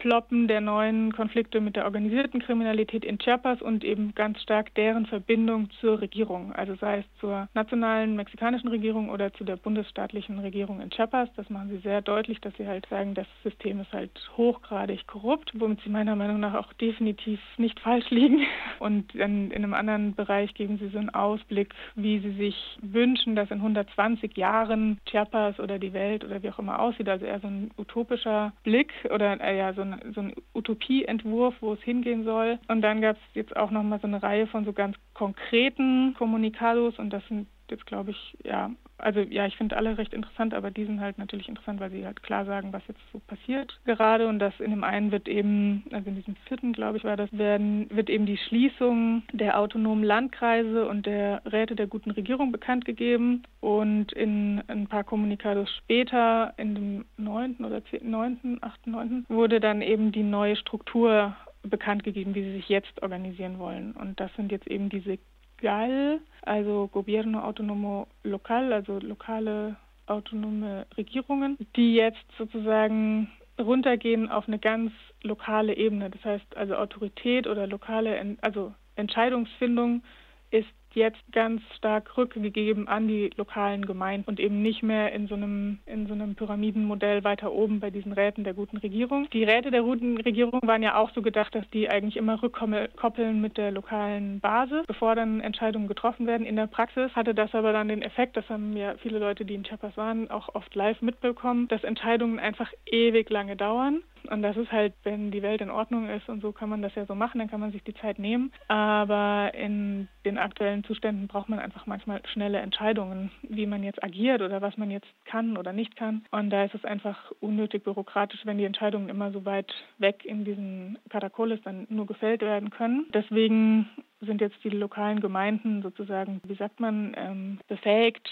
Ploppen 0.00 0.48
der 0.48 0.62
neuen 0.62 1.12
Konflikte 1.12 1.60
mit 1.60 1.76
der 1.76 1.84
organisierten 1.84 2.40
Kriminalität 2.40 3.04
in 3.04 3.18
Chiapas 3.18 3.60
und 3.60 3.84
eben 3.84 4.14
ganz 4.14 4.40
stark 4.42 4.74
deren 4.74 5.04
Verbindung 5.04 5.68
zur 5.78 6.00
Regierung, 6.00 6.52
also 6.54 6.74
sei 6.76 7.00
es 7.00 7.04
zur 7.20 7.48
nationalen 7.54 8.16
mexikanischen 8.16 8.68
Regierung 8.68 9.10
oder 9.10 9.32
zu 9.34 9.44
der 9.44 9.56
bundesstaatlichen 9.56 10.38
Regierung 10.38 10.80
in 10.80 10.90
Chiapas. 10.90 11.28
Das 11.36 11.50
machen 11.50 11.68
sie 11.68 11.78
sehr 11.78 12.00
deutlich, 12.00 12.40
dass 12.40 12.54
sie 12.56 12.66
halt 12.66 12.86
sagen, 12.86 13.14
das 13.14 13.26
System 13.42 13.80
ist 13.80 13.92
halt 13.92 14.10
hochgradig 14.38 15.06
korrupt, 15.06 15.52
womit 15.54 15.80
sie 15.82 15.90
meiner 15.90 16.16
Meinung 16.16 16.40
nach 16.40 16.54
auch 16.54 16.72
definitiv 16.72 17.38
nicht 17.58 17.78
falsch 17.78 18.08
liegen. 18.08 18.46
Und 18.78 19.14
in, 19.14 19.50
in 19.50 19.62
einem 19.62 19.74
anderen 19.74 20.14
Bereich 20.14 20.54
geben 20.54 20.78
sie 20.78 20.88
so 20.88 20.98
einen 20.98 21.10
Ausblick, 21.10 21.74
wie 21.94 22.20
sie 22.20 22.32
sich 22.32 22.78
wünschen, 22.80 23.36
dass 23.36 23.50
in 23.50 23.58
120 23.58 24.34
Jahren 24.38 24.98
Chiapas 25.04 25.60
oder 25.60 25.78
die 25.78 25.92
Welt 25.92 26.24
oder 26.24 26.42
wie 26.42 26.48
auch 26.48 26.58
immer 26.58 26.80
aussieht. 26.80 27.08
Also 27.08 27.26
eher 27.26 27.40
so 27.40 27.48
ein 27.48 27.70
utopischer 27.76 28.54
Blick 28.64 28.92
oder 29.12 29.36
ja 29.52 29.74
so 29.74 29.82
ein 29.82 29.89
ein, 29.92 30.12
so 30.12 30.20
ein 30.20 30.34
Utopieentwurf, 30.54 31.54
wo 31.60 31.74
es 31.74 31.82
hingehen 31.82 32.24
soll. 32.24 32.58
Und 32.68 32.82
dann 32.82 33.00
gab 33.00 33.16
es 33.16 33.22
jetzt 33.34 33.56
auch 33.56 33.70
nochmal 33.70 34.00
so 34.00 34.06
eine 34.06 34.22
Reihe 34.22 34.46
von 34.46 34.64
so 34.64 34.72
ganz 34.72 34.96
konkreten 35.14 36.14
Kommunikados 36.14 36.98
und 36.98 37.10
das 37.10 37.26
sind 37.28 37.46
jetzt, 37.70 37.86
glaube 37.86 38.10
ich, 38.10 38.36
ja, 38.44 38.70
also 38.98 39.20
ja, 39.20 39.46
ich 39.46 39.56
finde 39.56 39.76
alle 39.76 39.96
recht 39.98 40.12
interessant, 40.12 40.54
aber 40.54 40.70
die 40.70 40.84
sind 40.84 41.00
halt 41.00 41.18
natürlich 41.18 41.48
interessant, 41.48 41.80
weil 41.80 41.90
sie 41.90 42.04
halt 42.04 42.22
klar 42.22 42.44
sagen, 42.44 42.72
was 42.72 42.82
jetzt 42.86 43.00
so 43.12 43.20
passiert 43.20 43.78
gerade. 43.84 44.28
Und 44.28 44.38
das 44.38 44.58
in 44.60 44.70
dem 44.70 44.84
einen 44.84 45.10
wird 45.10 45.28
eben, 45.28 45.84
also 45.90 46.08
in 46.08 46.16
diesem 46.16 46.36
vierten, 46.46 46.72
glaube 46.72 46.98
ich, 46.98 47.04
war 47.04 47.16
das, 47.16 47.30
werden, 47.32 47.88
wird 47.90 48.10
eben 48.10 48.26
die 48.26 48.36
Schließung 48.36 49.22
der 49.32 49.58
autonomen 49.58 50.04
Landkreise 50.04 50.86
und 50.88 51.06
der 51.06 51.42
Räte 51.50 51.76
der 51.76 51.86
guten 51.86 52.10
Regierung 52.10 52.52
bekannt 52.52 52.84
gegeben. 52.84 53.42
Und 53.60 54.12
in 54.12 54.62
ein 54.68 54.86
paar 54.86 55.04
Kommunikados 55.04 55.70
später, 55.78 56.54
in 56.56 56.74
dem 56.74 57.04
neunten 57.16 57.64
oder 57.64 57.82
neunten, 58.02 58.58
achten, 58.62 58.90
neunten, 58.90 59.24
wurde 59.28 59.60
dann 59.60 59.82
eben 59.82 60.12
die 60.12 60.22
neue 60.22 60.56
Struktur 60.56 61.34
bekannt 61.62 62.04
gegeben, 62.04 62.34
wie 62.34 62.42
sie 62.42 62.52
sich 62.52 62.68
jetzt 62.68 63.02
organisieren 63.02 63.58
wollen. 63.58 63.92
Und 63.92 64.18
das 64.18 64.34
sind 64.36 64.50
jetzt 64.50 64.66
eben 64.66 64.88
diese 64.88 65.18
GAL, 65.60 66.20
also 66.42 66.88
Gobierno 66.92 67.40
Autonomo 67.44 68.06
Local, 68.22 68.72
also 68.72 68.98
lokale 68.98 69.76
autonome 70.06 70.86
Regierungen, 70.96 71.56
die 71.76 71.94
jetzt 71.94 72.24
sozusagen 72.36 73.30
runtergehen 73.58 74.28
auf 74.30 74.48
eine 74.48 74.58
ganz 74.58 74.92
lokale 75.22 75.76
Ebene. 75.76 76.10
Das 76.10 76.24
heißt 76.24 76.56
also 76.56 76.74
Autorität 76.76 77.46
oder 77.46 77.66
lokale, 77.66 78.36
also 78.40 78.74
Entscheidungsfindung 78.96 80.02
ist 80.50 80.68
jetzt 80.94 81.20
ganz 81.32 81.62
stark 81.76 82.16
rückgegeben 82.16 82.88
an 82.88 83.08
die 83.08 83.30
lokalen 83.36 83.86
Gemeinden 83.86 84.28
und 84.28 84.40
eben 84.40 84.62
nicht 84.62 84.82
mehr 84.82 85.12
in 85.12 85.26
so 85.26 85.34
einem, 85.34 85.78
in 85.86 86.06
so 86.06 86.14
einem 86.14 86.34
Pyramidenmodell 86.34 87.24
weiter 87.24 87.52
oben 87.52 87.80
bei 87.80 87.90
diesen 87.90 88.12
Räten 88.12 88.44
der 88.44 88.54
guten 88.54 88.76
Regierung. 88.78 89.28
Die 89.32 89.44
Räte 89.44 89.70
der 89.70 89.82
guten 89.82 90.16
Regierung 90.18 90.60
waren 90.62 90.82
ja 90.82 90.96
auch 90.96 91.10
so 91.12 91.22
gedacht, 91.22 91.54
dass 91.54 91.68
die 91.70 91.88
eigentlich 91.88 92.16
immer 92.16 92.42
rückkoppeln 92.42 93.40
mit 93.40 93.56
der 93.56 93.70
lokalen 93.70 94.40
Basis, 94.40 94.86
bevor 94.86 95.14
dann 95.14 95.40
Entscheidungen 95.40 95.88
getroffen 95.88 96.26
werden. 96.26 96.46
In 96.46 96.56
der 96.56 96.66
Praxis 96.66 97.10
hatte 97.14 97.34
das 97.34 97.54
aber 97.54 97.72
dann 97.72 97.88
den 97.88 98.02
Effekt, 98.02 98.36
das 98.36 98.48
haben 98.48 98.76
ja 98.76 98.94
viele 98.98 99.18
Leute, 99.18 99.44
die 99.44 99.54
in 99.54 99.64
Chiapas 99.64 99.96
waren, 99.96 100.30
auch 100.30 100.54
oft 100.54 100.74
live 100.74 101.02
mitbekommen, 101.02 101.68
dass 101.68 101.84
Entscheidungen 101.84 102.38
einfach 102.38 102.70
ewig 102.86 103.30
lange 103.30 103.56
dauern 103.56 104.02
und 104.28 104.42
das 104.42 104.56
ist 104.56 104.72
halt, 104.72 104.94
wenn 105.02 105.30
die 105.30 105.42
Welt 105.42 105.60
in 105.60 105.70
Ordnung 105.70 106.08
ist 106.08 106.28
und 106.28 106.40
so 106.40 106.52
kann 106.52 106.68
man 106.68 106.82
das 106.82 106.94
ja 106.94 107.06
so 107.06 107.14
machen, 107.14 107.38
dann 107.38 107.50
kann 107.50 107.60
man 107.60 107.72
sich 107.72 107.82
die 107.84 107.94
Zeit 107.94 108.18
nehmen. 108.18 108.52
Aber 108.68 109.52
in 109.54 110.08
den 110.24 110.38
aktuellen 110.38 110.84
Zuständen 110.84 111.28
braucht 111.28 111.48
man 111.48 111.58
einfach 111.58 111.86
manchmal 111.86 112.20
schnelle 112.32 112.58
Entscheidungen, 112.58 113.30
wie 113.42 113.66
man 113.66 113.82
jetzt 113.82 114.02
agiert 114.02 114.42
oder 114.42 114.60
was 114.60 114.76
man 114.76 114.90
jetzt 114.90 115.08
kann 115.24 115.56
oder 115.56 115.72
nicht 115.72 115.96
kann. 115.96 116.24
Und 116.30 116.50
da 116.50 116.64
ist 116.64 116.74
es 116.74 116.84
einfach 116.84 117.32
unnötig 117.40 117.84
bürokratisch, 117.84 118.40
wenn 118.44 118.58
die 118.58 118.64
Entscheidungen 118.64 119.08
immer 119.08 119.32
so 119.32 119.44
weit 119.44 119.72
weg 119.98 120.24
in 120.24 120.44
diesen 120.44 120.98
Karakoles 121.08 121.60
dann 121.62 121.86
nur 121.88 122.06
gefällt 122.06 122.42
werden 122.42 122.70
können. 122.70 123.06
Deswegen 123.14 123.88
sind 124.20 124.40
jetzt 124.40 124.62
die 124.62 124.70
lokalen 124.70 125.20
Gemeinden 125.20 125.82
sozusagen, 125.82 126.40
wie 126.44 126.54
sagt 126.54 126.78
man, 126.78 127.14
ähm, 127.16 127.58
befähigt 127.68 128.28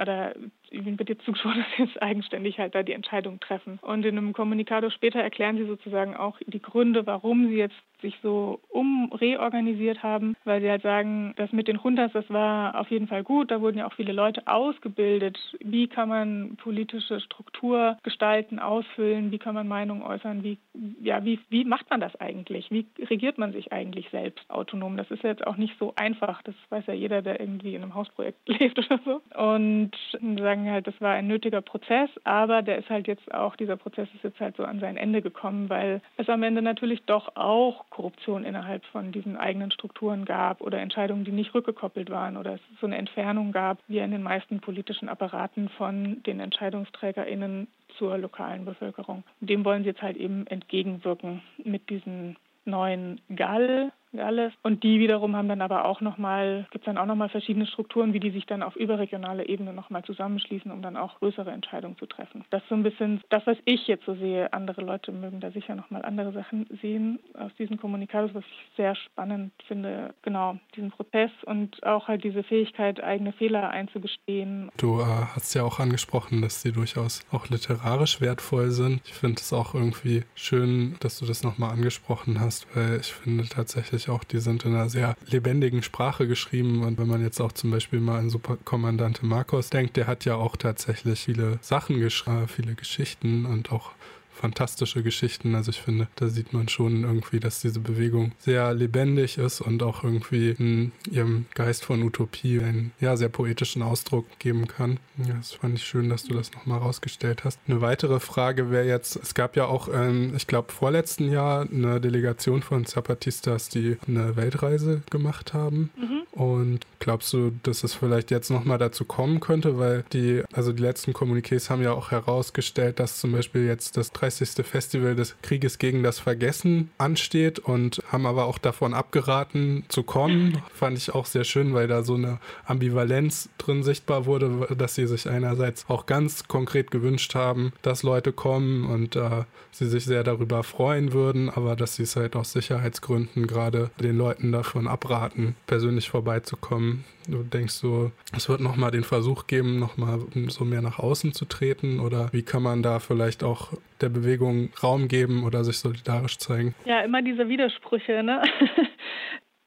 oder 0.00 0.34
jetzt 0.70 1.24
zugesprochen, 1.24 1.58
dass 1.68 1.76
sie 1.76 1.82
jetzt 1.84 2.02
eigenständig 2.02 2.58
halt 2.58 2.74
da 2.74 2.82
die 2.82 2.92
Entscheidung 2.92 3.40
treffen. 3.40 3.78
Und 3.82 4.04
in 4.04 4.16
einem 4.16 4.32
Kommunikator 4.32 4.90
später 4.90 5.20
erklären 5.20 5.56
sie 5.56 5.66
sozusagen 5.66 6.16
auch 6.16 6.38
die 6.46 6.62
Gründe, 6.62 7.06
warum 7.06 7.48
sie 7.48 7.56
jetzt 7.56 7.76
sich 8.00 8.16
so 8.22 8.60
umreorganisiert 8.68 10.02
haben, 10.02 10.34
weil 10.44 10.60
sie 10.60 10.70
halt 10.70 10.82
sagen, 10.82 11.34
das 11.36 11.52
mit 11.52 11.68
den 11.68 11.78
Juntas, 11.82 12.12
das 12.12 12.28
war 12.30 12.78
auf 12.78 12.90
jeden 12.90 13.08
Fall 13.08 13.22
gut. 13.22 13.50
Da 13.50 13.60
wurden 13.60 13.78
ja 13.78 13.86
auch 13.86 13.92
viele 13.92 14.12
Leute 14.12 14.46
ausgebildet. 14.46 15.38
Wie 15.60 15.88
kann 15.88 16.08
man 16.08 16.56
politische 16.56 17.20
Struktur 17.20 17.98
gestalten, 18.02 18.58
ausfüllen? 18.58 19.30
Wie 19.30 19.38
kann 19.38 19.54
man 19.54 19.68
Meinungen 19.68 20.02
äußern? 20.02 20.42
Wie, 20.42 20.58
ja, 21.02 21.24
wie, 21.24 21.40
wie 21.48 21.64
macht 21.64 21.90
man 21.90 22.00
das 22.00 22.14
eigentlich? 22.16 22.70
Wie 22.70 22.86
regiert 23.04 23.38
man 23.38 23.52
sich 23.52 23.72
eigentlich 23.72 24.08
selbst 24.10 24.48
autonom? 24.50 24.96
Das 24.96 25.10
ist 25.10 25.22
jetzt 25.22 25.46
auch 25.46 25.56
nicht 25.56 25.74
so 25.78 25.92
einfach. 25.96 26.42
Das 26.42 26.54
weiß 26.70 26.86
ja 26.86 26.94
jeder, 26.94 27.22
der 27.22 27.40
irgendwie 27.40 27.74
in 27.74 27.82
einem 27.82 27.94
Hausprojekt 27.94 28.38
lebt 28.48 28.78
oder 28.78 29.00
so. 29.04 29.20
Und 29.38 29.92
sagen 30.38 30.59
halt, 30.68 30.86
das 30.86 31.00
war 31.00 31.14
ein 31.14 31.28
nötiger 31.28 31.60
Prozess, 31.60 32.10
aber 32.24 32.62
der 32.62 32.78
ist 32.78 32.90
halt 32.90 33.06
jetzt 33.06 33.32
auch, 33.32 33.54
dieser 33.54 33.76
Prozess 33.76 34.08
ist 34.14 34.24
jetzt 34.24 34.40
halt 34.40 34.56
so 34.56 34.64
an 34.64 34.80
sein 34.80 34.96
Ende 34.96 35.22
gekommen, 35.22 35.70
weil 35.70 36.00
es 36.16 36.28
am 36.28 36.42
Ende 36.42 36.62
natürlich 36.62 37.02
doch 37.04 37.36
auch 37.36 37.88
Korruption 37.90 38.44
innerhalb 38.44 38.84
von 38.86 39.12
diesen 39.12 39.36
eigenen 39.36 39.70
Strukturen 39.70 40.24
gab 40.24 40.60
oder 40.60 40.80
Entscheidungen, 40.80 41.24
die 41.24 41.32
nicht 41.32 41.54
rückgekoppelt 41.54 42.10
waren 42.10 42.36
oder 42.36 42.54
es 42.54 42.60
so 42.80 42.86
eine 42.86 42.98
Entfernung 42.98 43.52
gab, 43.52 43.78
wie 43.86 43.98
in 43.98 44.10
den 44.10 44.22
meisten 44.22 44.60
politischen 44.60 45.08
Apparaten 45.08 45.68
von 45.68 46.22
den 46.24 46.40
EntscheidungsträgerInnen 46.40 47.68
zur 47.96 48.18
lokalen 48.18 48.64
Bevölkerung. 48.64 49.24
Dem 49.40 49.64
wollen 49.64 49.82
sie 49.82 49.90
jetzt 49.90 50.02
halt 50.02 50.16
eben 50.16 50.46
entgegenwirken 50.46 51.42
mit 51.62 51.90
diesen 51.90 52.36
neuen 52.64 53.20
GAL, 53.34 53.92
alles. 54.18 54.52
Und 54.62 54.82
die 54.82 54.98
wiederum 54.98 55.36
haben 55.36 55.48
dann 55.48 55.62
aber 55.62 55.84
auch 55.84 56.00
nochmal, 56.00 56.66
gibt 56.70 56.84
es 56.84 56.86
dann 56.86 56.98
auch 56.98 57.06
nochmal 57.06 57.28
verschiedene 57.28 57.66
Strukturen, 57.66 58.12
wie 58.12 58.20
die 58.20 58.30
sich 58.30 58.46
dann 58.46 58.62
auf 58.62 58.76
überregionaler 58.76 59.48
Ebene 59.48 59.72
nochmal 59.72 60.02
zusammenschließen, 60.04 60.70
um 60.70 60.82
dann 60.82 60.96
auch 60.96 61.18
größere 61.20 61.50
Entscheidungen 61.50 61.96
zu 61.98 62.06
treffen. 62.06 62.44
Das 62.50 62.62
ist 62.62 62.68
so 62.68 62.74
ein 62.74 62.82
bisschen 62.82 63.20
das, 63.28 63.46
was 63.46 63.56
ich 63.64 63.86
jetzt 63.86 64.04
so 64.04 64.14
sehe. 64.14 64.52
Andere 64.52 64.82
Leute 64.82 65.12
mögen 65.12 65.40
da 65.40 65.50
sicher 65.50 65.74
nochmal 65.74 66.04
andere 66.04 66.32
Sachen 66.32 66.66
sehen 66.82 67.20
aus 67.34 67.52
diesen 67.58 67.78
Kommunikados, 67.78 68.34
was 68.34 68.44
ich 68.44 68.76
sehr 68.76 68.94
spannend 68.96 69.52
finde. 69.66 70.14
Genau, 70.22 70.58
diesen 70.76 70.90
Prozess 70.90 71.30
und 71.44 71.82
auch 71.84 72.08
halt 72.08 72.24
diese 72.24 72.42
Fähigkeit, 72.42 73.02
eigene 73.02 73.32
Fehler 73.32 73.70
einzugestehen. 73.70 74.70
Du 74.76 75.00
äh, 75.00 75.04
hast 75.04 75.54
ja 75.54 75.62
auch 75.62 75.78
angesprochen, 75.78 76.42
dass 76.42 76.62
sie 76.62 76.72
durchaus 76.72 77.26
auch 77.30 77.48
literarisch 77.48 78.20
wertvoll 78.20 78.70
sind. 78.70 79.02
Ich 79.04 79.14
finde 79.14 79.40
es 79.40 79.52
auch 79.52 79.74
irgendwie 79.74 80.24
schön, 80.34 80.96
dass 81.00 81.18
du 81.18 81.26
das 81.26 81.42
nochmal 81.42 81.72
angesprochen 81.72 82.40
hast, 82.40 82.66
weil 82.74 83.00
ich 83.00 83.12
finde 83.12 83.48
tatsächlich 83.48 83.99
ich 84.00 84.10
auch, 84.10 84.24
die 84.24 84.40
sind 84.40 84.64
in 84.64 84.74
einer 84.74 84.88
sehr 84.88 85.16
lebendigen 85.26 85.82
Sprache 85.82 86.26
geschrieben. 86.26 86.82
Und 86.82 86.98
wenn 86.98 87.06
man 87.06 87.22
jetzt 87.22 87.40
auch 87.40 87.52
zum 87.52 87.70
Beispiel 87.70 88.00
mal 88.00 88.18
an 88.18 88.30
Superkommandante 88.30 89.24
Marcos 89.24 89.70
denkt, 89.70 89.96
der 89.96 90.06
hat 90.06 90.24
ja 90.24 90.34
auch 90.34 90.56
tatsächlich 90.56 91.20
viele 91.20 91.58
Sachen 91.62 92.00
geschrieben, 92.00 92.48
viele 92.48 92.74
Geschichten 92.74 93.46
und 93.46 93.72
auch 93.72 93.92
fantastische 94.40 95.02
Geschichten. 95.02 95.54
Also 95.54 95.70
ich 95.70 95.80
finde, 95.80 96.08
da 96.16 96.28
sieht 96.28 96.52
man 96.52 96.68
schon 96.68 97.04
irgendwie, 97.04 97.40
dass 97.40 97.60
diese 97.60 97.80
Bewegung 97.80 98.32
sehr 98.38 98.72
lebendig 98.72 99.38
ist 99.38 99.60
und 99.60 99.82
auch 99.82 100.02
irgendwie 100.02 100.50
in 100.50 100.92
ihrem 101.10 101.46
Geist 101.54 101.84
von 101.84 102.02
Utopie 102.02 102.60
einen 102.60 102.92
ja, 103.00 103.16
sehr 103.16 103.28
poetischen 103.28 103.82
Ausdruck 103.82 104.26
geben 104.38 104.66
kann. 104.66 104.98
Ja, 105.18 105.34
das 105.34 105.52
fand 105.52 105.76
ich 105.76 105.84
schön, 105.84 106.08
dass 106.08 106.24
du 106.24 106.34
das 106.34 106.52
nochmal 106.52 106.78
rausgestellt 106.78 107.44
hast. 107.44 107.58
Eine 107.68 107.82
weitere 107.82 108.20
Frage 108.20 108.70
wäre 108.70 108.86
jetzt, 108.86 109.16
es 109.16 109.34
gab 109.34 109.56
ja 109.56 109.66
auch, 109.66 109.88
ähm, 109.92 110.32
ich 110.34 110.46
glaube, 110.46 110.72
vorletzten 110.72 111.30
Jahr 111.30 111.68
eine 111.70 112.00
Delegation 112.00 112.62
von 112.62 112.86
Zapatistas, 112.86 113.68
die 113.68 113.98
eine 114.08 114.36
Weltreise 114.36 115.02
gemacht 115.10 115.52
haben. 115.52 115.90
Mhm. 115.96 116.22
Und 116.32 116.86
glaubst 117.00 117.32
du, 117.32 117.52
dass 117.62 117.84
es 117.84 117.92
vielleicht 117.92 118.30
jetzt 118.30 118.50
nochmal 118.50 118.78
dazu 118.78 119.04
kommen 119.04 119.40
könnte, 119.40 119.78
weil 119.78 120.04
die, 120.12 120.42
also 120.52 120.72
die 120.72 120.82
letzten 120.82 121.12
Kommuniqués 121.12 121.68
haben 121.68 121.82
ja 121.82 121.92
auch 121.92 122.10
herausgestellt, 122.10 123.00
dass 123.00 123.20
zum 123.20 123.32
Beispiel 123.32 123.66
jetzt 123.66 123.96
das 123.96 124.12
30. 124.12 124.29
Festival 124.38 125.14
des 125.14 125.36
Krieges 125.42 125.78
gegen 125.78 126.02
das 126.02 126.18
Vergessen 126.18 126.90
ansteht 126.98 127.58
und 127.58 128.02
haben 128.10 128.26
aber 128.26 128.44
auch 128.46 128.58
davon 128.58 128.94
abgeraten 128.94 129.84
zu 129.88 130.02
kommen. 130.02 130.62
Fand 130.74 130.98
ich 130.98 131.14
auch 131.14 131.26
sehr 131.26 131.44
schön, 131.44 131.74
weil 131.74 131.88
da 131.88 132.02
so 132.02 132.14
eine 132.14 132.38
Ambivalenz 132.64 133.48
drin 133.58 133.82
sichtbar 133.82 134.26
wurde, 134.26 134.74
dass 134.76 134.94
sie 134.94 135.06
sich 135.06 135.28
einerseits 135.28 135.88
auch 135.88 136.06
ganz 136.06 136.48
konkret 136.48 136.90
gewünscht 136.90 137.34
haben, 137.34 137.72
dass 137.82 138.02
Leute 138.02 138.32
kommen 138.32 138.84
und 138.84 139.16
äh, 139.16 139.44
sie 139.70 139.88
sich 139.88 140.04
sehr 140.04 140.24
darüber 140.24 140.62
freuen 140.62 141.12
würden, 141.12 141.50
aber 141.50 141.76
dass 141.76 141.96
sie 141.96 142.04
es 142.04 142.16
halt 142.16 142.36
aus 142.36 142.52
Sicherheitsgründen 142.52 143.46
gerade 143.46 143.90
den 144.00 144.16
Leuten 144.16 144.52
davon 144.52 144.88
abraten, 144.88 145.56
persönlich 145.66 146.08
vorbeizukommen. 146.10 147.04
Du 147.30 147.44
denkst 147.44 147.74
so, 147.74 148.10
es 148.36 148.48
wird 148.48 148.60
nochmal 148.60 148.90
den 148.90 149.04
Versuch 149.04 149.46
geben, 149.46 149.78
nochmal 149.78 150.20
so 150.48 150.64
mehr 150.64 150.82
nach 150.82 150.98
außen 150.98 151.32
zu 151.32 151.44
treten 151.44 152.00
oder 152.00 152.28
wie 152.32 152.42
kann 152.42 152.62
man 152.62 152.82
da 152.82 152.98
vielleicht 152.98 153.44
auch 153.44 153.72
der 154.00 154.08
Bewegung 154.08 154.70
Raum 154.82 155.06
geben 155.06 155.44
oder 155.44 155.62
sich 155.62 155.78
solidarisch 155.78 156.38
zeigen? 156.38 156.74
Ja, 156.84 157.02
immer 157.02 157.22
diese 157.22 157.48
Widersprüche, 157.48 158.22
ne? 158.24 158.42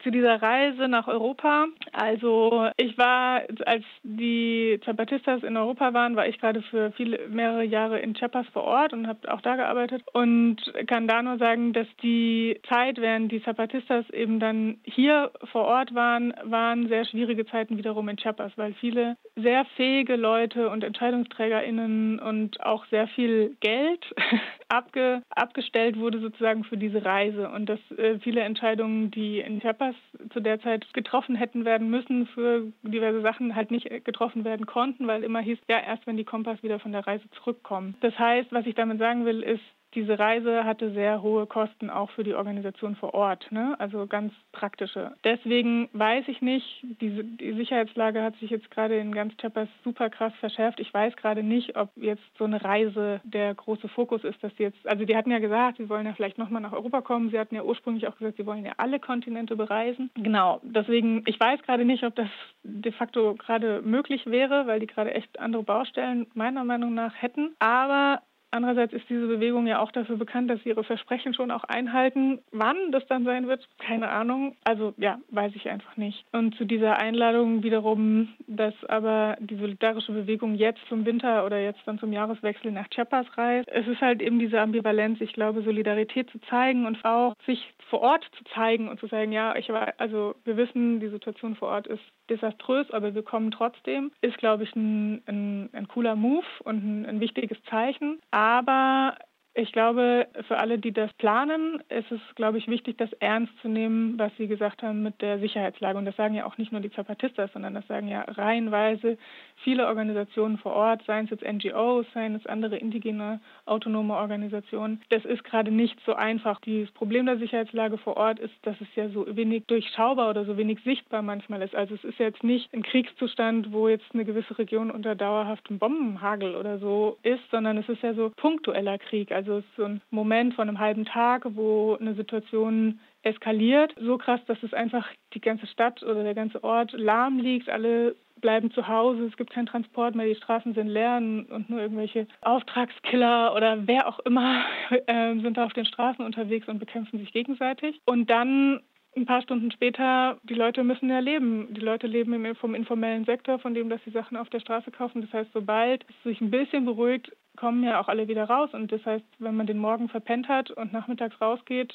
zu 0.04 0.12
dieser 0.12 0.42
Reise 0.42 0.88
nach 0.88 1.08
Europa. 1.08 1.68
Also 1.92 2.70
ich 2.78 2.98
war, 2.98 3.42
als 3.66 3.84
die 4.04 4.80
Zapatistas 4.86 5.44
in 5.44 5.58
Europa 5.58 5.94
waren, 5.94 6.16
war 6.16 6.28
ich 6.28 6.39
gerade 6.39 6.62
für 6.63 6.92
viele, 6.92 7.28
mehrere 7.30 7.63
Jahre 7.63 8.00
in 8.00 8.13
Chiapas 8.13 8.46
vor 8.54 8.63
Ort 8.63 8.94
und 8.94 9.08
habe 9.08 9.32
auch 9.32 9.42
da 9.42 9.56
gearbeitet 9.56 10.04
und 10.13 10.58
kann 10.88 11.08
da 11.08 11.22
nur 11.22 11.38
sagen, 11.38 11.74
dass 11.74 11.88
die 12.02 12.60
Zeit, 12.70 13.00
während 13.00 13.32
die 13.32 13.42
Zapatistas 13.44 14.10
eben 14.10 14.39
dann 14.39 14.80
hier 14.84 15.32
vor 15.52 15.66
Ort 15.66 15.96
waren, 15.96 16.34
waren 16.44 16.88
sehr 16.88 17.06
schwierige 17.06 17.46
Zeiten 17.46 17.78
wiederum 17.78 18.10
in 18.10 18.18
Chiapas, 18.18 18.52
weil 18.58 18.74
viele 18.74 19.16
sehr 19.36 19.66
fähige 19.78 20.16
Leute 20.16 20.70
und 20.70 20.84
EntscheidungsträgerInnen 20.84 22.20
und 22.20 22.62
auch 22.62 22.86
sehr 22.88 23.08
viel 23.08 23.56
Geld 23.62 24.06
abge, 24.68 25.22
abgestellt 25.30 25.98
wurde 25.98 26.20
sozusagen 26.20 26.63
für 26.63 26.78
diese 26.78 27.04
Reise 27.04 27.50
und 27.50 27.68
dass 27.68 27.80
äh, 27.98 28.20
viele 28.20 28.42
Entscheidungen, 28.42 29.12
die 29.12 29.39
in 29.39 29.62
Chiapas 29.62 29.92
zu 30.32 30.39
der 30.39 30.60
Zeit 30.62 30.93
getroffen 30.93 31.36
hätten 31.36 31.65
werden 31.65 31.89
müssen, 31.89 32.27
für 32.27 32.71
diverse 32.84 33.21
Sachen 33.21 33.56
halt 33.56 33.71
nicht 33.71 33.89
getroffen 34.06 34.43
werden 34.45 34.65
konnten, 34.65 35.08
weil 35.08 35.23
immer 35.23 35.39
hieß, 35.39 35.60
ja, 35.67 35.79
erst 35.79 36.06
wenn 36.08 36.17
die 36.17 36.23
Kompass 36.23 36.62
wieder 36.63 36.79
von 36.79 36.91
der 36.91 37.06
Reise 37.06 37.29
zurückkommen. 37.32 37.95
Das 38.01 38.17
heißt, 38.17 38.51
was 38.51 38.65
ich 38.65 38.75
damit 38.75 38.99
sagen 38.99 39.25
will, 39.25 39.41
ist, 39.41 39.63
diese 39.95 40.17
Reise 40.17 40.63
hatte 40.63 40.91
sehr 40.91 41.21
hohe 41.21 41.45
Kosten 41.45 41.89
auch 41.89 42.10
für 42.12 42.23
die 42.23 42.34
Organisation 42.34 42.95
vor 42.95 43.13
Ort, 43.13 43.51
ne? 43.51 43.75
also 43.79 44.08
ganz 44.08 44.34
praktische. 44.51 45.13
Deswegen 45.23 45.89
weiß 45.93 46.27
ich 46.27 46.41
nicht, 46.41 46.65
die, 47.01 47.23
die 47.23 47.53
Sicherheitslage 47.53 48.21
hat 48.21 48.36
sich 48.38 48.49
jetzt 48.49 48.69
gerade 48.71 48.97
in 48.97 49.13
ganz 49.13 49.36
Chiapas 49.38 49.67
super 49.84 50.10
krass 50.10 50.34
verschärft. 50.39 50.79
Ich 50.79 50.93
weiß 50.93 51.15
gerade 51.15 51.43
nicht, 51.43 51.77
ob 51.77 51.89
jetzt 51.95 52.23
so 52.38 52.45
eine 52.45 52.63
Reise 52.63 53.21
der 53.23 53.53
große 53.53 53.88
Fokus 53.89 54.23
ist, 54.23 54.43
dass 54.43 54.56
sie 54.58 54.63
jetzt, 54.63 54.88
also 54.88 55.06
die 55.06 55.15
hatten 55.15 55.32
ja 55.32 55.39
gesagt, 55.39 55.77
sie 55.77 55.89
wollen 55.89 56.06
ja 56.06 56.13
vielleicht 56.13 56.38
nochmal 56.38 56.62
nach 56.62 56.73
Europa 56.73 57.01
kommen. 57.01 57.29
Sie 57.29 57.39
hatten 57.39 57.56
ja 57.56 57.63
ursprünglich 57.63 58.08
auch 58.08 58.17
gesagt, 58.17 58.38
sie 58.38 58.45
wollen 58.45 58.65
ja 58.65 58.73
alle 58.77 58.99
Kontinente 58.99 59.56
bereisen. 59.56 60.10
Genau, 60.15 60.60
deswegen, 60.63 61.23
ich 61.25 61.39
weiß 61.39 61.62
gerade 61.63 61.86
nicht, 61.86 62.03
ob 62.03 62.15
das 62.15 62.29
de 62.63 62.91
facto 62.91 63.36
gerade 63.36 63.82
möglich 63.82 64.25
wäre, 64.25 64.67
weil 64.67 64.79
die 64.79 64.88
gerade 64.88 65.13
echt 65.13 65.39
andere 65.39 65.63
Baustellen 65.63 66.27
meiner 66.34 66.63
Meinung 66.63 66.93
nach 66.93 67.13
hätten. 67.21 67.56
Aber 67.60 68.21
Andererseits 68.54 68.94
ist 68.94 69.10
diese 69.10 69.26
Bewegung 69.26 69.66
ja 69.66 69.80
auch 69.80 69.92
dafür 69.92 70.16
bekannt, 70.16 70.48
dass 70.52 70.62
sie 70.62 70.70
ihre 70.70 70.84
Versprechen 70.84 71.34
schon 71.34 71.50
auch 71.50 71.63
einhalten. 71.63 72.39
Wann 72.52 72.92
das 72.92 73.04
dann 73.08 73.26
sein 73.26 73.48
wird, 73.48 73.68
keine 73.80 74.10
Ahnung. 74.10 74.56
Also 74.63 74.94
ja, 74.98 75.18
weiß 75.30 75.54
ich 75.56 75.70
einfach 75.70 75.98
nicht. 75.98 76.24
Und 76.32 76.56
zu 76.56 76.66
dieser 76.66 77.00
Einladung 77.00 77.63
wiederum, 77.63 78.30
dass 78.46 78.76
aber 78.86 79.38
die 79.39 79.56
solidarische 79.56 80.12
Bewegung 80.12 80.54
jetzt 80.54 80.82
zum 80.88 81.04
Winter 81.04 81.48
oder 81.48 81.60
jetzt 81.60 81.82
dann 81.86 81.98
zum 81.98 82.13
Jahreswechsel 82.13 82.72
nach 82.72 82.88
Chiapas 82.89 83.26
reist. 83.36 83.68
Es 83.70 83.88
ist 83.88 84.02
halt 84.02 84.22
eben 84.22 84.38
diese 84.38 84.62
Ambivalenz, 84.62 85.20
ich 85.20 85.34
glaube, 85.34 85.63
Solidarität 85.63 86.30
zu 86.30 86.39
zeigen 86.42 86.86
und 86.86 87.04
auch 87.04 87.34
sich 87.48 87.74
vor 87.89 88.02
Ort 88.02 88.24
zu 88.38 88.44
zeigen 88.54 88.88
und 88.88 89.00
zu 89.00 89.08
sagen, 89.08 89.32
ja, 89.32 89.56
ich 89.56 89.70
war, 89.70 89.94
also 89.98 90.36
wir 90.46 90.58
wissen, 90.58 91.00
die 91.00 91.10
Situation 91.10 91.56
vor 91.56 91.70
Ort 91.70 91.88
ist 91.88 92.04
desaströs, 92.30 92.90
aber 92.92 93.14
wir 93.16 93.24
kommen 93.24 93.52
trotzdem, 93.52 94.12
ist, 94.22 94.38
glaube 94.38 94.64
ich, 94.64 94.76
ein, 94.76 95.24
ein, 95.28 95.70
ein 95.74 95.88
cooler 95.88 96.16
Move 96.16 96.46
und 96.64 96.84
ein, 96.84 97.06
ein 97.06 97.20
wichtiges 97.20 97.58
Zeichen. 97.70 98.20
Aber 98.32 99.18
ich 99.56 99.72
glaube, 99.72 100.28
für 100.48 100.58
alle, 100.58 100.80
die 100.80 100.92
das 100.92 101.14
planen, 101.14 101.84
ist 101.90 102.12
es, 102.12 102.20
glaube 102.36 102.58
ich, 102.58 102.68
wichtig, 102.68 102.98
das 102.98 103.14
ernst 103.14 103.54
zu 103.62 103.68
nehmen, 103.68 104.18
was 104.18 104.32
Sie 104.38 104.48
gesagt 104.48 104.82
haben 104.82 105.04
mit 105.04 105.22
der 105.22 105.38
Sicherheitslage. 105.38 105.98
Und 105.98 106.06
das 106.06 106.16
sagen 106.16 106.34
ja 106.34 106.46
auch 106.46 106.58
nicht 106.58 106.72
nur 106.72 106.82
die 106.82 106.92
Zapatistas, 106.92 107.52
sondern 107.54 107.76
das 107.76 107.86
sagen 107.86 108.08
ja 108.08 108.22
reihenweise 108.22 109.18
viele 109.64 109.86
Organisationen 109.86 110.58
vor 110.58 110.74
Ort, 110.74 111.04
seien 111.06 111.26
es 111.26 111.32
jetzt 111.32 111.44
NGOs, 111.44 112.08
seien 112.16 112.34
es 112.34 112.48
andere 112.48 112.78
indigene, 112.78 113.42
autonome 113.65 114.15
Organisationen. 114.15 115.02
Das 115.10 115.26
ist 115.26 115.43
gerade 115.43 115.71
nicht 115.71 115.97
so 116.06 116.13
einfach. 116.13 116.60
Das 116.62 116.91
Problem 116.91 117.26
der 117.26 117.38
Sicherheitslage 117.38 117.97
vor 117.97 118.17
Ort 118.17 118.39
ist, 118.39 118.54
dass 118.63 118.80
es 118.82 118.88
ja 118.95 119.10
so 119.10 119.26
wenig 119.36 119.65
durchschaubar 119.67 120.30
oder 120.30 120.45
so 120.45 120.58
wenig 120.58 120.80
sichtbar 120.84 121.21
manchmal 121.21 121.62
ist. 121.62 121.76
Also 121.76 121.95
es 121.95 122.04
ist 122.04 122.19
jetzt 122.19 122.43
nicht 122.43 122.73
ein 122.73 122.84
Kriegszustand, 122.84 123.71
wo 123.71 123.88
jetzt 123.88 124.06
eine 124.13 124.26
gewisse 124.26 124.58
Region 124.58 124.91
unter 124.91 125.15
dauerhaftem 125.15 125.80
Bombenhagel 125.80 126.56
oder 126.56 126.80
so 126.80 127.17
ist, 127.23 127.43
sondern 127.52 127.78
es 127.78 127.88
ist 127.88 128.04
ja 128.04 128.13
so 128.13 128.32
punktueller 128.36 128.97
Krieg. 128.97 129.32
Also 129.32 129.58
es 129.58 129.65
ist 129.65 129.76
so 129.78 129.86
ein 129.86 130.02
Moment 130.12 130.54
von 130.56 130.67
einem 130.67 130.80
halben 130.80 131.06
Tag, 131.06 131.45
wo 131.56 131.97
eine 131.99 132.15
Situation 132.15 132.99
eskaliert. 133.23 133.95
So 133.99 134.17
krass, 134.17 134.41
dass 134.47 134.62
es 134.63 134.73
einfach 134.73 135.08
die 135.34 135.41
ganze 135.41 135.67
Stadt 135.67 136.04
oder 136.04 136.23
der 136.23 136.36
ganze 136.36 136.63
Ort 136.63 136.91
lahm 136.91 137.39
liegt. 137.39 137.69
Alle 137.69 138.15
bleiben 138.43 138.69
zu 138.71 138.88
Hause, 138.88 139.23
es 139.25 139.38
gibt 139.38 139.51
keinen 139.51 139.65
Transport 139.65 140.13
mehr, 140.13 140.27
die 140.27 140.36
Straßen 140.36 140.75
sind 140.75 140.89
leer 140.89 141.17
und 141.17 141.69
nur 141.69 141.79
irgendwelche 141.79 142.27
Auftragskiller 142.41 143.56
oder 143.56 143.88
wer 143.88 144.08
auch 144.08 144.19
immer 144.19 144.65
äh, 144.91 145.34
sind 145.39 145.58
da 145.58 145.65
auf 145.65 145.73
den 145.73 145.86
Straßen 145.86 146.23
unterwegs 146.23 146.67
und 146.67 146.77
bekämpfen 146.77 147.19
sich 147.19 147.32
gegenseitig. 147.32 148.01
Und 148.06 148.29
dann 148.29 148.82
ein 149.15 149.25
paar 149.25 149.41
Stunden 149.41 149.71
später, 149.71 150.38
die 150.43 150.56
Leute 150.56 150.84
müssen 150.84 151.10
ja 151.10 151.19
leben. 151.19 151.73
Die 151.73 151.82
Leute 151.82 152.08
leben 152.08 152.56
vom 152.56 152.75
informellen 152.75 153.25
Sektor, 153.25 153.60
von 153.60 153.73
dem, 153.73 153.89
dass 153.89 154.03
sie 154.03 154.12
Sachen 154.12 154.38
auf 154.38 154.49
der 154.49 154.60
Straße 154.60 154.91
kaufen. 154.91 155.21
Das 155.21 155.32
heißt, 155.32 155.51
sobald 155.53 156.03
es 156.10 156.23
sich 156.23 156.41
ein 156.41 156.51
bisschen 156.51 156.86
beruhigt, 156.86 157.32
kommen 157.56 157.84
ja 157.84 158.01
auch 158.01 158.08
alle 158.08 158.27
wieder 158.27 158.45
raus. 158.45 158.71
Und 158.73 158.91
das 158.91 159.06
heißt, 159.06 159.25
wenn 159.39 159.56
man 159.56 159.67
den 159.67 159.77
Morgen 159.77 160.10
verpennt 160.10 160.47
hat 160.47 160.71
und 160.71 160.91
nachmittags 160.91 161.39
rausgeht, 161.39 161.93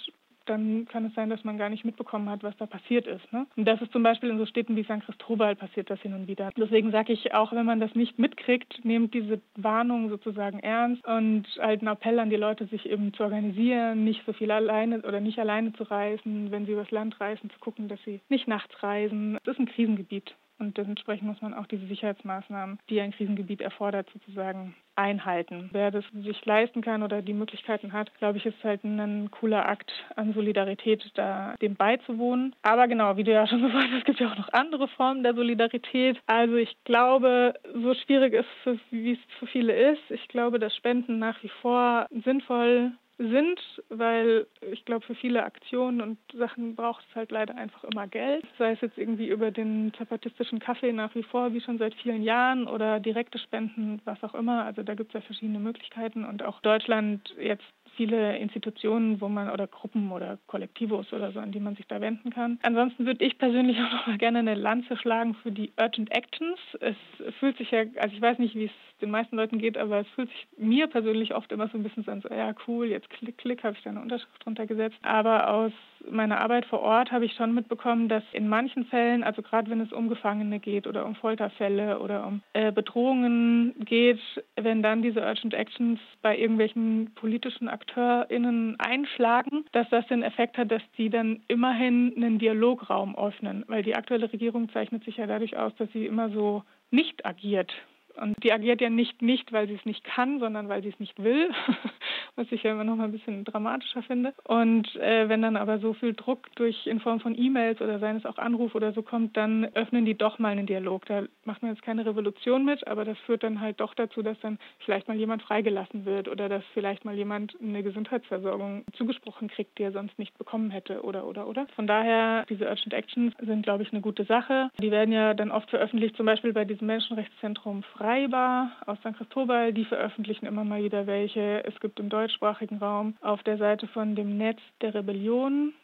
dann 0.49 0.87
kann 0.87 1.05
es 1.05 1.15
sein, 1.15 1.31
dass 1.31 1.45
man 1.45 1.59
gar 1.59 1.69
nicht 1.69 1.85
mitbekommen 1.85 2.29
hat, 2.29 2.43
was 2.43 2.57
da 2.57 2.67
passiert 2.67 3.07
ist. 3.07 3.33
Ne? 3.33 3.47
Und 3.57 3.65
das 3.65 3.81
ist 3.81 3.93
zum 3.93 4.03
Beispiel 4.03 4.31
in 4.31 4.39
so 4.39 4.47
Städten 4.47 4.77
wie 4.77 4.85
San 4.85 5.01
Cristobal 5.01 5.57
passiert 5.57 5.91
das 5.91 6.01
hin 6.01 6.15
und 6.15 6.27
wieder. 6.27 6.51
Deswegen 6.57 6.91
sage 6.91 7.13
ich, 7.13 7.35
auch 7.35 7.53
wenn 7.53 7.67
man 7.67 7.81
das 7.81 7.95
nicht 7.95 8.19
mitkriegt, 8.19 8.85
nehmt 8.85 9.15
diese 9.15 9.41
Warnung 9.57 10.09
sozusagen 10.09 10.61
ernst 10.61 11.07
und 11.07 11.47
halt 11.59 11.81
einen 11.81 11.89
Appell 11.89 12.19
an 12.19 12.31
die 12.31 12.37
Leute, 12.37 12.67
sich 12.67 12.89
eben 12.89 13.13
zu 13.15 13.23
organisieren, 13.23 14.05
nicht 14.05 14.23
so 14.27 14.33
viel 14.33 14.51
alleine 14.51 15.01
oder 15.03 15.21
nicht 15.21 15.39
alleine 15.39 15.73
zu 15.73 15.85
reisen, 15.85 16.51
wenn 16.51 16.67
sie 16.67 16.73
übers 16.73 16.91
Land 16.91 17.21
reisen, 17.21 17.51
zu 17.51 17.59
gucken, 17.59 17.89
dass 17.89 18.03
sie 18.05 18.21
nicht 18.29 18.49
nachts 18.49 18.83
reisen. 18.83 19.39
Das 19.45 19.55
ist 19.55 19.61
ein 19.61 19.67
Krisengebiet. 19.67 20.35
Und 20.59 20.77
dementsprechend 20.77 21.29
muss 21.29 21.41
man 21.41 21.55
auch 21.55 21.67
diese 21.67 21.87
Sicherheitsmaßnahmen, 21.87 22.79
die 22.91 23.01
ein 23.01 23.13
Krisengebiet 23.13 23.61
erfordert, 23.61 24.09
sozusagen 24.13 24.75
einhalten. 24.97 25.71
Wer 25.73 25.93
das 25.93 26.05
sich 26.13 26.45
leisten 26.45 26.83
kann 26.83 27.05
oder 27.05 27.23
die 27.23 27.33
Möglichkeiten 27.33 27.93
hat, 27.93 28.13
glaube 28.19 28.39
ich, 28.39 28.47
ist 28.47 28.63
halt 28.65 28.83
ein 28.83 29.31
cooler 29.31 29.69
Akt 29.69 29.93
an 30.17 30.35
Solidarität, 30.35 31.09
da 31.15 31.55
dem 31.63 31.77
beizuwohnen. 31.77 32.57
Aber 32.63 32.89
genau, 32.89 33.17
wie 33.17 33.25
du 33.25 33.33
ja 33.33 33.47
schon 33.47 33.63
gesagt 33.67 33.89
hast, 33.91 33.99
es 33.99 34.05
gibt 34.05 34.19
ja 34.19 34.33
auch 34.33 34.37
noch 34.37 34.53
andere 34.53 34.89
Formen 34.89 35.23
der 35.23 35.35
Solidarität. 35.35 36.19
Also 36.27 36.57
ich 36.57 36.77
glaube, 36.85 37.55
so 37.75 37.95
schwierig 37.95 38.35
ist, 38.35 38.81
wie 38.91 39.13
es 39.13 39.19
für 39.39 39.47
viele 39.47 39.73
ist, 39.93 40.11
ich 40.11 40.27
glaube, 40.29 40.59
dass 40.59 40.75
Spenden 40.75 41.19
nach 41.21 41.41
wie 41.43 41.51
vor 41.63 42.07
sinnvoll 42.25 42.93
sind, 43.19 43.61
weil 43.89 44.47
ich 44.71 44.85
glaube, 44.85 45.05
für 45.05 45.15
viele 45.17 45.45
Aktionen 45.45 46.01
und 46.01 46.19
Sachen 46.33 46.77
braucht 46.77 47.05
es 47.09 47.17
halt 47.17 47.33
leider 47.33 47.57
einfach 47.57 47.83
immer 47.85 48.07
Geld. 48.07 48.45
Sei 48.59 48.73
es 48.73 48.81
jetzt 48.81 48.97
irgendwie 48.97 49.29
über 49.29 49.51
den 49.51 49.93
zapatistischen 49.99 50.61
Kaffee 50.61 50.93
nach 50.93 51.15
wie 51.15 51.25
vor, 51.25 51.53
wie 51.53 51.61
schon 51.61 51.79
seit 51.79 51.95
vielen 51.95 52.23
Jahren, 52.23 52.69
oder 52.69 53.01
direkte 53.01 53.39
Spenden, 53.39 54.01
was 54.05 54.23
auch 54.23 54.35
immer. 54.35 54.65
Also 54.65 54.83
da 54.83 54.95
gibt 54.95 55.11
es 55.11 55.15
ja 55.15 55.21
verschiedene 55.21 55.59
Möglichkeiten 55.59 56.25
und 56.25 56.45
auch 56.45 56.61
Deutschland 56.61 57.35
jetzt 57.41 57.65
viele 57.99 58.39
Institutionen, 58.39 59.21
wo 59.21 59.29
man 59.29 59.51
oder 59.51 59.67
Gruppen 59.67 60.13
oder 60.13 60.39
Kollektivos 60.47 61.13
oder 61.13 61.33
so, 61.33 61.41
an 61.41 61.51
die 61.51 61.59
man 61.59 61.75
sich 61.75 61.87
da 61.89 62.01
wenden 62.01 62.31
kann. 62.31 62.59
Ansonsten 62.63 63.05
würde 63.07 63.25
ich 63.25 63.37
persönlich 63.39 63.77
auch 63.83 63.93
noch 63.93 64.07
mal 64.07 64.19
gerne 64.19 64.39
eine 64.39 64.55
Lanze 64.55 64.97
schlagen 64.97 65.35
für 65.35 65.51
die 65.51 65.73
Urgent 65.77 66.15
Actions. 66.15 66.59
Es 66.81 66.97
fühlt 67.41 67.59
sich 67.59 67.73
ja, 67.73 67.81
also 67.97 68.15
ich 68.15 68.23
weiß 68.23 68.39
nicht, 68.39 68.55
wie 68.55 68.67
es 68.67 68.71
den 69.01 69.11
meisten 69.11 69.37
Leuten 69.37 69.59
geht, 69.59 69.77
aber 69.77 70.01
es 70.01 70.09
fühlt 70.15 70.31
sich 70.31 70.47
mir 70.57 70.87
persönlich 70.87 71.35
oft 71.35 71.51
immer 71.51 71.69
so 71.69 71.77
ein 71.77 71.83
bisschen 71.83 72.05
so 72.05 72.13
an, 72.13 72.21
so, 72.21 72.29
ja 72.29 72.55
cool, 72.67 72.87
jetzt 72.87 73.11
klick, 73.11 73.37
klick, 73.39 73.65
habe 73.65 73.77
ich 73.77 73.83
da 73.83 73.91
eine 73.91 74.01
Unterschrift 74.01 74.45
drunter 74.45 74.67
gesetzt. 74.67 74.99
Aber 75.03 75.53
aus 75.53 75.73
meiner 76.11 76.41
Arbeit 76.41 76.67
vor 76.67 76.81
Ort 76.81 77.13
habe 77.13 77.25
ich 77.25 77.33
schon 77.35 77.55
mitbekommen, 77.55 78.09
dass 78.09 78.23
in 78.33 78.49
manchen 78.49 78.85
Fällen, 78.87 79.23
also 79.23 79.43
gerade 79.43 79.71
wenn 79.71 79.81
es 79.81 79.93
um 79.93 80.09
Gefangene 80.09 80.59
geht 80.59 80.87
oder 80.87 81.07
um 81.07 81.15
Folterfälle 81.15 82.01
oder 82.01 82.27
um 82.27 82.43
äh, 82.53 82.73
Bedrohungen 82.73 83.75
geht, 83.85 84.21
wenn 84.57 84.83
dann 84.83 85.03
diese 85.03 85.21
Urgent 85.21 85.55
Actions 85.55 86.01
bei 86.23 86.37
irgendwelchen 86.37 87.13
politischen 87.15 87.69
AkteurInnen 87.69 88.77
einschlagen, 88.79 89.65
dass 89.73 89.89
das 89.91 90.07
den 90.09 90.23
Effekt 90.23 90.59
hat, 90.59 90.71
dass 90.71 90.83
die 90.97 91.11
dann 91.11 91.41
immerhin 91.49 92.13
einen 92.17 92.39
Dialograum 92.39 93.17
öffnen. 93.17 93.65
Weil 93.69 93.83
die 93.83 93.95
aktuelle 93.95 94.33
Regierung 94.33 94.69
zeichnet 94.71 95.05
sich 95.05 95.17
ja 95.17 95.27
dadurch 95.27 95.57
aus, 95.57 95.75
dass 95.77 95.91
sie 95.93 96.07
immer 96.07 96.31
so 96.31 96.63
nicht 96.91 97.27
agiert 97.27 97.73
und 98.21 98.43
die 98.43 98.53
agiert 98.53 98.81
ja 98.81 98.91
nicht 98.91 99.23
nicht, 99.23 99.53
weil 99.53 99.69
sie 99.69 99.75
es 99.75 99.85
nicht 99.85 100.05
kann, 100.05 100.41
sondern 100.41 100.69
weil 100.69 100.83
sie 100.83 100.89
es 100.89 101.01
nicht 101.01 101.23
will, 101.23 101.51
was 102.37 102.51
ich 102.51 102.63
ja 102.63 102.73
immer 102.73 102.85
noch 102.85 102.97
mal 102.97 103.05
ein 103.05 103.13
bisschen 103.13 103.45
dramatischer 103.45 104.03
finde. 104.03 104.35
Und 104.45 104.95
äh, 104.97 105.29
wenn 105.29 105.43
dann 105.43 105.57
aber 105.57 105.79
so 105.79 105.93
viel 105.95 106.15
Druck 106.15 106.55
durch 106.57 106.87
in 106.87 107.01
Form 107.01 107.21
von 107.21 107.39
E-Mails 107.39 107.81
oder 107.81 107.99
seien 107.99 108.17
es 108.17 108.27
auch 108.27 108.39
Anruf 108.39 108.75
oder 108.75 108.93
so 108.93 109.03
kommt, 109.03 109.37
dann 109.37 109.65
öffnen 109.75 110.05
die 110.05 110.17
doch 110.17 110.39
mal 110.39 110.51
einen 110.51 110.67
Dialog. 110.67 111.07
Da 111.07 111.25
macht 111.45 111.63
man 111.63 111.73
jetzt 111.73 111.83
keine 111.83 112.07
Revolution 112.07 112.65
mit, 112.65 112.87
aber 112.87 113.05
das 113.05 113.19
führt 113.27 113.43
dann 113.43 113.61
halt 113.61 113.81
doch 113.81 113.95
dazu, 113.95 114.23
dass 114.23 114.39
dann 114.41 114.59
vielleicht 114.85 115.09
mal 115.09 115.17
jemand 115.17 115.43
freigelassen 115.43 116.05
wird 116.05 116.29
oder 116.29 116.49
dass 116.49 116.65
vielleicht 116.75 117.05
mal 117.05 117.15
jemand 117.15 117.57
eine 117.63 117.83
Gesundheitsversorgung 117.83 118.85
zugesprochen 118.95 119.49
kriegt, 119.49 119.79
die 119.79 119.85
er 119.85 119.93
sonst 119.93 120.19
nicht 120.19 120.37
bekommen 120.39 120.71
hätte 120.71 121.03
oder 121.03 121.27
oder 121.27 121.47
oder. 121.47 121.67
Von 121.75 121.87
daher, 121.87 122.45
diese 122.49 122.69
Urgent 122.69 122.95
Actions 122.95 123.35
sind, 123.41 123.63
glaube 123.63 123.83
ich, 123.83 123.93
eine 123.93 124.01
gute 124.01 124.25
Sache. 124.25 124.71
Die 124.81 124.91
werden 124.91 125.13
ja 125.13 125.35
dann 125.35 125.51
oft 125.51 125.71
veröffentlicht, 125.71 126.17
zum 126.17 126.27
Beispiel 126.27 126.53
bei 126.53 126.65
diesem 126.65 126.87
Menschenrechtszentrum 126.87 127.83
Frei 127.83 128.08
Freibar 128.09 128.71
aus 128.87 128.97
San 129.03 129.15
Cristobal, 129.15 129.75
die 129.75 129.85
veröffentlichen 129.85 130.47
immer 130.47 130.65
mal 130.65 130.83
wieder 130.83 131.07
welche. 131.07 131.63
Es 131.67 131.79
gibt 131.79 132.01
im 132.01 132.09
deutschsprachigen 132.09 132.79
Raum 132.79 133.15
auf 133.21 133.43
der 133.43 133.59
Seite 133.59 133.87
von 133.87 134.15
dem 134.15 134.39
Netz 134.39 134.61
der 134.81 134.95
Rebellion 134.95 135.75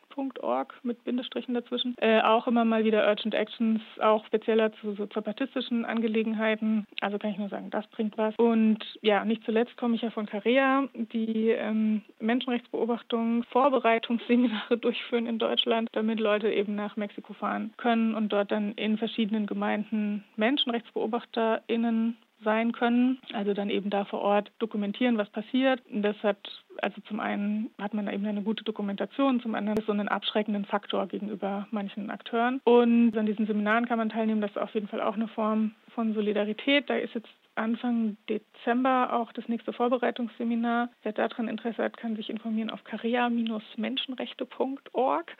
Org 0.42 0.74
mit 0.82 1.02
Bindestrichen 1.04 1.54
dazwischen. 1.54 1.94
Äh, 1.98 2.20
auch 2.20 2.46
immer 2.46 2.64
mal 2.64 2.84
wieder 2.84 3.06
Urgent 3.08 3.34
Actions, 3.34 3.80
auch 4.00 4.24
spezieller 4.26 4.72
zu 4.74 4.94
so 4.94 5.06
zapatistischen 5.06 5.84
Angelegenheiten. 5.84 6.86
Also 7.00 7.18
kann 7.18 7.30
ich 7.30 7.38
nur 7.38 7.48
sagen, 7.48 7.70
das 7.70 7.86
bringt 7.88 8.16
was. 8.16 8.34
Und 8.36 8.78
ja, 9.02 9.24
nicht 9.24 9.44
zuletzt 9.44 9.76
komme 9.76 9.96
ich 9.96 10.02
ja 10.02 10.10
von 10.10 10.26
Korea, 10.26 10.84
die 10.94 11.50
ähm, 11.50 12.02
Menschenrechtsbeobachtung, 12.20 13.44
Vorbereitungsseminare 13.44 14.76
durchführen 14.80 15.26
in 15.26 15.38
Deutschland, 15.38 15.88
damit 15.92 16.20
Leute 16.20 16.50
eben 16.50 16.74
nach 16.74 16.96
Mexiko 16.96 17.32
fahren 17.32 17.72
können 17.76 18.14
und 18.14 18.32
dort 18.32 18.50
dann 18.50 18.72
in 18.72 18.98
verschiedenen 18.98 19.46
Gemeinden 19.46 20.24
MenschenrechtsbeobachterInnen 20.36 22.16
sein 22.44 22.72
können. 22.72 23.18
Also 23.32 23.54
dann 23.54 23.70
eben 23.70 23.90
da 23.90 24.04
vor 24.04 24.20
Ort 24.20 24.52
dokumentieren, 24.58 25.18
was 25.18 25.30
passiert. 25.30 25.80
Das 25.90 26.16
hat 26.22 26.38
also 26.82 27.00
zum 27.02 27.20
einen 27.20 27.70
hat 27.80 27.94
man 27.94 28.12
eben 28.12 28.26
eine 28.26 28.42
gute 28.42 28.64
Dokumentation, 28.64 29.38
zum 29.40 29.54
anderen 29.54 29.80
so 29.86 29.92
einen 29.92 30.08
abschreckenden 30.08 30.64
Faktor 30.64 31.06
gegenüber 31.06 31.68
manchen 31.70 32.10
Akteuren. 32.10 32.60
Und 32.64 33.16
an 33.16 33.26
diesen 33.26 33.46
Seminaren 33.46 33.86
kann 33.86 33.98
man 33.98 34.08
teilnehmen. 34.08 34.40
Das 34.40 34.50
ist 34.52 34.58
auf 34.58 34.74
jeden 34.74 34.88
Fall 34.88 35.00
auch 35.00 35.14
eine 35.14 35.28
Form 35.28 35.76
von 35.94 36.14
Solidarität. 36.14 36.90
Da 36.90 36.96
ist 36.96 37.14
jetzt 37.14 37.28
Anfang 37.56 38.16
Dezember 38.28 39.12
auch 39.12 39.32
das 39.32 39.46
nächste 39.48 39.72
Vorbereitungsseminar. 39.72 40.88
Wer 41.02 41.12
daran 41.12 41.46
Interesse 41.46 41.84
hat, 41.84 41.96
kann 41.96 42.16
sich 42.16 42.28
informieren 42.28 42.70
auf 42.70 42.82
caria-menschenrechte.org. 42.82 45.36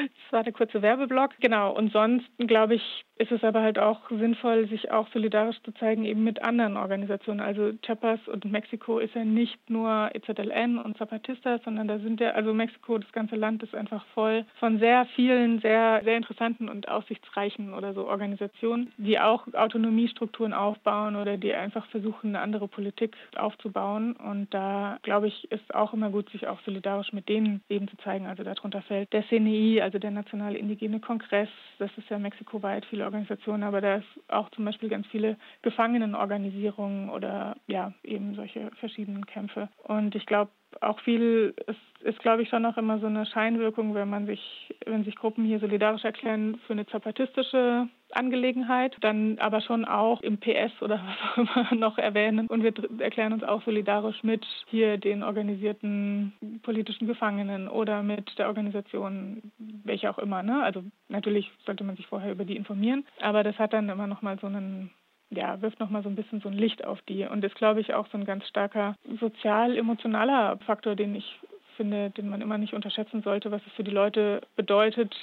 Das 0.00 0.32
war 0.32 0.44
der 0.44 0.54
kurze 0.54 0.80
Werbeblock. 0.80 1.32
Genau, 1.40 1.76
und 1.76 1.92
sonst, 1.92 2.24
glaube 2.38 2.76
ich, 2.76 3.04
ist 3.18 3.32
es 3.32 3.42
aber 3.42 3.62
halt 3.62 3.78
auch 3.78 4.08
sinnvoll, 4.10 4.68
sich 4.68 4.90
auch 4.92 5.08
solidarisch 5.12 5.60
zu 5.62 5.72
zeigen, 5.74 6.04
eben 6.04 6.22
mit 6.22 6.42
anderen 6.42 6.76
Organisationen. 6.76 7.40
Also 7.40 7.72
Chiapas 7.82 8.20
und 8.28 8.44
Mexiko 8.44 8.98
ist 9.00 9.14
ja 9.14 9.24
nicht 9.24 9.58
nur 9.68 10.10
EZLN 10.14 10.78
und 10.78 10.96
Zapatista, 10.96 11.58
sondern 11.64 11.88
da 11.88 11.98
sind 11.98 12.20
ja, 12.20 12.30
also 12.30 12.54
Mexiko, 12.54 12.98
das 12.98 13.10
ganze 13.12 13.34
Land 13.34 13.62
ist 13.64 13.74
einfach 13.74 14.04
voll 14.14 14.44
von 14.60 14.78
sehr 14.78 15.06
vielen, 15.16 15.60
sehr, 15.60 16.00
sehr 16.04 16.16
interessanten 16.16 16.68
und 16.68 16.88
aussichtsreichen 16.88 17.74
oder 17.74 17.92
so 17.92 18.06
Organisationen, 18.06 18.92
die 18.98 19.18
auch 19.18 19.46
Autonomiestrukturen 19.52 20.52
aufbauen 20.52 21.16
oder 21.16 21.36
die 21.36 21.52
einfach 21.52 21.86
versuchen, 21.86 22.28
eine 22.28 22.40
andere 22.40 22.68
Politik 22.68 23.16
aufzubauen. 23.36 24.14
Und 24.14 24.54
da, 24.54 24.98
glaube 25.02 25.26
ich, 25.26 25.50
ist 25.50 25.74
auch 25.74 25.92
immer 25.92 26.10
gut, 26.10 26.30
sich 26.30 26.46
auch 26.46 26.60
solidarisch 26.60 27.12
mit 27.12 27.28
denen 27.28 27.62
eben 27.68 27.88
zu 27.88 27.96
zeigen. 27.98 28.26
Also 28.26 28.44
darunter 28.44 28.82
fällt 28.82 29.12
der 29.12 29.26
CNI, 29.26 29.80
also 29.82 29.98
der 29.98 30.12
Nationale 30.12 30.56
Indigene 30.56 31.00
Kongress, 31.00 31.48
das 31.78 31.90
ist 31.96 32.08
ja 32.10 32.18
mexikoweit 32.18 32.84
viele 32.86 33.07
Organisationen, 33.08 33.62
aber 33.62 33.80
da 33.80 33.96
ist 33.96 34.20
auch 34.28 34.50
zum 34.50 34.64
Beispiel 34.64 34.88
ganz 34.88 35.06
viele 35.06 35.36
Gefangenenorganisierungen 35.62 37.08
oder 37.08 37.56
ja, 37.66 37.94
eben 38.04 38.34
solche 38.34 38.70
verschiedenen 38.80 39.24
Kämpfe. 39.24 39.68
Und 39.82 40.14
ich 40.14 40.26
glaube, 40.26 40.50
auch 40.80 41.00
viel 41.00 41.54
ist, 41.66 41.78
ist, 42.02 42.18
glaube 42.20 42.42
ich, 42.42 42.48
schon 42.48 42.62
noch 42.62 42.76
immer 42.76 42.98
so 43.00 43.06
eine 43.06 43.26
Scheinwirkung, 43.26 43.94
wenn 43.94 44.08
man 44.08 44.26
sich, 44.26 44.74
wenn 44.86 45.04
sich 45.04 45.16
Gruppen 45.16 45.44
hier 45.44 45.58
solidarisch 45.58 46.04
erklären 46.04 46.60
für 46.66 46.72
eine 46.72 46.86
zapatistische 46.86 47.88
Angelegenheit, 48.12 48.96
dann 49.00 49.38
aber 49.38 49.60
schon 49.60 49.84
auch 49.84 50.20
im 50.22 50.38
PS 50.38 50.80
oder 50.80 51.00
was 51.36 51.46
auch 51.46 51.68
immer 51.68 51.74
noch 51.74 51.98
erwähnen. 51.98 52.46
Und 52.46 52.62
wir 52.62 52.72
erklären 53.00 53.32
uns 53.32 53.42
auch 53.42 53.62
solidarisch 53.64 54.22
mit 54.22 54.46
hier 54.66 54.96
den 54.98 55.22
organisierten 55.22 56.32
politischen 56.62 57.06
Gefangenen 57.06 57.68
oder 57.68 58.02
mit 58.02 58.38
der 58.38 58.46
Organisation, 58.46 59.52
welche 59.84 60.10
auch 60.10 60.18
immer. 60.18 60.42
Ne? 60.42 60.62
Also 60.62 60.84
natürlich 61.08 61.50
sollte 61.66 61.84
man 61.84 61.96
sich 61.96 62.06
vorher 62.06 62.32
über 62.32 62.44
die 62.44 62.56
informieren, 62.56 63.04
aber 63.20 63.42
das 63.42 63.58
hat 63.58 63.72
dann 63.72 63.88
immer 63.88 64.06
noch 64.06 64.22
mal 64.22 64.38
so 64.38 64.46
einen 64.46 64.90
ja, 65.30 65.60
wirft 65.60 65.80
nochmal 65.80 66.02
so 66.02 66.08
ein 66.08 66.16
bisschen 66.16 66.40
so 66.40 66.48
ein 66.48 66.54
Licht 66.54 66.84
auf 66.84 67.00
die. 67.02 67.24
Und 67.24 67.44
ist, 67.44 67.54
glaube 67.54 67.80
ich, 67.80 67.94
auch 67.94 68.06
so 68.10 68.18
ein 68.18 68.24
ganz 68.24 68.46
starker 68.46 68.96
sozial-emotionaler 69.20 70.58
Faktor, 70.66 70.96
den 70.96 71.14
ich 71.14 71.38
finde, 71.78 72.10
den 72.10 72.28
man 72.28 72.42
immer 72.42 72.58
nicht 72.58 72.74
unterschätzen 72.74 73.22
sollte, 73.22 73.50
was 73.50 73.62
es 73.66 73.72
für 73.72 73.84
die 73.84 73.90
Leute 73.90 74.42
bedeutet, 74.56 75.16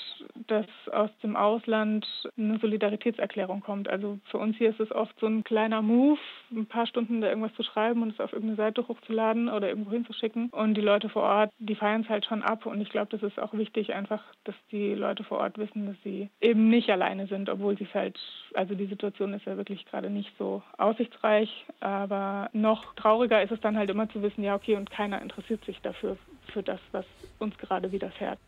dass 0.47 0.65
aus 0.91 1.11
dem 1.21 1.35
Ausland 1.35 2.07
eine 2.37 2.57
Solidaritätserklärung 2.57 3.59
kommt. 3.59 3.87
Also 3.89 4.17
für 4.31 4.39
uns 4.39 4.57
hier 4.57 4.69
ist 4.69 4.79
es 4.79 4.91
oft 4.91 5.13
so 5.19 5.27
ein 5.27 5.43
kleiner 5.43 5.81
Move, 5.81 6.17
ein 6.51 6.65
paar 6.65 6.87
Stunden 6.87 7.21
da 7.21 7.27
irgendwas 7.27 7.53
zu 7.55 7.63
schreiben 7.63 8.01
und 8.01 8.13
es 8.13 8.19
auf 8.19 8.33
irgendeine 8.33 8.55
Seite 8.55 8.87
hochzuladen 8.87 9.49
oder 9.49 9.67
irgendwo 9.67 9.91
hinzuschicken. 9.91 10.49
Und 10.49 10.75
die 10.75 10.81
Leute 10.81 11.09
vor 11.09 11.23
Ort, 11.23 11.51
die 11.59 11.75
feiern 11.75 12.01
es 12.01 12.09
halt 12.09 12.25
schon 12.25 12.41
ab. 12.41 12.65
Und 12.65 12.81
ich 12.81 12.89
glaube, 12.89 13.09
das 13.11 13.21
ist 13.21 13.39
auch 13.39 13.53
wichtig, 13.53 13.93
einfach, 13.93 14.23
dass 14.45 14.55
die 14.71 14.95
Leute 14.95 15.23
vor 15.23 15.39
Ort 15.39 15.57
wissen, 15.57 15.85
dass 15.85 15.97
sie 16.03 16.29
eben 16.39 16.69
nicht 16.69 16.89
alleine 16.89 17.27
sind, 17.27 17.49
obwohl 17.49 17.77
sie 17.77 17.83
es 17.83 17.93
halt, 17.93 18.17
also 18.53 18.75
die 18.75 18.87
Situation 18.87 19.33
ist 19.33 19.45
ja 19.45 19.57
wirklich 19.57 19.85
gerade 19.85 20.09
nicht 20.09 20.31
so 20.37 20.63
aussichtsreich. 20.77 21.65
Aber 21.81 22.49
noch 22.53 22.95
trauriger 22.95 23.43
ist 23.43 23.51
es 23.51 23.59
dann 23.59 23.77
halt 23.77 23.89
immer 23.89 24.09
zu 24.09 24.21
wissen, 24.21 24.43
ja, 24.43 24.55
okay, 24.55 24.75
und 24.77 24.89
keiner 24.89 25.21
interessiert 25.21 25.63
sich 25.65 25.81
dafür, 25.81 26.17
für 26.55 26.63
das, 26.63 26.79
was 26.93 27.05
uns 27.39 27.57
gerade 27.57 27.91
widerfährt. 27.91 28.39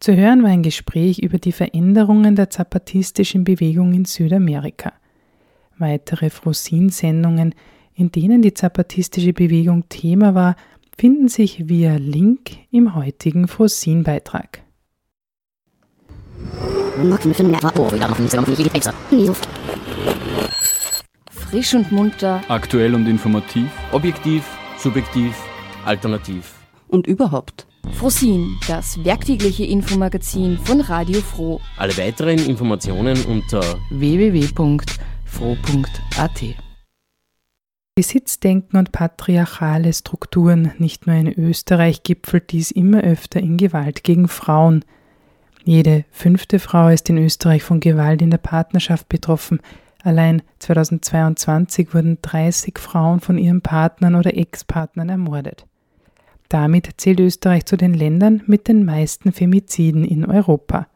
Zu 0.00 0.16
hören 0.16 0.42
war 0.42 0.50
ein 0.50 0.62
Gespräch 0.62 1.18
über 1.18 1.38
die 1.38 1.52
Veränderungen 1.52 2.36
der 2.36 2.48
zapatistischen 2.48 3.44
Bewegung 3.44 3.92
in 3.92 4.06
Südamerika. 4.06 4.94
Weitere 5.78 6.30
Frosin-Sendungen, 6.30 7.54
in 7.94 8.10
denen 8.10 8.40
die 8.40 8.54
zapatistische 8.54 9.34
Bewegung 9.34 9.88
Thema 9.90 10.34
war, 10.34 10.56
finden 10.96 11.28
sich 11.28 11.68
via 11.68 11.96
Link 11.96 12.52
im 12.70 12.94
heutigen 12.94 13.46
Frosin-Beitrag. 13.46 14.62
Frisch 21.30 21.74
und 21.74 21.92
munter. 21.92 22.40
Aktuell 22.48 22.94
und 22.94 23.06
informativ. 23.06 23.68
Objektiv, 23.92 24.44
subjektiv 24.78 25.34
alternativ. 25.86 26.54
Und 26.88 27.06
überhaupt. 27.06 27.66
Frosin, 27.92 28.56
das 28.66 29.02
werktägliche 29.04 29.64
Infomagazin 29.64 30.58
von 30.58 30.80
Radio 30.80 31.20
Froh. 31.20 31.60
Alle 31.76 31.96
weiteren 31.96 32.38
Informationen 32.38 33.22
unter 33.24 33.62
www.froh.at. 33.90 34.94
Besitzdenken 37.96 38.76
und 38.76 38.90
patriarchale 38.90 39.92
Strukturen, 39.92 40.72
nicht 40.78 41.06
nur 41.06 41.14
in 41.14 41.28
Österreich, 41.28 42.02
gipfelt 42.02 42.50
dies 42.50 42.72
immer 42.72 43.02
öfter 43.02 43.38
in 43.38 43.56
Gewalt 43.56 44.02
gegen 44.02 44.26
Frauen. 44.26 44.84
Jede 45.64 46.04
fünfte 46.10 46.58
Frau 46.58 46.88
ist 46.88 47.08
in 47.08 47.18
Österreich 47.18 47.62
von 47.62 47.78
Gewalt 47.78 48.20
in 48.20 48.30
der 48.30 48.38
Partnerschaft 48.38 49.08
betroffen. 49.08 49.60
Allein 50.02 50.42
2022 50.58 51.94
wurden 51.94 52.18
30 52.20 52.78
Frauen 52.78 53.20
von 53.20 53.38
ihren 53.38 53.62
Partnern 53.62 54.16
oder 54.16 54.36
Ex-Partnern 54.36 55.08
ermordet. 55.08 55.64
Damit 56.54 56.88
zählt 56.98 57.18
Österreich 57.18 57.64
zu 57.64 57.76
den 57.76 57.94
Ländern 57.94 58.40
mit 58.46 58.68
den 58.68 58.84
meisten 58.84 59.32
Femiziden 59.32 60.04
in 60.04 60.24
Europa. 60.24 60.86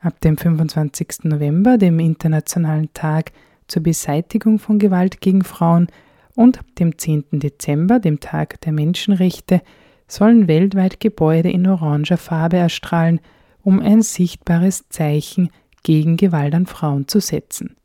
Ab 0.00 0.20
dem 0.22 0.36
25. 0.36 1.22
November, 1.22 1.78
dem 1.78 2.00
Internationalen 2.00 2.92
Tag 2.92 3.30
zur 3.68 3.84
Beseitigung 3.84 4.58
von 4.58 4.80
Gewalt 4.80 5.20
gegen 5.20 5.44
Frauen, 5.44 5.86
und 6.34 6.58
dem 6.80 6.98
10. 6.98 7.26
Dezember, 7.30 8.00
dem 8.00 8.18
Tag 8.18 8.60
der 8.62 8.72
Menschenrechte, 8.72 9.62
sollen 10.08 10.48
weltweit 10.48 10.98
Gebäude 10.98 11.52
in 11.52 11.68
oranger 11.68 12.16
Farbe 12.16 12.56
erstrahlen, 12.56 13.20
um 13.62 13.78
ein 13.78 14.02
sichtbares 14.02 14.88
Zeichen 14.88 15.50
gegen 15.84 16.16
Gewalt 16.16 16.56
an 16.56 16.66
Frauen 16.66 17.06
zu 17.06 17.20
setzen. 17.20 17.76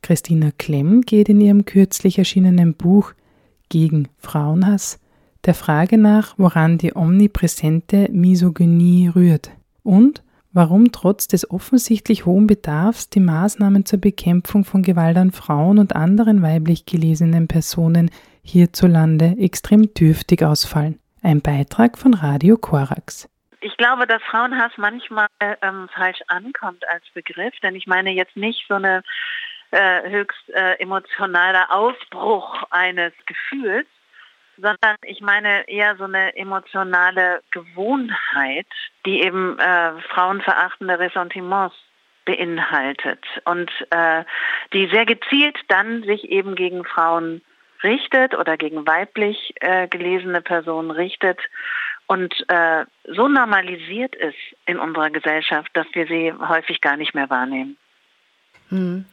Christina 0.00 0.52
Klemm 0.56 1.02
geht 1.02 1.28
in 1.28 1.38
ihrem 1.42 1.66
kürzlich 1.66 2.16
erschienenen 2.16 2.72
Buch 2.72 3.12
Gegen 3.68 4.08
Frauenhass 4.16 4.98
der 5.44 5.54
Frage 5.54 5.98
nach, 5.98 6.34
woran 6.36 6.78
die 6.78 6.96
omnipräsente 6.96 8.08
Misogynie 8.10 9.08
rührt 9.08 9.50
und 9.82 10.22
warum 10.52 10.90
trotz 10.90 11.28
des 11.28 11.50
offensichtlich 11.50 12.24
hohen 12.24 12.46
Bedarfs 12.46 13.10
die 13.10 13.20
Maßnahmen 13.20 13.84
zur 13.84 14.00
Bekämpfung 14.00 14.64
von 14.64 14.82
Gewalt 14.82 15.18
an 15.18 15.30
Frauen 15.30 15.78
und 15.78 15.94
anderen 15.94 16.42
weiblich 16.42 16.86
gelesenen 16.86 17.46
Personen 17.46 18.10
hierzulande 18.42 19.36
extrem 19.38 19.92
dürftig 19.92 20.42
ausfallen. 20.42 20.98
Ein 21.22 21.42
Beitrag 21.42 21.98
von 21.98 22.14
Radio 22.14 22.56
Korax. 22.56 23.28
Ich 23.60 23.76
glaube, 23.76 24.06
dass 24.06 24.22
Frauenhass 24.22 24.72
manchmal 24.76 25.26
ähm, 25.40 25.88
falsch 25.92 26.20
ankommt 26.28 26.88
als 26.88 27.04
Begriff, 27.14 27.54
denn 27.62 27.74
ich 27.74 27.86
meine 27.86 28.12
jetzt 28.12 28.36
nicht 28.36 28.64
so 28.68 28.74
eine 28.74 29.02
äh, 29.72 30.08
höchst 30.08 30.48
äh, 30.50 30.74
emotionaler 30.78 31.74
Ausbruch 31.74 32.62
eines 32.70 33.12
Gefühls, 33.26 33.86
sondern 34.56 34.96
ich 35.02 35.20
meine 35.20 35.68
eher 35.68 35.96
so 35.96 36.04
eine 36.04 36.36
emotionale 36.36 37.42
Gewohnheit, 37.50 38.66
die 39.04 39.22
eben 39.22 39.58
äh, 39.58 39.92
frauenverachtende 40.14 40.98
Ressentiments 40.98 41.76
beinhaltet 42.24 43.24
und 43.44 43.70
äh, 43.90 44.24
die 44.72 44.88
sehr 44.88 45.06
gezielt 45.06 45.56
dann 45.68 46.02
sich 46.02 46.30
eben 46.30 46.54
gegen 46.56 46.84
Frauen 46.84 47.42
richtet 47.82 48.34
oder 48.34 48.56
gegen 48.56 48.86
weiblich 48.86 49.54
äh, 49.60 49.86
gelesene 49.86 50.40
Personen 50.40 50.90
richtet 50.90 51.38
und 52.06 52.34
äh, 52.48 52.84
so 53.04 53.28
normalisiert 53.28 54.14
ist 54.14 54.36
in 54.66 54.78
unserer 54.78 55.10
Gesellschaft, 55.10 55.70
dass 55.74 55.86
wir 55.92 56.06
sie 56.06 56.32
häufig 56.32 56.80
gar 56.80 56.96
nicht 56.96 57.14
mehr 57.14 57.30
wahrnehmen. 57.30 57.76
Hm. 58.70 59.04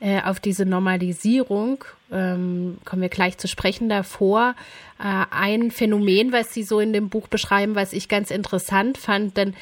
Äh, 0.00 0.22
auf 0.22 0.38
diese 0.38 0.64
Normalisierung 0.64 1.84
ähm, 2.12 2.78
kommen 2.84 3.02
wir 3.02 3.08
gleich 3.08 3.36
zu 3.38 3.48
sprechen 3.48 3.88
davor. 3.88 4.54
Äh, 5.00 5.24
ein 5.30 5.70
Phänomen, 5.70 6.32
was 6.32 6.54
Sie 6.54 6.62
so 6.62 6.78
in 6.78 6.92
dem 6.92 7.08
Buch 7.08 7.26
beschreiben, 7.26 7.74
was 7.74 7.92
ich 7.92 8.08
ganz 8.08 8.30
interessant 8.30 8.98
fand, 8.98 9.36
denn 9.36 9.54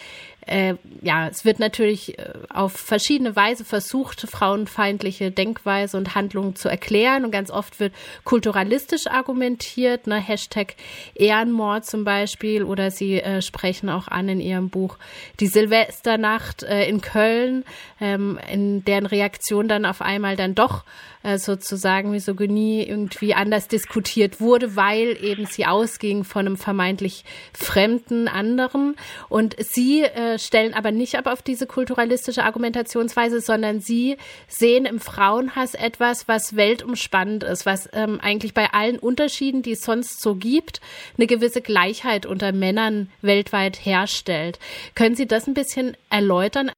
äh, 0.47 0.75
ja, 1.03 1.29
es 1.29 1.45
wird 1.45 1.59
natürlich 1.59 2.19
äh, 2.19 2.33
auf 2.49 2.73
verschiedene 2.73 3.37
Weise 3.37 3.65
versucht, 3.65 4.23
frauenfeindliche 4.23 5.31
Denkweise 5.31 5.97
und 5.97 6.15
Handlungen 6.15 6.57
zu 6.57 6.69
erklären. 6.69 7.25
Und 7.25 7.31
ganz 7.31 7.51
oft 7.51 7.79
wird 7.81 7.95
kulturalistisch 8.25 9.07
argumentiert, 9.07 10.07
ne, 10.07 10.17
Hashtag 10.17 10.75
Ehrenmord 11.15 11.85
zum 11.85 12.05
Beispiel. 12.05 12.65
Oder 12.65 12.91
Sie 12.91 13.21
äh, 13.21 13.43
sprechen 13.43 13.91
auch 13.91 14.09
an 14.09 14.29
in 14.29 14.41
Ihrem 14.41 14.71
Buch 14.71 14.99
die 15.41 15.47
Silvesternacht 15.47 16.63
äh, 16.63 16.89
in 16.89 17.01
Köln, 17.01 17.65
ähm, 18.01 18.39
in 18.51 18.85
deren 18.85 19.07
Reaktion 19.07 19.69
dann 19.69 19.85
auf 19.85 20.01
einmal 20.01 20.37
dann 20.37 20.55
doch 20.55 20.85
äh, 21.23 21.39
sozusagen 21.39 22.11
Misogynie 22.11 22.83
irgendwie 22.83 23.35
anders 23.35 23.69
diskutiert 23.69 24.41
wurde, 24.41 24.77
weil 24.77 25.19
eben 25.23 25.47
sie 25.47 25.67
ausging 25.67 26.25
von 26.25 26.47
einem 26.47 26.57
vermeintlich 26.57 27.25
fremden 27.53 28.29
anderen. 28.29 28.97
Und 29.29 29.57
sie 29.59 30.03
äh, 30.03 30.39
stellen 30.39 30.75
aber 30.75 30.93
nicht 30.93 31.17
ab 31.17 31.27
auf 31.27 31.43
diese 31.43 31.67
kulturalistische 31.67 32.45
Argumentationsweise, 32.45 33.41
sondern 33.41 33.81
sie 33.81 34.17
sehen 34.49 34.87
im 34.87 35.01
Frauenhass 35.01 35.75
etwas, 35.75 36.27
was 36.29 36.57
weltumspannend 36.57 37.45
ist, 37.45 37.67
was 37.67 37.89
ähm, 37.93 38.19
eigentlich 38.21 38.55
bei 38.55 38.73
allen 38.73 38.99
Unterschieden, 38.99 39.63
die 39.63 39.73
es 39.73 39.83
sonst 39.83 40.21
so 40.23 40.35
gibt, 40.35 40.81
eine 41.17 41.27
gewisse 41.27 41.61
Gleichheit 41.61 42.27
unter 42.27 42.53
Männern 42.53 43.11
weltweit 43.23 43.85
herstellt. 43.85 44.59
Können 44.95 45.15
Sie 45.15 45.27
das 45.27 45.47
ein 45.47 45.55
bisschen 45.55 45.97
erläutern? 46.09 46.71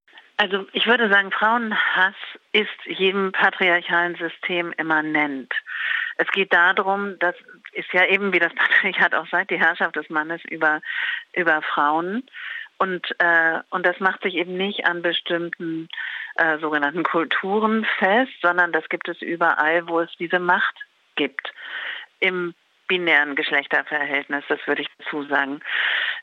Also 0.42 0.66
ich 0.72 0.88
würde 0.88 1.08
sagen, 1.08 1.30
Frauenhass 1.30 2.16
ist 2.50 2.68
jedem 2.84 3.30
patriarchalen 3.30 4.16
System 4.16 4.72
immanent. 4.76 5.54
Es 6.16 6.26
geht 6.32 6.52
darum, 6.52 7.16
das 7.20 7.36
ist 7.70 7.92
ja 7.92 8.06
eben 8.06 8.32
wie 8.32 8.40
das 8.40 8.52
Patriarchat 8.56 9.14
auch 9.14 9.28
sagt, 9.28 9.52
die 9.52 9.60
Herrschaft 9.60 9.94
des 9.94 10.10
Mannes 10.10 10.40
über, 10.50 10.80
über 11.32 11.62
Frauen. 11.62 12.24
Und, 12.76 13.06
äh, 13.20 13.60
und 13.70 13.86
das 13.86 14.00
macht 14.00 14.24
sich 14.24 14.34
eben 14.34 14.56
nicht 14.56 14.84
an 14.84 15.00
bestimmten 15.00 15.86
äh, 16.34 16.58
sogenannten 16.58 17.04
Kulturen 17.04 17.86
fest, 18.00 18.32
sondern 18.42 18.72
das 18.72 18.88
gibt 18.88 19.06
es 19.08 19.22
überall, 19.22 19.86
wo 19.86 20.00
es 20.00 20.10
diese 20.18 20.40
Macht 20.40 20.74
gibt. 21.14 21.52
Im 22.18 22.52
binären 22.88 23.36
Geschlechterverhältnis, 23.36 24.42
das 24.48 24.58
würde 24.66 24.82
ich 24.82 24.88
dazu 24.98 25.22
sagen. 25.22 25.60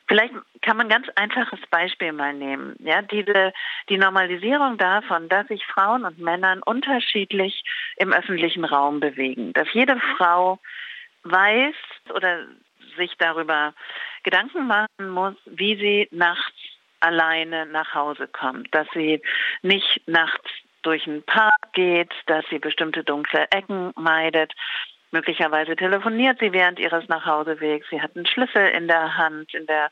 Vielleicht 0.10 0.34
kann 0.64 0.76
man 0.76 0.88
ein 0.88 0.89
ganz 0.89 1.07
einfaches 1.16 1.60
Beispiel 1.70 2.12
mal 2.12 2.34
nehmen. 2.34 2.76
Ja, 2.80 3.03
diese, 3.03 3.53
die 3.89 3.97
Normalisierung 3.97 4.80
davon, 4.80 5.30
dass 5.30 5.47
sich 5.47 5.64
Frauen 5.68 6.03
und 6.03 6.18
Männern 6.18 6.64
unterschiedlich 6.64 7.64
im 7.95 8.12
öffentlichen 8.12 8.66
Raum 8.66 8.99
bewegen. 8.99 9.53
Dass 9.53 9.72
jede 9.72 10.01
Frau 10.18 10.57
weiß 11.24 11.76
oder 12.16 12.47
sich 12.97 13.12
darüber 13.20 13.76
Gedanken 14.24 14.66
machen 14.66 15.10
muss, 15.10 15.36
wie 15.45 15.76
sie 15.76 16.07
nachts 16.10 16.57
alleine 17.01 17.68
nach 17.68 17.93
Hause 17.93 18.28
kommt, 18.28 18.74
dass 18.74 18.88
sie 18.95 19.22
nicht 19.62 20.01
nachts 20.07 20.49
durch 20.82 21.05
einen 21.05 21.22
Park 21.24 21.74
geht, 21.74 22.12
dass 22.26 22.43
sie 22.49 22.57
bestimmte 22.57 23.03
dunkle 23.03 23.45
Ecken 23.51 23.91
meidet. 23.95 24.53
Möglicherweise 25.12 25.76
telefoniert 25.76 26.39
sie 26.39 26.53
während 26.53 26.80
ihres 26.80 27.07
Nachhausewegs. 27.07 27.88
Sie 27.89 28.01
hat 28.01 28.16
einen 28.16 28.26
Schlüssel 28.26 28.68
in 28.68 28.88
der 28.88 29.18
Hand, 29.18 29.53
in 29.53 29.66
der 29.66 29.91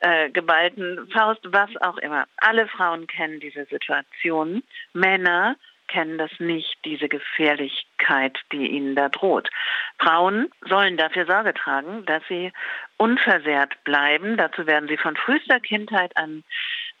äh, 0.00 0.30
geballten 0.30 1.08
Faust, 1.12 1.40
was 1.44 1.70
auch 1.80 1.98
immer. 1.98 2.26
Alle 2.38 2.66
Frauen 2.68 3.06
kennen 3.06 3.40
diese 3.40 3.66
Situation. 3.66 4.62
Männer 4.92 5.56
kennen 5.88 6.18
das 6.18 6.30
nicht, 6.38 6.76
diese 6.84 7.08
Gefährlichkeit, 7.08 8.38
die 8.52 8.68
ihnen 8.68 8.94
da 8.94 9.08
droht. 9.08 9.50
Frauen 9.98 10.48
sollen 10.68 10.96
dafür 10.96 11.26
Sorge 11.26 11.52
tragen, 11.52 12.06
dass 12.06 12.22
sie 12.28 12.52
unversehrt 12.96 13.82
bleiben. 13.84 14.36
Dazu 14.36 14.66
werden 14.66 14.88
sie 14.88 14.96
von 14.96 15.16
frühester 15.16 15.58
Kindheit 15.60 16.16
an 16.16 16.44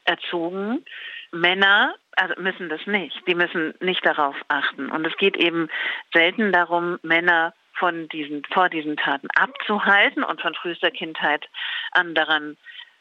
erzogen. 0.04 0.84
Männer 1.30 1.94
also 2.16 2.34
müssen 2.38 2.68
das 2.68 2.86
nicht. 2.86 3.16
Die 3.26 3.34
müssen 3.34 3.74
nicht 3.80 4.04
darauf 4.04 4.36
achten. 4.48 4.90
Und 4.90 5.06
es 5.06 5.16
geht 5.16 5.36
eben 5.36 5.68
selten 6.12 6.52
darum, 6.52 6.98
Männer 7.02 7.54
von 7.74 8.08
diesen, 8.08 8.44
vor 8.52 8.68
diesen 8.68 8.96
Taten 8.96 9.28
abzuhalten 9.34 10.22
und 10.22 10.40
von 10.40 10.54
frühester 10.54 10.90
Kindheit 10.90 11.48
an 11.92 12.14
daran 12.14 12.56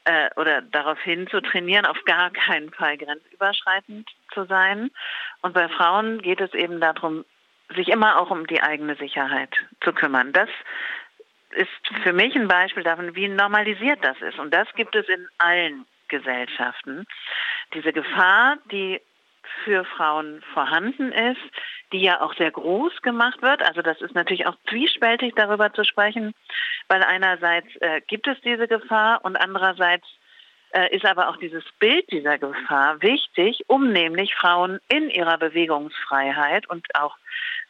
äh, 0.06 0.30
oder 0.38 0.62
darauf 0.62 1.00
hin 1.02 1.28
zu 1.28 1.42
trainieren, 1.42 1.86
auf 1.86 2.04
gar 2.06 2.32
keinen 2.32 2.72
Fall 2.72 2.98
grenzüberschreitend 2.98 4.10
zu 4.34 4.46
sein. 4.46 4.90
Und 5.42 5.54
bei 5.54 5.68
Frauen 5.70 6.22
geht 6.22 6.40
es 6.40 6.54
eben 6.54 6.80
darum, 6.80 7.26
sich 7.76 7.90
immer 7.90 8.20
auch 8.20 8.32
um 8.32 8.48
die 8.48 8.62
eigene 8.62 8.96
Sicherheit 8.96 9.54
zu 9.82 9.94
kümmern. 9.94 10.34
Das 10.34 10.50
ist 11.52 11.70
für 12.04 12.14
mich 12.14 12.36
ein 12.36 12.48
Beispiel 12.48 12.84
davon, 12.84 13.16
wie 13.16 13.28
normalisiert 13.28 14.00
das 14.04 14.20
ist. 14.22 14.40
Und 14.40 14.54
das 14.54 14.68
gibt 14.76 14.96
es 14.96 15.08
in 15.10 15.28
allen 15.38 15.86
Gesellschaften. 16.10 17.06
Diese 17.74 17.94
Gefahr, 17.94 18.58
die 18.72 19.02
für 19.64 19.84
Frauen 19.86 20.42
vorhanden 20.54 21.12
ist, 21.12 21.42
die 21.92 22.02
ja 22.02 22.22
auch 22.22 22.36
sehr 22.36 22.52
groß 22.52 23.02
gemacht 23.02 23.42
wird. 23.42 23.62
Also 23.64 23.82
das 23.82 24.00
ist 24.02 24.14
natürlich 24.14 24.46
auch 24.46 24.56
zwiespältig 24.70 25.34
darüber 25.36 25.74
zu 25.74 25.84
sprechen, 25.84 26.34
weil 26.88 27.04
einerseits 27.04 27.68
äh, 27.78 28.02
gibt 28.08 28.28
es 28.28 28.40
diese 28.42 28.68
Gefahr 28.68 29.24
und 29.24 29.36
andererseits 29.38 30.06
äh, 30.72 30.96
ist 30.96 31.06
aber 31.06 31.30
auch 31.30 31.38
dieses 31.38 31.64
Bild 31.80 32.12
dieser 32.12 32.38
Gefahr 32.38 33.02
wichtig, 33.02 33.64
um 33.68 33.92
nämlich 33.92 34.36
Frauen 34.36 34.80
in 34.88 35.10
ihrer 35.10 35.38
Bewegungsfreiheit 35.38 36.70
und 36.70 36.86
auch 36.96 37.18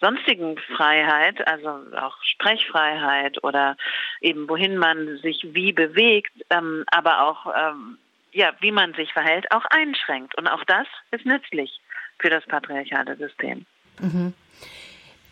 sonstigen 0.02 0.58
Freiheit, 0.76 1.46
also 1.48 1.70
auch 1.98 2.18
Sprechfreiheit 2.24 3.44
oder 3.44 3.78
eben 4.22 4.50
wohin 4.50 4.78
man 4.78 5.18
sich 5.20 5.48
wie 5.54 5.72
bewegt, 5.72 6.34
ähm, 6.50 6.84
aber 6.92 7.24
auch 7.24 7.54
ähm, 7.56 7.98
ja, 8.32 8.54
wie 8.60 8.72
man 8.72 8.94
sich 8.94 9.14
verhält, 9.14 9.52
auch 9.52 9.66
einschränkt. 9.66 10.38
Und 10.38 10.48
auch 10.48 10.64
das 10.66 10.88
ist 11.12 11.26
nützlich 11.26 11.82
für 12.20 12.30
das 12.30 12.46
patriarchale 12.46 13.16
System. 13.16 13.66
Mhm. 14.00 14.34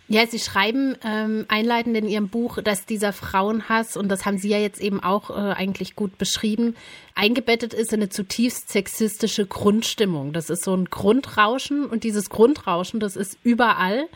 Ja, 0.10 0.26
Sie 0.26 0.40
schreiben 0.40 0.96
ähm, 1.04 1.46
einleitend 1.50 1.98
in 1.98 2.08
Ihrem 2.08 2.30
Buch, 2.30 2.60
dass 2.64 2.86
dieser 2.86 3.12
Frauenhass, 3.12 3.98
und 3.98 4.08
das 4.08 4.26
haben 4.26 4.38
Sie 4.38 4.48
ja 4.48 4.58
jetzt 4.58 4.80
eben 4.80 5.04
auch 5.04 5.30
äh, 5.30 5.34
eigentlich 5.34 5.98
gut 5.98 6.18
beschrieben, 6.18 6.76
eingebettet 7.14 7.74
ist 7.74 7.92
in 7.92 8.00
eine 8.00 8.10
zutiefst 8.10 8.70
sexistische 8.70 9.46
Grundstimmung. 9.46 10.32
Das 10.32 10.50
ist 10.50 10.64
so 10.64 10.74
ein 10.74 10.86
Grundrauschen 10.86 11.86
und 11.86 12.06
dieses 12.06 12.30
Grundrauschen, 12.30 13.02
das 13.02 13.18
ist 13.18 13.38
überall 13.44 14.08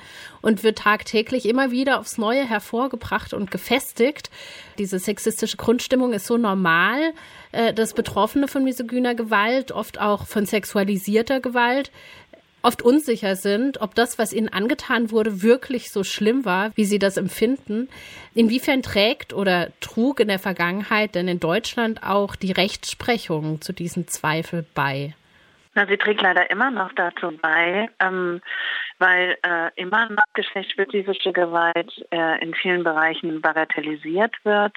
und 0.41 0.63
wird 0.63 0.77
tagtäglich 0.77 1.45
immer 1.45 1.71
wieder 1.71 1.99
aufs 1.99 2.17
Neue 2.17 2.47
hervorgebracht 2.47 3.33
und 3.33 3.51
gefestigt. 3.51 4.29
Diese 4.77 4.97
sexistische 4.97 5.57
Grundstimmung 5.57 6.13
ist 6.13 6.25
so 6.25 6.37
normal, 6.37 7.13
äh, 7.51 7.73
dass 7.73 7.93
Betroffene 7.93 8.47
von 8.47 8.63
misogyner 8.63 9.13
Gewalt, 9.13 9.73
oft 9.73 9.99
auch 9.99 10.25
von 10.25 10.45
sexualisierter 10.45 11.41
Gewalt, 11.41 11.91
oft 12.61 12.81
unsicher 12.81 13.35
sind, 13.35 13.81
ob 13.81 13.95
das, 13.95 14.19
was 14.19 14.33
ihnen 14.33 14.49
angetan 14.49 15.11
wurde, 15.11 15.41
wirklich 15.41 15.91
so 15.91 16.03
schlimm 16.03 16.45
war, 16.45 16.71
wie 16.75 16.85
sie 16.85 16.99
das 16.99 17.17
empfinden. 17.17 17.89
Inwiefern 18.33 18.83
trägt 18.83 19.33
oder 19.33 19.69
trug 19.79 20.19
in 20.19 20.27
der 20.27 20.39
Vergangenheit 20.39 21.15
denn 21.15 21.27
in 21.27 21.39
Deutschland 21.39 22.03
auch 22.03 22.35
die 22.35 22.51
Rechtsprechung 22.51 23.61
zu 23.61 23.73
diesen 23.73 24.07
Zweifel 24.07 24.65
bei? 24.73 25.13
Na, 25.73 25.85
sie 25.87 25.97
trägt 25.97 26.21
leider 26.21 26.49
immer 26.51 26.69
noch 26.69 26.91
dazu 26.93 27.31
bei, 27.41 27.89
ähm, 27.99 28.41
weil 28.99 29.37
äh, 29.41 29.71
immer 29.75 30.09
noch 30.09 30.25
geschlechtsspezifische 30.33 31.31
Gewalt 31.31 31.91
äh, 32.11 32.43
in 32.43 32.53
vielen 32.53 32.83
Bereichen 32.83 33.41
bagatellisiert 33.41 34.35
wird, 34.43 34.75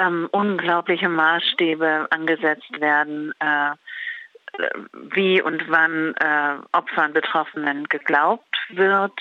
ähm, 0.00 0.28
unglaubliche 0.32 1.10
Maßstäbe 1.10 2.06
angesetzt 2.10 2.80
werden. 2.80 3.32
Äh, 3.40 3.72
wie 4.92 5.40
und 5.42 5.68
wann 5.68 6.14
äh, 6.14 6.56
Opfern, 6.72 7.12
Betroffenen 7.12 7.84
geglaubt 7.88 8.56
wird, 8.70 9.18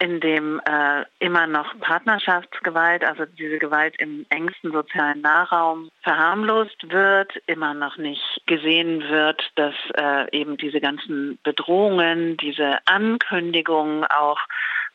in 0.00 0.20
dem 0.20 0.60
äh, 0.60 1.04
immer 1.18 1.46
noch 1.46 1.78
Partnerschaftsgewalt, 1.80 3.04
also 3.04 3.24
diese 3.26 3.58
Gewalt 3.58 3.96
im 3.98 4.26
engsten 4.28 4.70
sozialen 4.70 5.22
Nahraum 5.22 5.90
verharmlost 6.02 6.90
wird, 6.90 7.36
immer 7.46 7.74
noch 7.74 7.96
nicht 7.96 8.40
gesehen 8.46 9.02
wird, 9.08 9.42
dass 9.56 9.74
äh, 9.96 10.30
eben 10.36 10.56
diese 10.56 10.80
ganzen 10.80 11.38
Bedrohungen, 11.42 12.36
diese 12.36 12.78
Ankündigungen 12.84 14.04
auch 14.04 14.38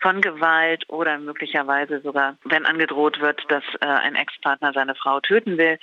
von 0.04 0.22
Gewalt 0.22 0.84
oder 0.90 1.18
möglicherweise 1.18 2.02
sogar, 2.02 2.36
wenn 2.44 2.66
angedroht 2.66 3.22
wird, 3.22 3.42
dass 3.48 3.64
äh, 3.80 3.86
ein 3.86 4.16
Ex-Partner 4.16 4.74
seine 4.74 4.96
Frau 4.96 5.22
töten 5.22 5.58
will, 5.58 5.80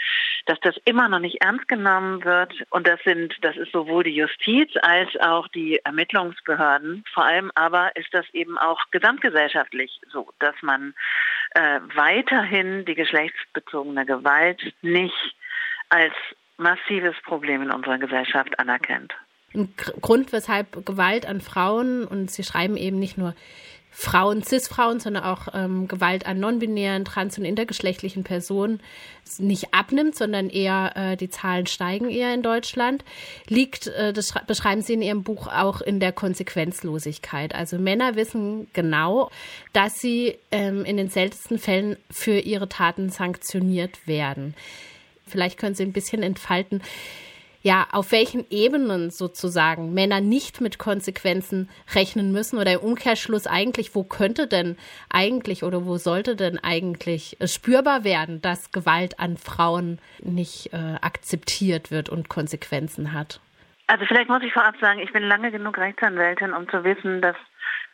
dass 0.46 0.60
das 0.60 0.76
immer 0.84 1.08
noch 1.08 1.18
nicht 1.18 1.42
ernst 1.42 1.66
genommen 1.66 2.22
wird. 2.24 2.52
Und 2.70 2.86
das 2.86 3.00
sind, 3.04 3.34
das 3.40 3.56
ist 3.56 3.72
sowohl 3.72 4.04
die 4.04 4.14
Justiz 4.14 4.70
als 4.82 5.08
auch 5.20 5.48
die 5.48 5.80
Ermittlungsbehörden. 5.82 7.02
Vor 7.12 7.24
allem 7.24 7.50
aber 7.54 7.96
ist 7.96 8.12
das 8.12 8.26
eben 8.34 8.58
auch 8.58 8.78
gesamtgesellschaftlich 8.90 10.00
so, 10.12 10.28
dass 10.38 10.54
man 10.60 10.94
äh, 11.52 11.80
weiterhin 11.94 12.84
die 12.84 12.94
geschlechtsbezogene 12.94 14.04
Gewalt 14.04 14.60
nicht 14.82 15.34
als 15.88 16.14
massives 16.58 17.16
Problem 17.24 17.62
in 17.62 17.70
unserer 17.70 17.98
Gesellschaft 17.98 18.58
anerkennt. 18.58 19.14
Ein 19.54 19.74
Grund, 20.00 20.32
weshalb 20.32 20.86
Gewalt 20.86 21.26
an 21.26 21.40
Frauen, 21.40 22.04
und 22.04 22.30
Sie 22.30 22.44
schreiben 22.44 22.76
eben 22.76 23.00
nicht 23.00 23.18
nur 23.18 23.34
Frauen, 24.02 24.42
Cis-Frauen, 24.42 24.98
sondern 24.98 25.24
auch 25.24 25.48
ähm, 25.52 25.86
Gewalt 25.86 26.24
an 26.24 26.40
non-binären, 26.40 27.04
trans- 27.04 27.36
und 27.36 27.44
intergeschlechtlichen 27.44 28.24
Personen 28.24 28.80
nicht 29.36 29.74
abnimmt, 29.74 30.16
sondern 30.16 30.48
eher 30.48 30.92
äh, 30.94 31.16
die 31.18 31.28
Zahlen 31.28 31.66
steigen 31.66 32.08
eher 32.08 32.32
in 32.32 32.42
Deutschland, 32.42 33.04
liegt, 33.46 33.88
äh, 33.88 34.14
das 34.14 34.32
beschreiben 34.46 34.80
Sie 34.80 34.94
in 34.94 35.02
Ihrem 35.02 35.22
Buch 35.22 35.48
auch 35.48 35.82
in 35.82 36.00
der 36.00 36.12
Konsequenzlosigkeit. 36.12 37.54
Also 37.54 37.76
Männer 37.78 38.16
wissen 38.16 38.68
genau, 38.72 39.30
dass 39.74 40.00
sie 40.00 40.38
ähm, 40.50 40.86
in 40.86 40.96
den 40.96 41.10
seltensten 41.10 41.58
Fällen 41.58 41.98
für 42.10 42.38
ihre 42.38 42.70
Taten 42.70 43.10
sanktioniert 43.10 44.06
werden. 44.06 44.54
Vielleicht 45.26 45.58
können 45.58 45.74
Sie 45.74 45.84
ein 45.84 45.92
bisschen 45.92 46.22
entfalten, 46.22 46.80
ja, 47.62 47.86
auf 47.92 48.12
welchen 48.12 48.46
Ebenen 48.50 49.10
sozusagen 49.10 49.92
Männer 49.92 50.20
nicht 50.20 50.60
mit 50.60 50.78
Konsequenzen 50.78 51.68
rechnen 51.94 52.32
müssen 52.32 52.58
oder 52.58 52.72
im 52.72 52.80
Umkehrschluss 52.80 53.46
eigentlich, 53.46 53.94
wo 53.94 54.04
könnte 54.04 54.46
denn 54.46 54.78
eigentlich 55.10 55.62
oder 55.62 55.84
wo 55.84 55.96
sollte 55.96 56.36
denn 56.36 56.58
eigentlich 56.58 57.36
spürbar 57.44 58.04
werden, 58.04 58.40
dass 58.40 58.72
Gewalt 58.72 59.20
an 59.20 59.36
Frauen 59.36 59.98
nicht 60.20 60.72
äh, 60.72 60.96
akzeptiert 61.00 61.90
wird 61.90 62.08
und 62.08 62.28
Konsequenzen 62.28 63.12
hat? 63.12 63.40
Also 63.86 64.06
vielleicht 64.06 64.30
muss 64.30 64.42
ich 64.42 64.52
vorab 64.52 64.76
sagen, 64.80 65.00
ich 65.00 65.12
bin 65.12 65.24
lange 65.24 65.50
genug 65.50 65.76
Rechtsanwältin, 65.76 66.52
um 66.52 66.68
zu 66.68 66.84
wissen, 66.84 67.20
dass 67.20 67.36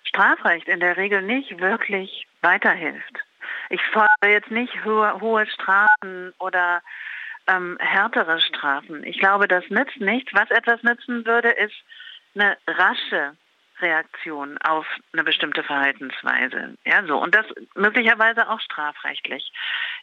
Strafrecht 0.04 0.68
in 0.68 0.78
der 0.78 0.96
Regel 0.96 1.22
nicht 1.22 1.58
wirklich 1.58 2.26
weiterhilft. 2.42 3.18
Ich 3.70 3.80
fordere 3.92 4.30
jetzt 4.30 4.50
nicht 4.50 4.84
hohe, 4.84 5.20
hohe 5.20 5.46
Strafen 5.46 6.32
oder 6.38 6.82
ähm, 7.46 7.76
härtere 7.80 8.40
Strafen. 8.40 9.04
Ich 9.04 9.18
glaube, 9.18 9.48
das 9.48 9.64
nützt 9.68 10.00
nichts. 10.00 10.32
Was 10.34 10.50
etwas 10.50 10.82
nützen 10.82 11.26
würde, 11.26 11.50
ist 11.50 11.74
eine 12.34 12.56
rasche 12.66 13.36
Reaktion 13.80 14.58
auf 14.58 14.86
eine 15.12 15.24
bestimmte 15.24 15.62
Verhaltensweise. 15.62 16.76
Ja, 16.84 17.04
so. 17.06 17.18
Und 17.18 17.34
das 17.34 17.46
möglicherweise 17.74 18.48
auch 18.48 18.60
strafrechtlich. 18.60 19.52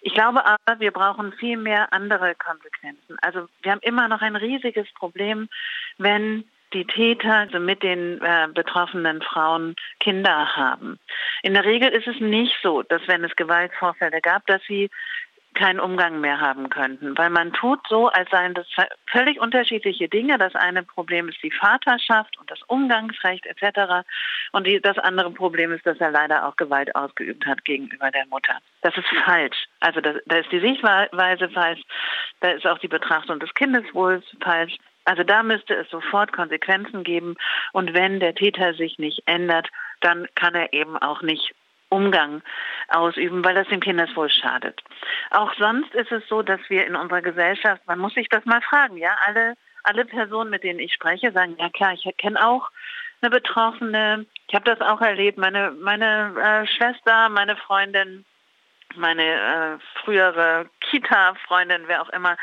Ich 0.02 0.14
glaube 0.14 0.46
aber, 0.46 0.80
wir 0.80 0.92
brauchen 0.92 1.34
viel 1.34 1.58
mehr 1.58 1.92
andere 1.92 2.36
Konsequenzen. 2.36 3.18
Also 3.22 3.48
wir 3.62 3.72
haben 3.72 3.82
immer 3.82 4.08
noch 4.08 4.22
ein 4.22 4.36
riesiges 4.36 4.92
Problem, 4.94 5.50
wenn 5.98 6.46
die 6.74 6.86
Täter 6.86 7.34
also 7.36 7.60
mit 7.60 7.84
den 7.84 8.20
äh, 8.22 8.48
betroffenen 8.52 9.22
Frauen 9.22 9.76
Kinder 10.00 10.56
haben. 10.56 11.00
In 11.44 11.54
der 11.54 11.66
Regel 11.66 11.90
ist 11.90 12.08
es 12.08 12.20
nicht 12.20 12.56
so, 12.64 12.82
dass 12.82 13.02
wenn 13.08 13.24
es 13.24 13.36
Gewaltvorfälle 13.36 14.22
gab, 14.22 14.46
dass 14.48 14.62
sie 14.68 14.90
keinen 15.54 15.80
Umgang 15.80 16.22
mehr 16.22 16.40
haben 16.40 16.70
könnten, 16.70 17.18
weil 17.18 17.30
man 17.30 17.54
tut 17.54 17.80
so, 17.88 18.08
als 18.08 18.30
seien 18.30 18.54
das 18.54 18.68
völlig 19.08 19.40
unterschiedliche 19.40 20.10
Dinge. 20.10 20.38
Das 20.38 20.56
eine 20.56 20.84
Problem 20.84 21.30
ist 21.30 21.42
die 21.44 21.52
Vaterschaft 21.52 22.38
und 22.38 22.50
das 22.50 22.62
Umgangsrecht 22.64 23.46
etc. 23.46 24.06
Und 24.52 24.68
die, 24.68 24.82
das 24.82 24.98
andere 24.98 25.32
Problem 25.32 25.72
ist, 25.72 25.86
dass 25.86 26.00
er 26.00 26.12
leider 26.12 26.48
auch 26.48 26.56
Gewalt 26.56 26.96
ausgeübt 26.96 27.46
hat 27.46 27.64
gegenüber 27.66 28.12
der 28.12 28.26
Mutter. 28.28 28.58
Das 28.82 28.96
ist 28.98 29.08
falsch. 29.26 29.66
Also 29.80 30.02
da, 30.02 30.14
da 30.26 30.38
ist 30.38 30.52
die 30.52 30.60
Sichtweise 30.60 31.50
falsch, 31.50 31.82
da 32.40 32.52
ist 32.52 32.66
auch 32.68 32.80
die 32.80 32.88
Betrachtung 32.88 33.40
des 33.40 33.54
Kindeswohls 33.54 34.24
falsch. 34.42 34.78
Also 35.06 35.24
da 35.24 35.44
müsste 35.44 35.76
es 35.76 35.90
sofort 35.90 36.32
Konsequenzen 36.32 37.04
geben. 37.04 37.36
Und 37.74 37.94
wenn 37.94 38.20
der 38.20 38.36
Täter 38.36 38.74
sich 38.74 38.98
nicht 39.00 39.24
ändert, 39.26 39.70
dann 40.02 40.28
kann 40.36 40.56
er 40.56 40.74
eben 40.74 40.98
auch 40.98 41.22
nicht 41.22 41.54
Umgang 41.94 42.42
ausüben, 42.90 43.44
weil 43.46 43.56
das 43.56 43.68
dem 43.68 43.80
Kindeswohl 43.80 44.30
schadet. 44.30 44.82
Auch 45.30 45.54
sonst 45.56 45.94
ist 45.94 46.12
es 46.12 46.28
so, 46.28 46.42
dass 46.42 46.60
wir 46.70 46.86
in 46.86 46.96
unserer 46.96 47.22
Gesellschaft, 47.22 47.82
man 47.88 48.00
muss 48.00 48.14
sich 48.14 48.30
das 48.30 48.46
mal 48.46 48.62
fragen, 48.62 48.98
ja, 48.98 49.16
alle, 49.26 49.56
alle 49.84 50.06
Personen, 50.06 50.50
mit 50.50 50.64
denen 50.64 50.80
ich 50.80 50.94
spreche, 50.94 51.32
sagen, 51.32 51.56
ja 51.60 51.70
klar, 51.70 51.94
ich 51.94 52.06
kenne 52.18 52.46
auch 52.46 52.70
eine 53.22 53.30
Betroffene, 53.30 54.26
ich 54.48 54.56
habe 54.56 54.66
das 54.66 54.82
auch 54.82 55.02
erlebt, 55.02 55.38
meine, 55.38 55.72
meine 55.72 56.36
äh, 56.42 56.68
Schwester, 56.68 57.30
meine 57.30 57.56
Freundin, 57.56 58.26
meine 58.96 59.24
äh, 59.24 59.78
frühere 60.04 60.70
Kita-Freundin, 60.82 61.84
wer 61.88 62.02
auch 62.02 62.10
immer, 62.10 62.38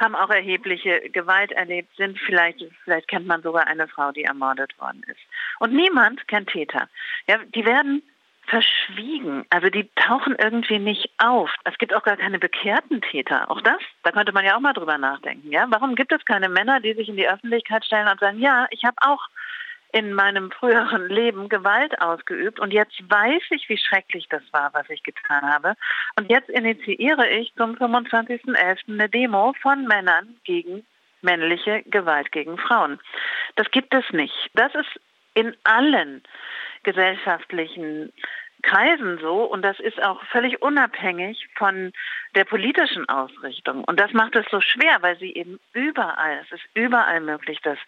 haben 0.00 0.16
auch 0.16 0.30
erhebliche 0.30 1.08
Gewalt 1.10 1.52
erlebt, 1.52 1.94
sind 1.96 2.18
vielleicht, 2.18 2.64
vielleicht 2.82 3.08
kennt 3.08 3.26
man 3.26 3.42
sogar 3.42 3.66
eine 3.66 3.86
Frau, 3.86 4.10
die 4.10 4.24
ermordet 4.24 4.78
worden 4.80 5.02
ist. 5.06 5.20
Und 5.60 5.72
niemand 5.72 6.26
kennt 6.26 6.50
Täter. 6.50 6.88
Ja, 7.28 7.38
die 7.54 7.64
werden 7.64 8.02
verschwiegen. 8.46 9.44
Also 9.50 9.68
die 9.68 9.88
tauchen 9.94 10.36
irgendwie 10.38 10.78
nicht 10.78 11.10
auf. 11.18 11.50
Es 11.64 11.76
gibt 11.78 11.94
auch 11.94 12.02
gar 12.02 12.16
keine 12.16 12.38
bekehrten 12.38 13.00
Täter. 13.00 13.50
Auch 13.50 13.60
das, 13.60 13.80
da 14.02 14.12
könnte 14.12 14.32
man 14.32 14.44
ja 14.44 14.56
auch 14.56 14.60
mal 14.60 14.72
drüber 14.72 14.98
nachdenken. 14.98 15.50
Ja, 15.50 15.66
warum 15.68 15.94
gibt 15.94 16.12
es 16.12 16.24
keine 16.24 16.48
Männer, 16.48 16.80
die 16.80 16.94
sich 16.94 17.08
in 17.08 17.16
die 17.16 17.28
Öffentlichkeit 17.28 17.84
stellen 17.84 18.08
und 18.08 18.20
sagen, 18.20 18.40
ja, 18.40 18.66
ich 18.70 18.84
habe 18.84 18.96
auch 19.00 19.28
in 19.92 20.12
meinem 20.12 20.50
früheren 20.50 21.08
Leben 21.08 21.48
Gewalt 21.48 22.00
ausgeübt 22.00 22.58
und 22.58 22.72
jetzt 22.72 22.98
weiß 23.08 23.42
ich, 23.50 23.68
wie 23.68 23.78
schrecklich 23.78 24.26
das 24.28 24.42
war, 24.50 24.74
was 24.74 24.90
ich 24.90 25.04
getan 25.04 25.42
habe. 25.42 25.74
Und 26.18 26.28
jetzt 26.28 26.48
initiiere 26.48 27.28
ich 27.28 27.54
zum 27.54 27.76
25.11. 27.76 28.78
eine 28.88 29.08
Demo 29.08 29.54
von 29.62 29.84
Männern 29.86 30.36
gegen 30.42 30.84
männliche 31.22 31.84
Gewalt 31.84 32.32
gegen 32.32 32.58
Frauen. 32.58 32.98
Das 33.54 33.70
gibt 33.70 33.94
es 33.94 34.04
nicht. 34.10 34.34
Das 34.54 34.74
ist 34.74 35.00
in 35.34 35.56
allen 35.62 36.22
gesellschaftlichen 36.84 38.12
Kreisen 38.62 39.18
so 39.20 39.44
und 39.44 39.62
das 39.62 39.78
ist 39.78 40.02
auch 40.02 40.22
völlig 40.24 40.62
unabhängig 40.62 41.48
von 41.56 41.92
der 42.34 42.44
politischen 42.44 43.08
Ausrichtung. 43.08 43.84
Und 43.84 44.00
das 44.00 44.12
macht 44.12 44.34
es 44.36 44.46
so 44.50 44.60
schwer, 44.60 44.98
weil 45.00 45.18
sie 45.18 45.34
eben 45.34 45.60
überall, 45.72 46.40
es 46.42 46.52
ist 46.52 46.64
überall 46.74 47.20
möglich, 47.20 47.60
dass 47.62 47.78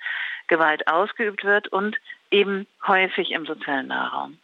Gewalt 0.49 0.87
ausgeübt 0.87 1.45
wird 1.45 1.69
und 1.69 1.97
eben 2.31 2.67
häufig 2.87 3.31
im 3.31 3.47
sozialen 3.47 3.89
Nahraum. 3.89 4.39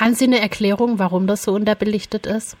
Haben 0.00 0.14
Sie 0.14 0.26
eine 0.26 0.40
Erklärung, 0.40 0.98
warum 0.98 1.26
das 1.26 1.42
so 1.42 1.52
unterbelichtet 1.52 2.26
ist? 2.26 2.56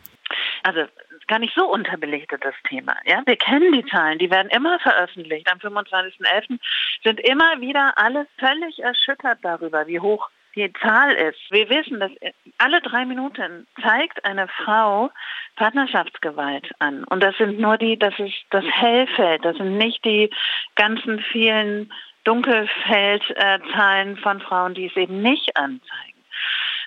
Also 0.62 0.86
gar 1.28 1.38
nicht 1.38 1.54
so 1.54 1.66
unterbelichtet, 1.66 2.44
das 2.44 2.54
Thema. 2.68 2.96
Ja, 3.04 3.22
wir 3.26 3.36
kennen 3.36 3.72
die 3.72 3.84
Zahlen, 3.86 4.18
die 4.18 4.30
werden 4.30 4.50
immer 4.50 4.78
veröffentlicht. 4.80 5.50
Am 5.50 5.58
25.11. 5.58 6.58
sind 7.02 7.20
immer 7.20 7.60
wieder 7.60 7.96
alle 7.96 8.26
völlig 8.38 8.80
erschüttert 8.80 9.38
darüber, 9.42 9.86
wie 9.86 10.00
hoch 10.00 10.28
die 10.56 10.72
Zahl 10.72 11.12
ist. 11.12 11.38
Wir 11.50 11.68
wissen, 11.68 12.00
dass 12.00 12.10
alle 12.58 12.80
drei 12.80 13.04
Minuten 13.04 13.66
zeigt 13.80 14.24
eine 14.24 14.48
Frau 14.48 15.10
Partnerschaftsgewalt 15.56 16.70
an. 16.78 17.04
Und 17.04 17.22
das 17.22 17.36
sind 17.36 17.60
nur 17.60 17.76
die, 17.78 17.98
das 17.98 18.18
ist 18.18 18.34
das 18.50 18.64
Hellfeld, 18.64 19.44
das 19.44 19.56
sind 19.56 19.76
nicht 19.76 20.04
die 20.04 20.30
ganzen 20.74 21.20
vielen 21.20 21.92
Dunkelfeldzahlen 22.24 24.16
von 24.16 24.40
Frauen, 24.40 24.74
die 24.74 24.86
es 24.86 24.96
eben 24.96 25.22
nicht 25.22 25.56
anzeigen. 25.56 26.24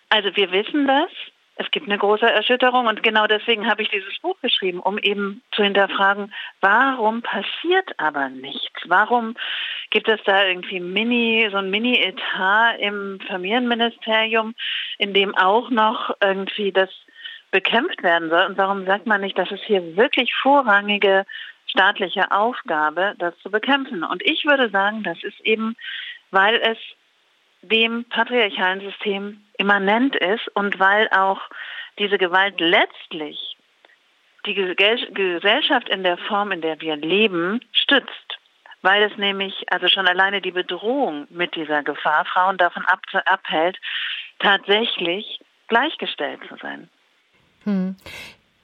Also 0.09 0.35
wir 0.35 0.51
wissen 0.51 0.85
das, 0.87 1.09
es 1.59 1.69
gibt 1.71 1.87
eine 1.87 1.97
große 1.97 2.25
Erschütterung 2.25 2.87
und 2.87 3.03
genau 3.03 3.27
deswegen 3.27 3.69
habe 3.69 3.81
ich 3.81 3.89
dieses 3.89 4.17
Buch 4.19 4.37
geschrieben, 4.41 4.79
um 4.79 4.97
eben 4.97 5.41
zu 5.51 5.61
hinterfragen, 5.61 6.33
warum 6.61 7.21
passiert 7.21 7.91
aber 7.97 8.29
nichts? 8.29 8.81
Warum 8.85 9.35
gibt 9.89 10.07
es 10.07 10.21
da 10.23 10.45
irgendwie 10.45 10.79
Mini, 10.79 11.49
so 11.51 11.57
ein 11.57 11.69
Mini-Etat 11.69 12.77
im 12.79 13.19
Familienministerium, 13.27 14.55
in 14.99 15.13
dem 15.13 15.35
auch 15.35 15.69
noch 15.69 16.15
irgendwie 16.21 16.71
das 16.71 16.89
bekämpft 17.51 18.03
werden 18.03 18.29
soll? 18.29 18.45
Und 18.45 18.57
warum 18.57 18.85
sagt 18.85 19.05
man 19.05 19.19
nicht, 19.19 19.37
dass 19.37 19.51
es 19.51 19.61
hier 19.63 19.97
wirklich 19.97 20.33
vorrangige 20.35 21.25
staatliche 21.67 22.31
Aufgabe, 22.31 23.15
das 23.17 23.37
zu 23.39 23.51
bekämpfen? 23.51 24.05
Und 24.05 24.25
ich 24.25 24.45
würde 24.45 24.69
sagen, 24.69 25.03
das 25.03 25.21
ist 25.23 25.41
eben, 25.41 25.75
weil 26.31 26.55
es 26.55 26.77
dem 27.61 28.05
patriarchalen 28.05 28.81
System 28.81 29.41
immanent 29.57 30.15
ist 30.15 30.47
und 30.55 30.79
weil 30.79 31.09
auch 31.09 31.41
diese 31.97 32.17
Gewalt 32.17 32.59
letztlich 32.59 33.57
die 34.45 34.53
Gesellschaft 34.53 35.89
in 35.89 36.03
der 36.03 36.17
Form, 36.17 36.51
in 36.51 36.61
der 36.61 36.79
wir 36.79 36.95
leben, 36.95 37.59
stützt. 37.71 38.39
Weil 38.81 39.03
es 39.03 39.17
nämlich, 39.17 39.53
also 39.69 39.89
schon 39.89 40.07
alleine 40.07 40.41
die 40.41 40.51
Bedrohung 40.51 41.27
mit 41.29 41.55
dieser 41.55 41.83
Gefahr 41.83 42.23
Frauen 42.23 42.57
davon 42.57 42.85
abhält, 42.85 43.77
tatsächlich 44.39 45.41
gleichgestellt 45.67 46.39
zu 46.47 46.55
sein. 46.61 46.89
Hm 47.65 47.97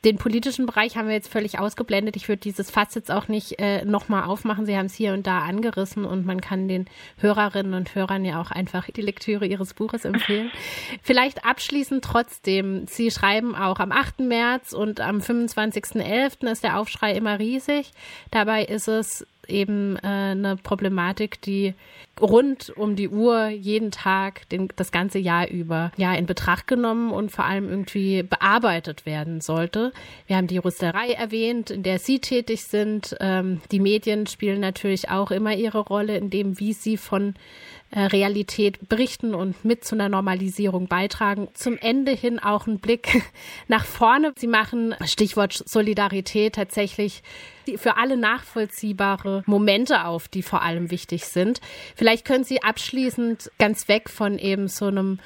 den 0.06 0.18
politischen 0.18 0.68
Bereich 0.68 0.96
haben 0.96 1.08
wir 1.08 1.16
jetzt 1.16 1.32
völlig 1.32 1.58
ausgeblendet. 1.58 2.16
Ich 2.16 2.30
würde 2.30 2.40
dieses 2.40 2.70
Fass 2.70 2.94
jetzt 2.94 3.10
auch 3.10 3.28
nicht 3.28 3.60
äh, 3.60 3.84
nochmal 3.84 4.26
aufmachen. 4.26 4.68
Sie 4.68 4.78
haben 4.78 4.86
es 4.86 4.94
hier 4.94 5.14
und 5.14 5.26
da 5.26 5.40
angerissen 5.40 6.06
und 6.06 6.26
man 6.26 6.42
kann 6.42 6.68
den 6.68 6.86
Hörerinnen 7.18 7.74
und 7.74 7.96
Hörern 7.96 8.24
ja 8.24 8.40
auch 8.40 8.52
einfach 8.52 8.86
die 8.92 9.02
Lektüre 9.02 9.48
Ihres 9.48 9.74
Buches 9.74 10.06
empfehlen. 10.06 10.52
Vielleicht 11.02 11.44
abschließend 11.44 12.04
trotzdem. 12.04 12.86
Sie 12.86 13.10
schreiben 13.10 13.56
auch 13.56 13.80
am 13.80 13.92
8. 13.92 14.20
März 14.20 14.74
und 14.74 15.02
am 15.02 15.18
25.11. 15.18 16.52
ist 16.52 16.64
der 16.64 16.80
Aufschrei 16.80 17.14
immer 17.14 17.40
riesig. 17.40 17.92
Dabei 18.30 18.64
ist 18.64 18.88
es 18.88 19.26
eben 19.48 19.98
äh, 19.98 20.08
eine 20.08 20.58
Problematik, 20.58 21.42
die 21.42 21.74
rund 22.22 22.72
um 22.76 22.96
die 22.96 23.10
Uhr 23.10 23.48
jeden 23.48 23.92
Tag 23.92 24.48
den, 24.50 24.70
das 24.76 24.92
ganze 24.92 25.20
Jahr 25.20 25.50
über 25.50 25.92
ja 25.98 26.14
in 26.14 26.26
Betracht 26.26 26.68
genommen 26.68 27.12
und 27.12 27.32
vor 27.32 27.46
allem 27.46 27.70
irgendwie 27.70 28.24
bearbeitet 28.24 29.06
werden 29.06 29.42
sollte. 29.42 29.92
Wir 30.28 30.38
haben 30.38 30.48
die 30.48 30.58
Rüsterei 30.58 31.12
erwähnt, 31.12 31.72
in 31.72 31.84
der 31.84 32.00
Sie 32.00 32.20
tätig 32.20 32.64
sind. 32.64 33.16
Ähm, 33.20 33.62
die 33.72 33.80
Medien 33.80 34.28
spielen 34.28 34.62
natürlich 34.62 35.10
auch 35.10 35.32
immer 35.32 35.54
ihre 35.54 35.80
Rolle 35.80 36.18
in 36.18 36.30
dem, 36.30 36.60
wie 36.60 36.74
sie 36.74 36.98
von 36.98 37.36
Realität 37.96 38.90
berichten 38.90 39.34
und 39.34 39.64
mit 39.64 39.86
zu 39.86 39.96
einer 39.96 40.10
Normalisierung 40.10 40.88
beitragen. 40.88 41.48
Zum 41.54 41.78
Ende 41.78 42.12
hin 42.12 42.40
auch 42.40 42.68
ein 42.68 42.80
Blick 42.80 43.22
nach 43.68 43.86
vorne. 43.86 44.34
Sie 44.38 44.48
machen, 44.48 44.96
Stichwort 45.06 45.54
Solidarität, 45.54 46.56
tatsächlich 46.56 47.24
für 47.78 47.98
alle 47.98 48.18
nachvollziehbare 48.18 49.44
Momente 49.48 50.06
auf, 50.06 50.28
die 50.28 50.44
vor 50.44 50.62
allem 50.62 50.92
wichtig 50.92 51.26
sind. 51.26 51.62
Vielleicht 51.96 52.26
können 52.26 52.44
Sie 52.44 52.62
abschließend 52.62 53.52
ganz 53.58 53.88
weg 53.88 54.10
von 54.10 54.38
eben 54.38 54.68
so 54.68 54.88
einem 54.88 55.20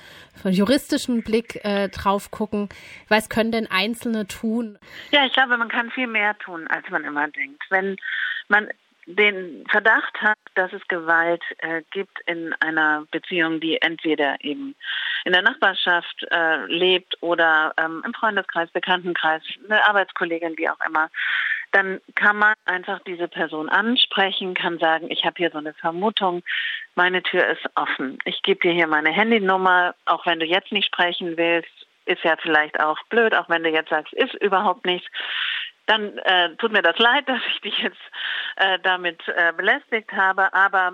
juristischen 0.45 1.23
Blick 1.23 1.63
äh, 1.65 1.89
drauf 1.89 2.31
gucken. 2.31 2.69
Was 3.09 3.29
können 3.29 3.51
denn 3.51 3.67
Einzelne 3.69 4.27
tun? 4.27 4.77
Ja, 5.11 5.25
ich 5.25 5.33
glaube, 5.33 5.57
man 5.57 5.69
kann 5.69 5.91
viel 5.91 6.07
mehr 6.07 6.37
tun, 6.37 6.67
als 6.67 6.89
man 6.89 7.03
immer 7.03 7.27
denkt. 7.27 7.63
Wenn 7.69 7.97
man 8.47 8.69
den 9.15 9.65
Verdacht 9.69 10.21
hat, 10.21 10.37
dass 10.53 10.71
es 10.71 10.87
Gewalt 10.87 11.43
äh, 11.59 11.81
gibt 11.91 12.19
in 12.27 12.53
einer 12.59 13.05
Beziehung, 13.11 13.59
die 13.59 13.81
entweder 13.81 14.35
eben 14.41 14.75
in 15.25 15.33
der 15.33 15.41
Nachbarschaft 15.41 16.25
äh, 16.29 16.65
lebt 16.67 17.17
oder 17.21 17.73
ähm, 17.77 18.03
im 18.05 18.13
Freundeskreis, 18.13 18.69
Bekanntenkreis, 18.69 19.41
eine 19.65 19.83
Arbeitskollegin, 19.87 20.57
wie 20.57 20.69
auch 20.69 20.79
immer, 20.87 21.09
dann 21.71 22.01
kann 22.15 22.37
man 22.37 22.53
einfach 22.65 22.99
diese 23.05 23.27
Person 23.27 23.69
ansprechen, 23.69 24.53
kann 24.53 24.77
sagen, 24.77 25.09
ich 25.09 25.25
habe 25.25 25.35
hier 25.37 25.51
so 25.51 25.57
eine 25.57 25.73
Vermutung, 25.73 26.43
meine 26.95 27.23
Tür 27.23 27.47
ist 27.47 27.65
offen. 27.75 28.19
Ich 28.25 28.41
gebe 28.43 28.59
dir 28.59 28.73
hier 28.73 28.87
meine 28.87 29.11
Handynummer, 29.11 29.95
auch 30.05 30.25
wenn 30.25 30.39
du 30.39 30.45
jetzt 30.45 30.71
nicht 30.71 30.87
sprechen 30.87 31.37
willst, 31.37 31.69
ist 32.05 32.23
ja 32.23 32.35
vielleicht 32.41 32.79
auch 32.79 32.97
blöd, 33.09 33.35
auch 33.35 33.49
wenn 33.49 33.63
du 33.63 33.69
jetzt 33.69 33.89
sagst, 33.89 34.13
ist 34.13 34.33
überhaupt 34.35 34.85
nichts 34.85 35.07
dann 35.89 36.17
äh, 36.19 36.55
tut 36.55 36.71
mir 36.71 36.81
das 36.81 36.97
leid, 36.97 37.23
dass 37.27 37.41
ich 37.51 37.61
dich 37.61 37.77
jetzt 37.79 38.01
äh, 38.55 38.79
damit 38.83 39.21
äh, 39.27 39.53
belästigt 39.53 40.11
habe, 40.11 40.53
aber 40.53 40.93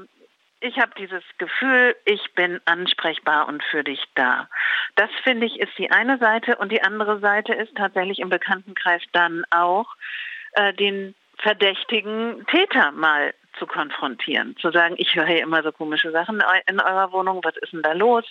ich 0.62 0.80
habe 0.80 0.92
dieses 0.98 1.24
Gefühl, 1.38 1.96
ich 2.06 2.34
bin 2.34 2.60
ansprechbar 2.66 3.48
und 3.48 3.64
für 3.64 3.84
dich 3.84 4.02
da. 4.16 4.50
Das 4.96 5.10
finde 5.24 5.46
ich 5.46 5.60
ist 5.60 5.78
die 5.78 5.92
eine 5.92 6.18
Seite 6.18 6.56
und 6.56 6.72
die 6.72 6.82
andere 6.82 7.20
Seite 7.20 7.54
ist 7.54 7.76
tatsächlich 7.76 8.20
im 8.20 8.30
Bekanntenkreis 8.30 9.02
dann 9.12 9.44
auch 9.52 9.86
äh, 10.54 10.74
den 10.74 11.14
verdächtigen 11.38 12.46
Täter 12.48 12.92
mal 12.92 13.34
zu 13.60 13.68
konfrontieren, 13.68 14.56
zu 14.58 14.72
sagen, 14.72 14.96
ich 14.98 15.16
höre 15.16 15.28
hier 15.28 15.44
immer 15.44 15.62
so 15.64 15.72
komische 15.72 16.12
Sachen 16.12 16.42
in 16.68 16.80
eurer 16.80 17.12
Wohnung, 17.12 17.42
was 17.44 17.56
ist 17.58 17.74
denn 17.74 17.82
da 17.82 17.94
los? 17.94 18.26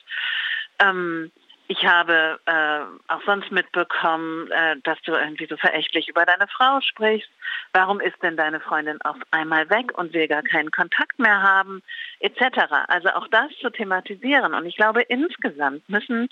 Ähm, 0.79 1.31
ich 1.67 1.87
habe 1.87 2.39
äh, 2.45 3.13
auch 3.13 3.23
sonst 3.25 3.51
mitbekommen, 3.51 4.51
äh, 4.51 4.77
dass 4.83 5.01
du 5.03 5.13
irgendwie 5.13 5.47
so 5.47 5.57
verächtlich 5.57 6.09
über 6.09 6.27
deine 6.27 6.47
Frau 6.47 6.81
sprichst. 6.81 7.31
Warum 7.73 8.01
ist 8.01 8.23
denn 8.23 8.37
deine 8.37 8.61
Freundin 8.61 9.01
auf 9.03 9.17
einmal 9.31 9.71
weg 9.71 9.97
und 9.97 10.13
will 10.13 10.29
gar 10.29 10.43
keinen 10.43 10.71
Kontakt 10.71 11.19
mehr 11.19 11.43
haben, 11.43 11.83
etc. 12.21 12.43
Also 12.89 13.09
auch 13.11 13.29
das 13.29 13.51
zu 13.61 13.71
thematisieren. 13.71 14.55
Und 14.55 14.67
ich 14.67 14.77
glaube, 14.77 15.03
insgesamt 15.03 15.89
müssen 15.89 16.29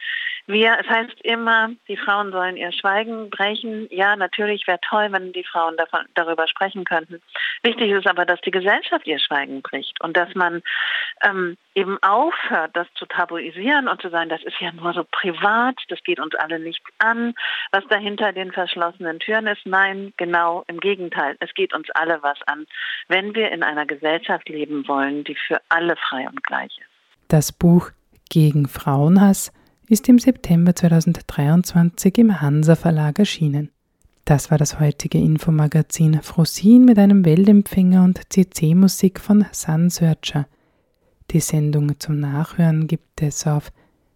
wir, 0.46 0.76
es 0.80 0.88
heißt 0.88 1.20
immer, 1.22 1.70
die 1.88 1.96
Frauen 1.96 2.32
sollen 2.32 2.56
ihr 2.56 2.72
Schweigen 2.72 3.30
brechen. 3.30 3.86
Ja, 3.90 4.16
natürlich 4.16 4.66
wäre 4.66 4.80
toll, 4.80 5.08
wenn 5.10 5.32
die 5.32 5.44
Frauen 5.44 5.76
davon, 5.76 6.00
darüber 6.14 6.48
sprechen 6.48 6.84
könnten. 6.84 7.22
Wichtig 7.62 7.90
ist 7.90 8.06
aber, 8.06 8.26
dass 8.26 8.40
die 8.40 8.50
Gesellschaft 8.50 9.06
ihr 9.06 9.20
Schweigen 9.20 9.62
bricht 9.62 10.00
und 10.02 10.16
dass 10.16 10.34
man 10.34 10.62
ähm, 11.24 11.56
eben 11.74 11.96
aufhört, 12.02 12.70
das 12.74 12.88
zu 12.94 13.06
tabuisieren 13.06 13.86
und 13.88 14.02
zu 14.02 14.10
sagen, 14.10 14.30
das 14.30 14.42
ist 14.42 14.58
ja 14.60 14.72
nur 14.72 14.92
so 14.92 15.04
privat, 15.04 15.76
das 15.88 16.02
geht 16.02 16.18
uns 16.18 16.34
alle 16.34 16.58
nichts 16.58 16.84
an, 16.98 17.34
was 17.70 17.84
da 17.88 17.96
hinter 17.96 18.32
den 18.32 18.52
verschlossenen 18.52 19.20
Türen 19.20 19.46
ist. 19.46 19.64
Nein, 19.64 20.12
genau 20.16 20.64
im 20.66 20.80
Gegenteil. 20.80 21.36
Es 21.38 21.54
geht 21.54 21.72
uns 21.72 21.88
alle 21.90 22.20
was 22.22 22.38
an, 22.46 22.66
wenn 23.08 23.34
wir 23.34 23.52
in 23.52 23.62
einer 23.62 23.86
Gesellschaft 23.86 24.48
leben 24.48 24.86
wollen, 24.88 25.22
die 25.24 25.36
für 25.36 25.60
alle 25.68 25.96
frei 25.96 26.26
und 26.28 26.42
gleich 26.42 26.76
ist. 26.78 26.88
Das 27.28 27.52
Buch 27.52 27.90
Gegen 28.28 28.66
Frauenhass 28.66 29.52
ist 29.88 30.08
im 30.08 30.18
September 30.18 30.74
2023 30.74 32.18
im 32.18 32.40
Hansa 32.40 32.76
Verlag 32.76 33.18
erschienen. 33.18 33.70
Das 34.24 34.50
war 34.50 34.58
das 34.58 34.78
heutige 34.78 35.18
Infomagazin 35.18 36.22
Frosin 36.22 36.84
mit 36.84 36.98
einem 36.98 37.24
Weltempfänger 37.24 38.04
und 38.04 38.20
CC-Musik 38.32 39.18
von 39.18 39.46
Sunsearcher. 39.50 40.46
Die 41.30 41.40
Sendung 41.40 41.98
zum 41.98 42.20
Nachhören 42.20 42.86
gibt 42.86 43.20
es 43.20 43.46
auf 43.46 43.72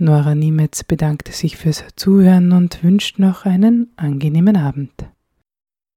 Nora 0.00 0.34
Niemetz 0.34 0.84
bedankte 0.84 1.32
sich 1.32 1.56
fürs 1.56 1.84
Zuhören 1.96 2.52
und 2.52 2.82
wünscht 2.82 3.18
noch 3.18 3.44
einen 3.44 3.92
angenehmen 3.96 4.56
Abend. 4.56 4.92